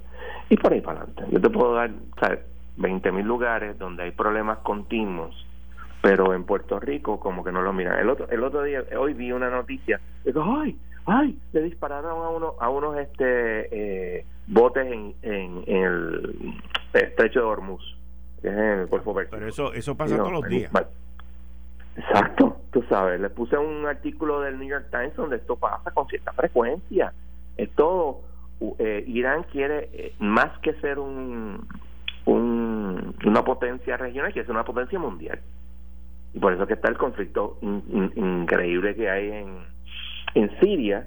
Y 0.48 0.56
por 0.56 0.72
ahí 0.72 0.80
para 0.80 1.00
adelante. 1.00 1.24
Yo 1.30 1.40
te 1.40 1.50
puedo 1.50 1.74
dar. 1.74 1.90
20 2.76 3.12
mil 3.12 3.26
lugares 3.26 3.78
donde 3.78 4.04
hay 4.04 4.10
problemas 4.10 4.58
continuos, 4.58 5.46
pero 6.02 6.34
en 6.34 6.44
Puerto 6.44 6.80
Rico 6.80 7.20
como 7.20 7.44
que 7.44 7.52
no 7.52 7.62
lo 7.62 7.72
miran. 7.72 7.98
El 7.98 8.10
otro, 8.10 8.28
el 8.28 8.42
otro 8.42 8.62
día, 8.62 8.82
hoy 8.98 9.14
vi 9.14 9.32
una 9.32 9.50
noticia, 9.50 10.00
digo, 10.24 10.44
ay, 10.58 10.76
ay, 11.06 11.38
le 11.52 11.62
dispararon 11.62 12.24
a 12.24 12.28
uno, 12.30 12.54
a 12.58 12.68
unos 12.68 12.96
este 12.98 14.18
eh, 14.18 14.26
botes 14.46 14.86
en, 14.86 15.14
en, 15.22 15.64
el 15.66 16.54
estrecho 16.92 17.40
de 17.40 17.46
Hormuz, 17.46 17.96
que 18.42 18.48
es 18.48 18.54
en 18.54 18.80
el 18.80 18.86
Golfo 18.86 19.14
Pero 19.14 19.46
eso, 19.46 19.72
eso 19.72 19.96
pasa 19.96 20.16
todos 20.16 20.32
los 20.32 20.48
días. 20.48 20.70
Exacto, 21.96 22.56
tú 22.72 22.82
sabes, 22.88 23.20
le 23.20 23.30
puse 23.30 23.56
un 23.56 23.86
artículo 23.86 24.40
del 24.40 24.58
New 24.58 24.68
York 24.68 24.86
Times 24.90 25.14
donde 25.14 25.36
esto 25.36 25.54
pasa 25.54 25.92
con 25.92 26.08
cierta 26.08 26.32
frecuencia. 26.32 27.12
Esto, 27.56 28.20
eh, 28.78 29.04
Irán 29.06 29.44
quiere 29.50 29.88
eh, 29.92 30.14
más 30.18 30.58
que 30.60 30.74
ser 30.74 30.98
un, 30.98 31.66
un, 32.26 33.14
una 33.24 33.44
potencia 33.44 33.96
regional, 33.96 34.32
quiere 34.32 34.46
ser 34.46 34.54
una 34.54 34.64
potencia 34.64 34.98
mundial. 34.98 35.40
Y 36.32 36.38
por 36.38 36.52
eso 36.52 36.66
que 36.66 36.74
está 36.74 36.88
el 36.88 36.96
conflicto 36.96 37.58
increíble 37.62 38.94
que 38.96 39.08
hay 39.08 39.30
en, 39.30 39.58
en 40.34 40.60
Siria, 40.60 41.06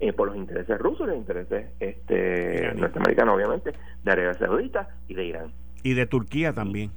eh, 0.00 0.12
por 0.12 0.28
los 0.28 0.36
intereses 0.36 0.78
rusos, 0.78 1.08
los 1.08 1.16
intereses 1.16 1.72
este, 1.80 2.72
norteamericanos, 2.76 3.34
obviamente, 3.34 3.72
de 4.04 4.12
Arabia 4.12 4.34
Saudita 4.34 4.88
y 5.08 5.14
de 5.14 5.24
Irán. 5.24 5.52
Y 5.82 5.94
de 5.94 6.06
Turquía 6.06 6.52
también. 6.52 6.92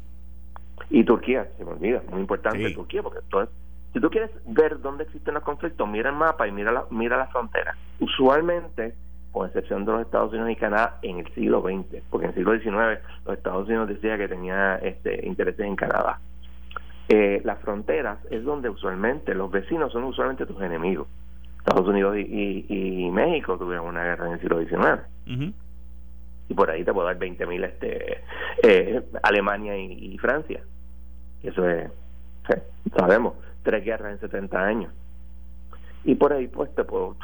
Y 0.92 1.04
Turquía, 1.04 1.48
se 1.58 1.66
me 1.66 1.72
olvida, 1.72 2.04
muy 2.12 2.22
importante 2.22 2.70
Turquía, 2.72 3.02
porque 3.02 3.20
entonces, 3.20 3.56
si 3.94 4.00
tú 4.00 4.10
quieres 4.10 4.30
ver 4.46 4.80
dónde 4.82 5.06
existen 5.06 5.34
los 5.34 5.44
conflictos, 5.44 5.88
mira 5.90 6.10
el 6.10 6.16
mapa 6.16 6.48
y 6.48 6.52
mira 6.52 6.72
la, 6.72 6.86
mira 6.92 7.18
la 7.18 7.28
frontera. 7.28 7.76
Usualmente, 8.00 8.94
con 9.32 9.48
excepción 9.48 9.86
de 9.86 9.92
los 9.94 10.02
Estados 10.02 10.32
Unidos 10.32 10.52
y 10.52 10.56
Canadá, 10.56 11.00
en 11.02 11.20
el 11.20 11.34
siglo 11.34 11.62
XX, 11.62 12.04
porque 12.10 12.26
en 12.26 12.32
el 12.32 12.36
siglo 12.36 12.60
XIX 12.60 13.00
los 13.26 13.38
Estados 13.38 13.68
Unidos 13.68 13.88
decía 13.88 14.18
que 14.18 14.28
tenía 14.28 14.76
este, 14.76 15.26
intereses 15.26 15.66
en 15.66 15.76
Canadá. 15.76 16.20
Eh, 17.10 17.42
las 17.44 17.60
fronteras 17.60 18.20
es 18.30 18.44
donde 18.44 18.70
usualmente 18.70 19.36
los 19.36 19.52
vecinos 19.52 19.92
son 19.92 20.06
usualmente 20.06 20.46
tus 20.46 20.62
enemigos. 20.62 21.08
Estados 21.58 21.88
Unidos 21.88 22.18
y, 22.18 23.10
México 23.12 23.58
tuvieron 23.58 23.88
una 23.88 24.04
guerra 24.04 24.28
en 24.28 24.34
el 24.34 24.40
siglo 24.40 24.60
XIX. 24.60 25.52
Y 26.48 26.54
por 26.54 26.70
ahí 26.72 26.84
te 26.84 26.92
puedo 26.92 27.08
dar 27.08 27.20
20.000 27.20 27.66
este, 27.66 28.24
eh, 28.64 29.02
Alemania 29.24 29.78
y, 29.78 30.18
Francia. 30.18 30.62
Eso 31.44 31.68
es, 31.70 31.92
sabemos, 32.98 33.34
tres 33.64 33.86
guerras 33.86 34.14
en 34.14 34.20
70 34.20 34.60
años. 34.60 34.94
Y 36.04 36.16
por 36.16 36.34
ahí 36.34 36.48
pues 36.48 36.74
te 36.74 36.84
puedo, 36.84 37.16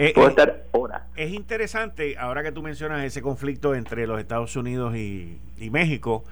eh, 0.00 0.12
puedo 0.14 0.28
eh, 0.28 0.30
estar 0.30 0.64
horas. 0.72 1.02
Es 1.16 1.32
interesante, 1.32 2.16
ahora 2.18 2.42
que 2.42 2.52
tú 2.52 2.62
mencionas 2.62 3.04
ese 3.04 3.22
conflicto 3.22 3.74
entre 3.74 4.06
los 4.06 4.18
Estados 4.18 4.56
Unidos 4.56 4.96
y, 4.96 5.38
México, 5.70 6.24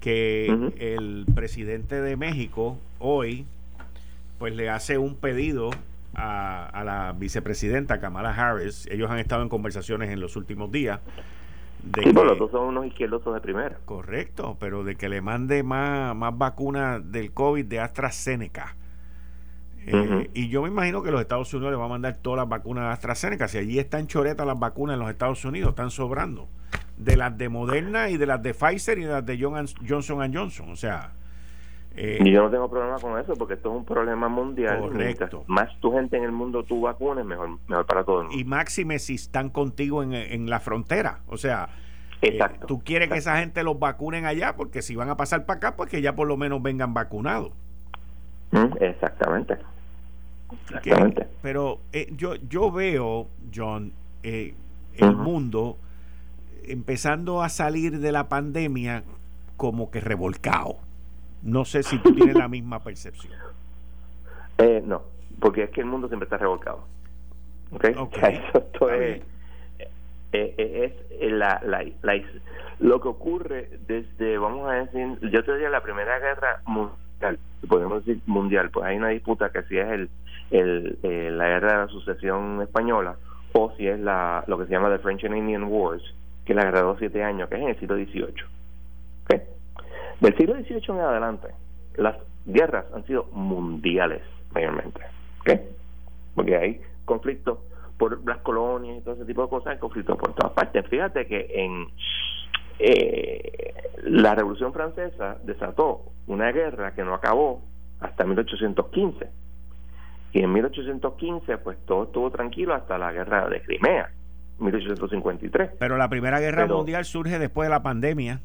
que 0.00 0.46
el 0.78 1.24
presidente 1.34 2.00
de 2.00 2.16
México 2.16 2.78
hoy 2.98 3.46
pues 4.38 4.54
le 4.54 4.68
hace 4.68 4.98
un 4.98 5.14
pedido 5.14 5.70
a, 6.14 6.82
la 6.84 7.14
vicepresidenta 7.16 8.00
Kamala 8.00 8.30
Harris. 8.30 8.86
Ellos 8.90 9.10
han 9.10 9.18
estado 9.18 9.42
en 9.42 9.48
conversaciones 9.48 10.10
en 10.10 10.20
los 10.20 10.36
últimos 10.36 10.70
días. 10.70 11.00
De 11.82 12.02
sí, 12.02 12.12
los 12.12 12.38
dos 12.38 12.50
son 12.50 12.68
unos 12.68 12.86
izquierdosos 12.86 13.34
de 13.34 13.40
primera. 13.40 13.78
Correcto, 13.84 14.56
pero 14.58 14.84
de 14.84 14.96
que 14.96 15.08
le 15.08 15.20
mande 15.20 15.62
más, 15.62 16.16
más 16.16 16.36
vacunas 16.36 17.12
del 17.12 17.32
COVID 17.32 17.64
de 17.64 17.80
AstraZeneca. 17.80 18.74
Eh, 19.86 20.30
y 20.34 20.48
yo 20.48 20.62
me 20.62 20.68
imagino 20.68 21.02
que 21.02 21.10
los 21.10 21.20
Estados 21.20 21.52
Unidos 21.52 21.72
le 21.72 21.76
van 21.76 21.86
a 21.86 21.90
mandar 21.90 22.16
todas 22.16 22.38
las 22.38 22.48
vacunas 22.48 22.84
de 22.84 22.90
AstraZeneca. 22.90 23.48
Si 23.48 23.58
allí 23.58 23.78
están 23.78 24.06
choretas 24.06 24.46
las 24.46 24.58
vacunas 24.58 24.94
en 24.94 25.00
los 25.00 25.10
Estados 25.10 25.44
Unidos, 25.44 25.70
están 25.70 25.90
sobrando. 25.90 26.48
De 26.96 27.16
las 27.16 27.36
de 27.36 27.48
Moderna 27.48 28.08
y 28.08 28.16
de 28.16 28.26
las 28.26 28.42
de 28.42 28.54
Pfizer 28.54 28.98
y 28.98 29.04
de 29.04 29.12
las 29.12 29.26
de 29.26 29.38
Johnson 29.40 30.32
Johnson. 30.32 30.70
O 30.70 30.76
sea, 30.76 31.12
eh, 31.96 32.18
y 32.24 32.32
yo 32.32 32.42
no 32.42 32.50
tengo 32.50 32.68
problema 32.68 32.98
con 32.98 33.18
eso 33.20 33.34
porque 33.34 33.54
esto 33.54 33.70
es 33.70 33.76
un 33.76 33.84
problema 33.84 34.28
mundial. 34.28 34.80
Correcto. 34.80 35.44
Más 35.46 35.78
tu 35.80 35.92
gente 35.92 36.16
en 36.16 36.24
el 36.24 36.32
mundo 36.32 36.64
tú 36.64 36.80
vacunes, 36.80 37.24
mejor, 37.24 37.58
mejor 37.68 37.86
para 37.86 38.04
todo 38.04 38.22
el 38.22 38.26
mundo. 38.28 38.40
Y 38.40 38.44
máxime 38.44 38.98
si 38.98 39.14
están 39.14 39.50
contigo 39.50 40.02
en, 40.02 40.12
en 40.12 40.50
la 40.50 40.60
frontera. 40.60 41.20
O 41.28 41.36
sea, 41.36 41.68
eh, 42.22 42.38
tú 42.66 42.82
quieres 42.82 43.08
que 43.08 43.18
esa 43.18 43.36
gente 43.38 43.62
los 43.62 43.78
vacunen 43.78 44.24
allá 44.24 44.56
porque 44.56 44.82
si 44.82 44.96
van 44.96 45.10
a 45.10 45.16
pasar 45.16 45.46
para 45.46 45.58
acá, 45.58 45.76
pues 45.76 45.90
que 45.90 46.00
ya 46.00 46.14
por 46.14 46.26
lo 46.26 46.36
menos 46.36 46.62
vengan 46.62 46.94
vacunados. 46.94 47.52
Mm, 48.50 48.76
exactamente. 48.80 49.58
Exactamente. 50.62 51.28
pero 51.42 51.80
eh, 51.92 52.08
yo, 52.16 52.34
yo 52.48 52.70
veo, 52.70 53.28
John, 53.54 53.92
el 54.22 55.16
mundo 55.16 55.78
empezando 56.66 57.42
a 57.42 57.48
salir 57.48 57.98
de 57.98 58.12
la 58.12 58.28
pandemia 58.28 59.04
como 59.56 59.90
que 59.90 60.00
revolcado. 60.00 60.76
No 61.42 61.64
sé 61.64 61.82
si 61.82 61.98
tú 61.98 62.14
tienes 62.14 62.36
la 62.36 62.48
misma 62.48 62.80
percepción. 62.82 63.32
Eh, 64.56 64.80
no, 64.86 65.02
porque 65.40 65.64
es 65.64 65.70
que 65.70 65.80
el 65.80 65.88
mundo 65.88 66.06
siempre 66.06 66.26
está 66.26 66.36
revolcado. 66.36 66.84
¿Ok? 67.72 67.86
okay. 67.98 68.40
Esto 68.54 68.88
es, 68.88 69.20
eh, 69.80 70.54
eh, 70.56 70.96
es 71.20 71.32
la, 71.32 71.60
la, 71.64 71.84
lo 72.78 73.00
que 73.00 73.08
ocurre 73.08 73.68
desde, 73.88 74.38
vamos 74.38 74.70
a 74.70 74.74
decir, 74.74 75.18
yo 75.32 75.44
te 75.44 75.54
diría 75.54 75.70
la 75.70 75.82
Primera 75.82 76.20
Guerra 76.20 76.60
Mundial, 76.66 77.40
podemos 77.68 78.04
decir 78.04 78.22
mundial, 78.26 78.70
pues 78.70 78.86
hay 78.86 78.96
una 78.96 79.08
disputa 79.08 79.50
que 79.50 79.64
si 79.64 79.76
es 79.76 79.88
el, 79.88 80.08
el, 80.50 80.98
la 81.02 81.48
guerra 81.48 81.72
de 81.72 81.78
la 81.78 81.88
sucesión 81.88 82.62
española 82.62 83.16
o 83.52 83.72
si 83.76 83.86
es 83.86 83.98
la, 84.00 84.44
lo 84.46 84.58
que 84.58 84.66
se 84.66 84.72
llama 84.72 84.90
the 84.90 84.98
French 84.98 85.24
and 85.24 85.36
Indian 85.36 85.64
Wars, 85.64 86.02
que 86.44 86.54
la 86.54 86.64
guerra 86.64 86.94
siete 86.98 87.22
años, 87.22 87.48
que 87.48 87.54
es 87.54 87.62
en 87.62 87.68
el 87.68 87.78
siglo 87.78 87.96
XVIII. 87.96 88.44
¿Okay? 89.24 89.42
Del 90.20 90.36
siglo 90.36 90.54
XVIII 90.54 90.82
en 90.88 91.00
adelante, 91.00 91.48
las 91.96 92.16
guerras 92.44 92.86
han 92.92 93.06
sido 93.06 93.26
mundiales, 93.32 94.22
mayormente. 94.52 95.00
¿Ok? 95.40 95.60
Porque 96.34 96.56
hay 96.56 96.80
conflictos 97.04 97.58
por 97.96 98.26
las 98.26 98.38
colonias 98.38 98.98
y 98.98 99.00
todo 99.02 99.14
ese 99.14 99.24
tipo 99.24 99.42
de 99.42 99.48
cosas, 99.48 99.74
hay 99.74 99.78
conflictos 99.78 100.18
por 100.18 100.34
todas 100.34 100.52
partes. 100.52 100.86
Fíjate 100.88 101.26
que 101.26 101.46
en 101.54 101.86
eh, 102.80 103.72
la 104.02 104.34
Revolución 104.34 104.72
Francesa 104.72 105.38
desató 105.44 106.02
una 106.26 106.50
guerra 106.50 106.92
que 106.94 107.04
no 107.04 107.14
acabó 107.14 107.62
hasta 108.00 108.24
1815. 108.24 109.43
Y 110.34 110.40
en 110.40 110.52
1815, 110.52 111.58
pues 111.58 111.78
todo 111.86 112.04
estuvo 112.04 112.28
tranquilo 112.32 112.74
hasta 112.74 112.98
la 112.98 113.12
guerra 113.12 113.48
de 113.48 113.62
Crimea, 113.62 114.10
1853. 114.58 115.70
Pero 115.78 115.96
la 115.96 116.08
Primera 116.08 116.40
Guerra 116.40 116.66
Mundial 116.66 117.04
surge 117.04 117.38
después 117.38 117.66
de 117.66 117.70
la 117.70 117.84
pandemia. 117.84 118.40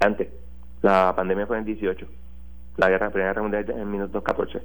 Antes. 0.00 0.28
La 0.80 1.14
pandemia 1.14 1.46
fue 1.46 1.58
en 1.58 1.60
el 1.60 1.66
18. 1.66 2.06
La 2.78 2.88
guerra, 2.88 3.10
Primera 3.10 3.32
Guerra 3.32 3.42
Mundial 3.42 3.70
en 3.72 3.90
1914. 3.90 4.62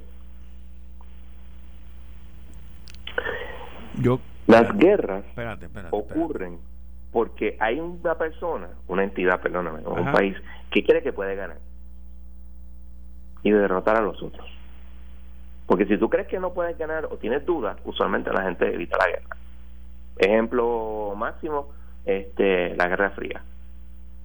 Yo, 4.00 4.20
Las 4.46 4.74
guerras 4.74 5.24
ocurren 5.90 6.60
porque 7.12 7.58
hay 7.60 7.78
una 7.78 8.14
persona, 8.14 8.68
una 8.86 9.04
entidad, 9.04 9.42
perdóname, 9.42 9.80
o 9.84 9.92
un 9.92 10.12
país 10.12 10.34
que 10.70 10.82
cree 10.82 11.02
que 11.02 11.12
puede 11.12 11.36
ganar 11.36 11.58
y 13.42 13.50
derrotar 13.50 13.96
a 13.96 14.00
los 14.00 14.22
otros. 14.22 14.57
Porque 15.68 15.84
si 15.84 15.98
tú 15.98 16.08
crees 16.08 16.26
que 16.28 16.40
no 16.40 16.54
puedes 16.54 16.76
ganar 16.78 17.04
o 17.04 17.18
tienes 17.18 17.44
dudas, 17.44 17.76
usualmente 17.84 18.32
la 18.32 18.42
gente 18.42 18.72
evita 18.72 18.96
la 18.96 19.06
guerra. 19.06 19.36
Ejemplo 20.16 21.12
máximo, 21.14 21.68
este, 22.06 22.74
la 22.74 22.88
Guerra 22.88 23.10
Fría. 23.10 23.42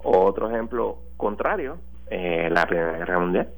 Otro 0.02 0.50
ejemplo 0.50 0.98
contrario, 1.18 1.76
eh, 2.10 2.48
la 2.50 2.66
Primera 2.66 2.96
Guerra 2.96 3.18
Mundial, 3.18 3.48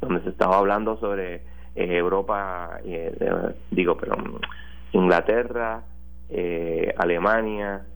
donde 0.00 0.22
se 0.22 0.30
estaba 0.30 0.58
hablando 0.58 0.96
sobre 0.96 1.36
eh, 1.76 1.96
Europa, 1.96 2.80
eh, 2.84 3.54
digo, 3.70 3.96
pero 3.96 4.16
Inglaterra, 4.90 5.82
eh, 6.28 6.92
Alemania, 6.98 7.86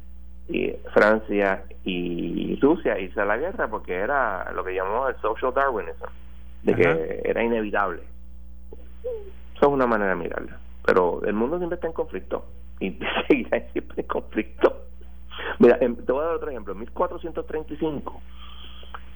Francia 0.92 1.64
y 1.84 2.56
Rusia 2.60 3.00
irse 3.00 3.20
a 3.20 3.24
la 3.24 3.36
guerra 3.36 3.66
porque 3.66 3.94
era 3.94 4.52
lo 4.52 4.62
que 4.62 4.74
llamamos 4.74 5.10
el 5.10 5.20
social 5.20 5.52
Darwinism, 5.52 6.06
de 6.62 6.74
que 6.74 7.22
era 7.24 7.42
inevitable. 7.42 8.13
Eso 9.54 9.66
es 9.66 9.68
una 9.68 9.86
manera 9.86 10.10
de 10.10 10.16
mirarla. 10.16 10.58
Pero 10.84 11.22
el 11.24 11.34
mundo 11.34 11.58
siempre 11.58 11.76
está 11.76 11.86
en 11.86 11.92
conflicto 11.92 12.44
y 12.80 12.98
seguirá 13.28 13.60
siempre 13.72 14.02
en 14.02 14.08
conflicto. 14.08 14.84
Mira, 15.58 15.78
em, 15.80 15.96
te 15.96 16.12
voy 16.12 16.22
a 16.22 16.26
dar 16.26 16.36
otro 16.36 16.50
ejemplo. 16.50 16.72
En 16.72 16.80
1435, 16.80 18.20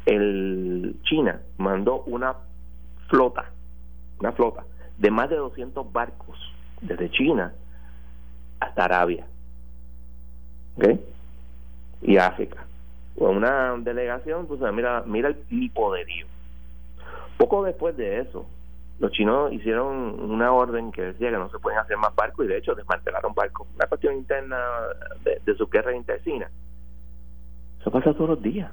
el 0.07 0.97
China 1.03 1.41
mandó 1.59 2.03
una 2.07 2.35
flota, 3.09 3.51
una 4.21 4.33
flota 4.33 4.65
de 4.97 5.11
más 5.11 5.31
de 5.31 5.37
200 5.37 5.93
barcos 5.93 6.39
desde 6.81 7.11
China 7.11 7.53
hasta 8.61 8.85
Arabia. 8.85 9.27
¿Ok? 10.77 10.99
Y 12.03 12.17
África. 12.17 12.65
Con 13.19 13.37
una 13.37 13.77
delegación, 13.79 14.47
pues 14.47 14.61
mira, 14.73 15.03
mira 15.07 15.29
el 15.29 15.71
poderío. 15.73 16.27
Poco 17.37 17.65
después 17.65 17.97
de 17.97 18.21
eso, 18.21 18.47
los 18.99 19.13
chinos 19.13 19.53
hicieron 19.53 20.21
una 20.31 20.53
orden 20.53 20.91
que 20.91 21.03
decía 21.03 21.31
que 21.31 21.37
no 21.37 21.51
se 21.51 21.59
pueden 21.59 21.79
hacer 21.79 21.97
más 21.97 22.15
barcos 22.15 22.47
y 22.47 22.49
de 22.49 22.59
hecho 22.59 22.75
desmantelaron 22.75 23.35
barcos. 23.35 23.67
Una 23.75 23.87
cuestión 23.87 24.15
interna 24.15 24.59
de, 25.25 25.41
de 25.45 25.55
su 25.57 25.69
guerra 25.69 25.95
intestina. 25.95 26.51
Eso 27.81 27.91
pasa 27.91 28.13
todos 28.15 28.31
los 28.31 28.43
días. 28.43 28.73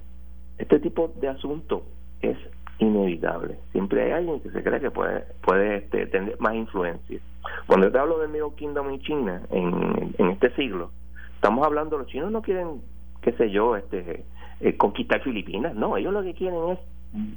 Este 0.57 0.79
tipo 0.79 1.13
de 1.19 1.27
asunto 1.27 1.83
es 2.21 2.37
inevitable. 2.79 3.59
Siempre 3.71 4.03
hay 4.03 4.11
alguien 4.11 4.39
que 4.41 4.49
se 4.49 4.63
cree 4.63 4.79
que 4.79 4.91
puede, 4.91 5.25
puede 5.41 5.77
este, 5.77 6.07
tener 6.07 6.39
más 6.39 6.55
influencia. 6.55 7.19
Cuando 7.67 7.91
te 7.91 7.97
hablo 7.97 8.19
del 8.19 8.29
Middle 8.29 8.55
Kingdom 8.55 8.91
y 8.91 8.99
China 8.99 9.41
en, 9.51 10.15
en 10.17 10.29
este 10.31 10.53
siglo, 10.55 10.91
estamos 11.35 11.65
hablando, 11.65 11.97
los 11.97 12.07
chinos 12.07 12.31
no 12.31 12.41
quieren, 12.41 12.81
qué 13.21 13.31
sé 13.33 13.51
yo, 13.51 13.75
este 13.75 14.25
eh, 14.59 14.77
conquistar 14.77 15.21
Filipinas. 15.21 15.75
No, 15.75 15.97
ellos 15.97 16.13
lo 16.13 16.23
que 16.23 16.33
quieren 16.33 16.69
es 16.69 16.79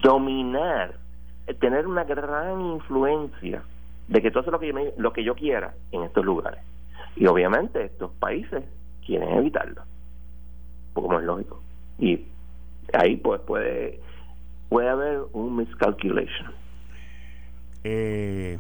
dominar 0.03 0.95
tener 1.55 1.87
una 1.87 2.05
gran 2.05 2.61
influencia 2.61 3.63
de 4.09 4.23
que 4.23 4.31
todo 4.31 4.43
eso 4.43 4.51
lo 4.51 4.59
que, 4.59 4.69
yo, 4.69 4.75
lo 4.97 5.13
que 5.13 5.25
yo 5.25 5.35
quiera 5.35 5.75
en 5.93 6.03
estos 6.03 6.25
lugares. 6.25 6.61
Y 7.17 7.27
obviamente 7.27 7.85
estos 7.85 8.11
países 8.13 8.65
quieren 9.05 9.31
evitarlo, 9.31 9.83
como 10.93 11.19
es 11.19 11.25
lógico. 11.25 11.61
Y 11.99 12.25
ahí 12.93 13.17
pues 13.17 13.41
puede, 13.43 14.01
puede 14.69 14.89
haber 14.89 15.21
un 15.33 15.57
miscalculation. 15.57 16.53
Eh, 17.85 18.59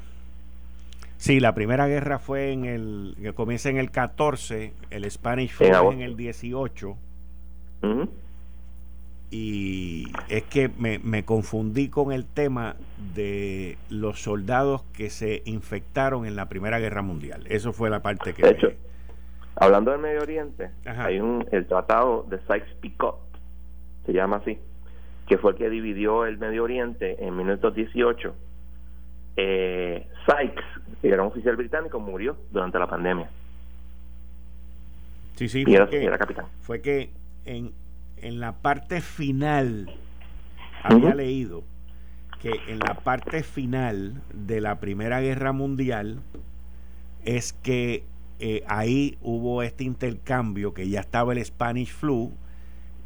sí, 1.16 1.41
la 1.41 1.55
primera 1.55 1.86
guerra 1.86 2.18
fue 2.18 2.53
en 2.53 2.64
el, 2.64 3.16
que 3.20 3.32
comienza 3.32 3.70
en 3.70 3.78
el 3.78 3.91
14, 3.91 4.72
el 4.91 5.11
Spanish 5.11 5.53
fue 5.53 5.68
en, 5.68 6.01
el 6.01 6.16
18 6.16 6.97
y 9.31 10.07
es 10.29 10.45
que 10.45 10.70
me, 10.79 10.99
me, 10.99 11.24
confundí 11.24 11.89
con 11.89 12.12
el 12.12 12.24
tema 12.24 12.76
de 13.14 13.76
los 13.91 14.22
soldados 14.22 14.83
que 14.97 15.11
se 15.11 15.43
infectaron 15.45 16.24
en 16.24 16.35
la 16.35 16.49
Primera 16.49 16.79
Guerra 16.79 17.03
Mundial. 17.03 17.45
Eso 17.49 17.72
fue 17.72 17.91
la 17.91 18.01
parte 18.01 18.33
que... 18.33 18.43
De 18.43 18.51
hecho, 18.51 18.68
hablando 19.57 19.91
del 19.91 20.01
Medio 20.01 20.22
Oriente, 20.22 20.70
hay 20.87 21.20
un 21.20 21.47
el 21.53 21.66
tratado 21.66 22.24
de 22.29 22.39
Sykes-Picot, 22.39 23.18
se 24.07 24.12
llama 24.12 24.37
así, 24.37 24.59
que 25.26 25.37
fue 25.37 25.53
el 25.53 25.59
que 25.59 25.68
dividió 25.68 26.24
el 26.24 26.39
Medio 26.39 26.64
Oriente 26.64 27.22
en 27.22 27.37
1918 27.37 28.35
eh, 29.41 30.07
Sykes, 30.26 30.64
que 31.01 31.09
era 31.09 31.22
un 31.22 31.29
oficial 31.29 31.55
británico, 31.55 32.01
murió 32.01 32.37
durante 32.51 32.79
la 32.79 32.89
pandemia. 32.89 33.31
Sí, 35.37 35.49
sí, 35.49 35.64
Y 35.64 35.74
era, 35.74 35.87
fue 35.87 35.99
que, 35.99 36.05
era 36.05 36.18
capitán. 36.18 36.47
fue 36.62 36.81
que 36.81 37.11
en, 37.45 37.72
en 38.23 38.41
la 38.41 38.53
parte 38.53 39.01
final 39.01 39.91
había 40.83 41.14
leído 41.14 41.64
que 42.41 42.53
en 42.69 42.79
la 42.79 42.95
parte 42.95 43.43
final 43.43 44.23
de 44.33 44.61
la 44.61 44.79
Primera 44.81 45.21
Guerra 45.21 45.53
Mundial 45.53 46.21
es 47.25 47.53
que 47.53 48.05
eh, 48.39 48.62
ahí 48.69 49.19
hubo 49.21 49.62
este 49.62 49.85
intercambio 49.85 50.73
que 50.73 50.89
ya 50.89 51.01
estaba 51.01 51.33
el 51.33 51.45
Spanish 51.45 51.93
flu 51.93 52.33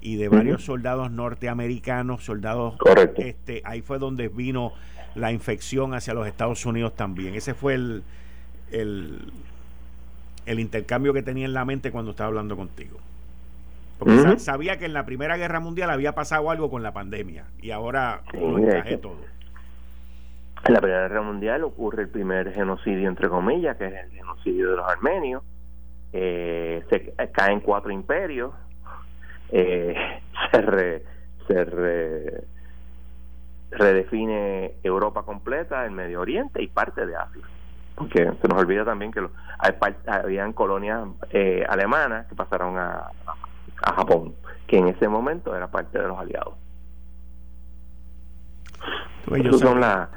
y 0.03 0.17
de 0.17 0.29
varios 0.29 0.65
soldados 0.65 1.11
norteamericanos, 1.11 2.25
soldados 2.25 2.77
Correcto. 2.77 3.23
este, 3.23 3.63
ahí 3.65 3.81
fue 3.81 3.99
donde 3.99 4.29
vino 4.29 4.73
la 5.15 5.33
infección 5.33 5.95
hacia 5.95 6.13
los 6.13 6.27
Estados 6.27 6.67
Unidos 6.67 6.95
también. 6.97 7.35
Ese 7.35 7.55
fue 7.55 7.75
el, 7.75 8.03
el, 8.71 9.33
el 10.45 10.61
intercambio 10.61 11.13
que 11.13 11.23
tenía 11.23 11.47
en 11.47 11.55
la 11.55 11.65
mente 11.65 11.91
cuando 11.93 12.11
estaba 12.11 12.29
hablando 12.29 12.57
contigo. 12.57 12.99
Porque 14.05 14.39
sabía 14.39 14.79
que 14.79 14.87
en 14.87 14.93
la 14.95 15.05
Primera 15.05 15.37
Guerra 15.37 15.61
Mundial 15.61 15.91
había 15.91 16.15
pasado 16.15 16.51
algo 16.51 16.71
con 16.71 16.83
la 16.83 16.93
pandemia 16.93 17.45
y 17.61 17.71
ahora 17.71 18.23
Sí, 18.33 18.39
lo 18.39 18.59
encajé 18.59 18.97
todo. 18.99 19.17
En 20.65 20.75
la 20.75 20.81
Primera 20.81 21.03
Guerra 21.09 21.23
Mundial 21.23 21.65
ocurre 21.65 22.03
el 22.03 22.09
primer 22.09 22.53
genocidio, 22.53 23.09
entre 23.09 23.29
comillas, 23.29 23.77
que 23.77 23.87
es 23.87 23.93
el 23.95 24.11
genocidio 24.13 24.71
de 24.71 24.77
los 24.77 24.89
armenios. 24.89 25.43
Eh, 26.13 26.85
se 26.91 27.15
caen 27.33 27.61
cuatro 27.61 27.91
imperios. 27.91 28.53
Eh, 29.51 29.95
se, 30.53 30.61
re- 30.63 31.03
se 31.49 31.65
re- 31.65 32.45
redefine 33.71 34.75
Europa 34.83 35.23
completa, 35.23 35.85
el 35.85 35.91
Medio 35.93 36.21
Oriente 36.21 36.63
y 36.63 36.69
parte 36.69 37.07
de 37.07 37.17
Asia. 37.17 37.43
Porque 37.95 38.31
se 38.41 38.49
nos 38.49 38.59
olvida 38.61 38.85
también 38.85 39.13
que 39.13 39.21
lo- 39.21 39.31
hay 39.59 39.75
habían 40.07 40.53
colonias 40.53 41.07
eh, 41.31 41.65
alemanas 41.69 42.27
que 42.27 42.35
pasaron 42.35 42.79
a, 42.79 42.91
a 43.27 43.35
Japón, 43.93 44.35
que 44.67 44.79
en 44.79 44.89
ese 44.89 45.09
momento 45.09 45.55
era 45.57 45.71
parte 45.71 45.99
de 45.99 46.07
los 46.09 46.19
aliados. 46.19 46.55
Pues 49.27 49.43
yo, 49.43 49.51
Esas 49.51 49.61
son 49.61 49.81
sabía, 49.81 49.87
las 49.87 50.09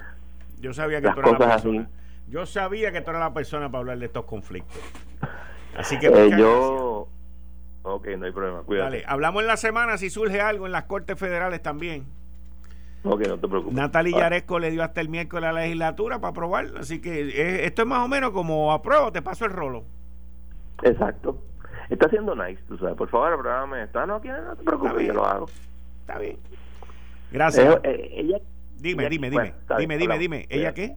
yo 0.60 0.74
sabía 0.74 1.02
que 1.02 1.08
las 1.08 1.16
tú 1.16 1.20
eras 1.22 1.32
la 1.32 1.38
cosas 1.38 1.62
persona. 1.62 1.82
así. 1.84 1.90
Yo 2.32 2.46
sabía 2.46 2.92
que 2.92 3.02
tú 3.02 3.10
eras 3.12 3.22
la 3.22 3.34
persona 3.34 3.70
para 3.70 3.80
hablar 3.80 4.00
de 4.00 4.06
estos 4.08 4.26
conflictos. 4.26 4.78
Así 5.78 6.00
que 6.00 6.08
Eh, 6.08 6.32
yo. 6.38 7.08
Ok, 7.84 8.08
no 8.18 8.26
hay 8.26 8.32
problema, 8.32 8.62
cuídate. 8.64 8.84
Dale, 8.98 9.04
hablamos 9.08 9.42
en 9.44 9.48
la 9.48 9.58
semana 9.58 9.98
si 9.98 10.10
surge 10.10 10.42
algo 10.42 10.66
en 10.66 10.72
las 10.72 10.86
cortes 10.86 11.20
federales 11.20 11.62
también. 11.62 12.06
Ok, 13.04 13.28
no 13.28 13.38
te 13.38 13.48
preocupes. 13.48 13.76
Natalie 13.76 14.16
Ah, 14.16 14.22
Yaresco 14.22 14.58
le 14.58 14.72
dio 14.72 14.82
hasta 14.84 15.02
el 15.02 15.10
miércoles 15.10 15.48
a 15.48 15.54
la 15.54 15.62
legislatura 15.62 16.20
para 16.20 16.32
aprobar, 16.32 16.66
así 16.80 17.00
que 17.00 17.28
eh, 17.30 17.66
esto 17.68 17.84
es 17.84 17.88
más 17.88 18.04
o 18.04 18.08
menos 18.08 18.32
como 18.32 18.72
apruebo, 18.74 19.12
te 19.12 19.22
paso 19.22 19.46
el 19.46 19.52
rolo. 19.52 19.84
Exacto. 20.82 21.38
Está 21.90 22.08
haciendo 22.08 22.36
nice, 22.36 22.62
tú 22.68 22.78
sabes. 22.78 22.96
Por 22.96 23.10
favor, 23.10 23.34
esto. 23.84 24.00
Ah, 24.00 24.06
no, 24.06 24.20
no 24.42 24.56
te 24.56 24.64
Está 24.64 24.64
preocupes, 24.66 25.08
yo 25.08 25.14
lo 25.14 25.26
hago. 25.26 25.46
Está 26.02 26.20
bien. 26.20 26.38
Gracias. 27.32 27.80
Eh, 27.84 28.10
ella, 28.14 28.38
dime, 28.78 29.04
ella- 29.04 29.10
dime, 29.10 29.30
bueno, 29.32 29.44
dime, 29.50 29.60
está 29.62 29.78
dime, 29.78 29.98
dime, 29.98 30.20
dime. 30.20 30.46
¿Ella 30.50 30.74
qué? 30.74 30.94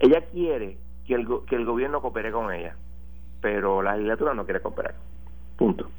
Ella 0.00 0.20
quiere 0.32 0.78
que 1.06 1.14
el, 1.14 1.26
que 1.46 1.56
el 1.56 1.64
gobierno 1.64 2.00
coopere 2.00 2.32
con 2.32 2.52
ella, 2.52 2.76
pero 3.40 3.82
la 3.82 3.94
legislatura 3.94 4.34
no 4.34 4.44
quiere 4.44 4.60
cooperar. 4.60 4.94
Punto. 5.56 5.90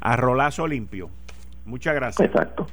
A 0.00 0.16
rolazo 0.16 0.66
limpio. 0.66 1.10
Muchas 1.64 1.94
gracias. 1.94 2.28
Exacto. 2.28 2.66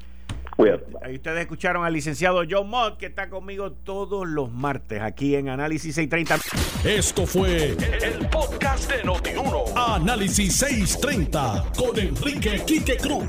Cuídate. 0.61 0.85
Ahí 1.01 1.15
ustedes 1.15 1.39
escucharon 1.39 1.83
al 1.83 1.91
licenciado 1.91 2.43
John 2.47 2.69
Mott, 2.69 2.97
que 2.97 3.07
está 3.07 3.31
conmigo 3.31 3.71
todos 3.71 4.27
los 4.27 4.51
martes 4.51 5.01
aquí 5.01 5.33
en 5.33 5.49
Análisis 5.49 5.95
630. 5.95 6.87
Esto 6.87 7.25
fue 7.25 7.69
el 7.71 8.27
podcast 8.29 8.91
de 8.91 9.03
Notiuno. 9.03 9.63
Análisis 9.75 10.55
630 10.57 11.65
con 11.75 11.97
Enrique 11.97 12.61
Quique 12.63 12.95
Cruz. 12.97 13.25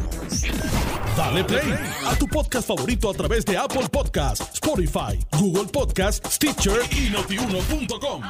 Dale 1.17 1.43
play 1.45 1.73
a 2.05 2.15
tu 2.17 2.29
podcast 2.29 2.69
favorito 2.69 3.09
a 3.09 3.15
través 3.15 3.47
de 3.47 3.57
Apple 3.57 3.89
Podcasts, 3.91 4.51
Spotify, 4.53 5.19
Google 5.33 5.71
Podcasts, 5.73 6.35
Stitcher 6.35 6.81
y 6.91 7.09
notiuno.com. 7.09 8.23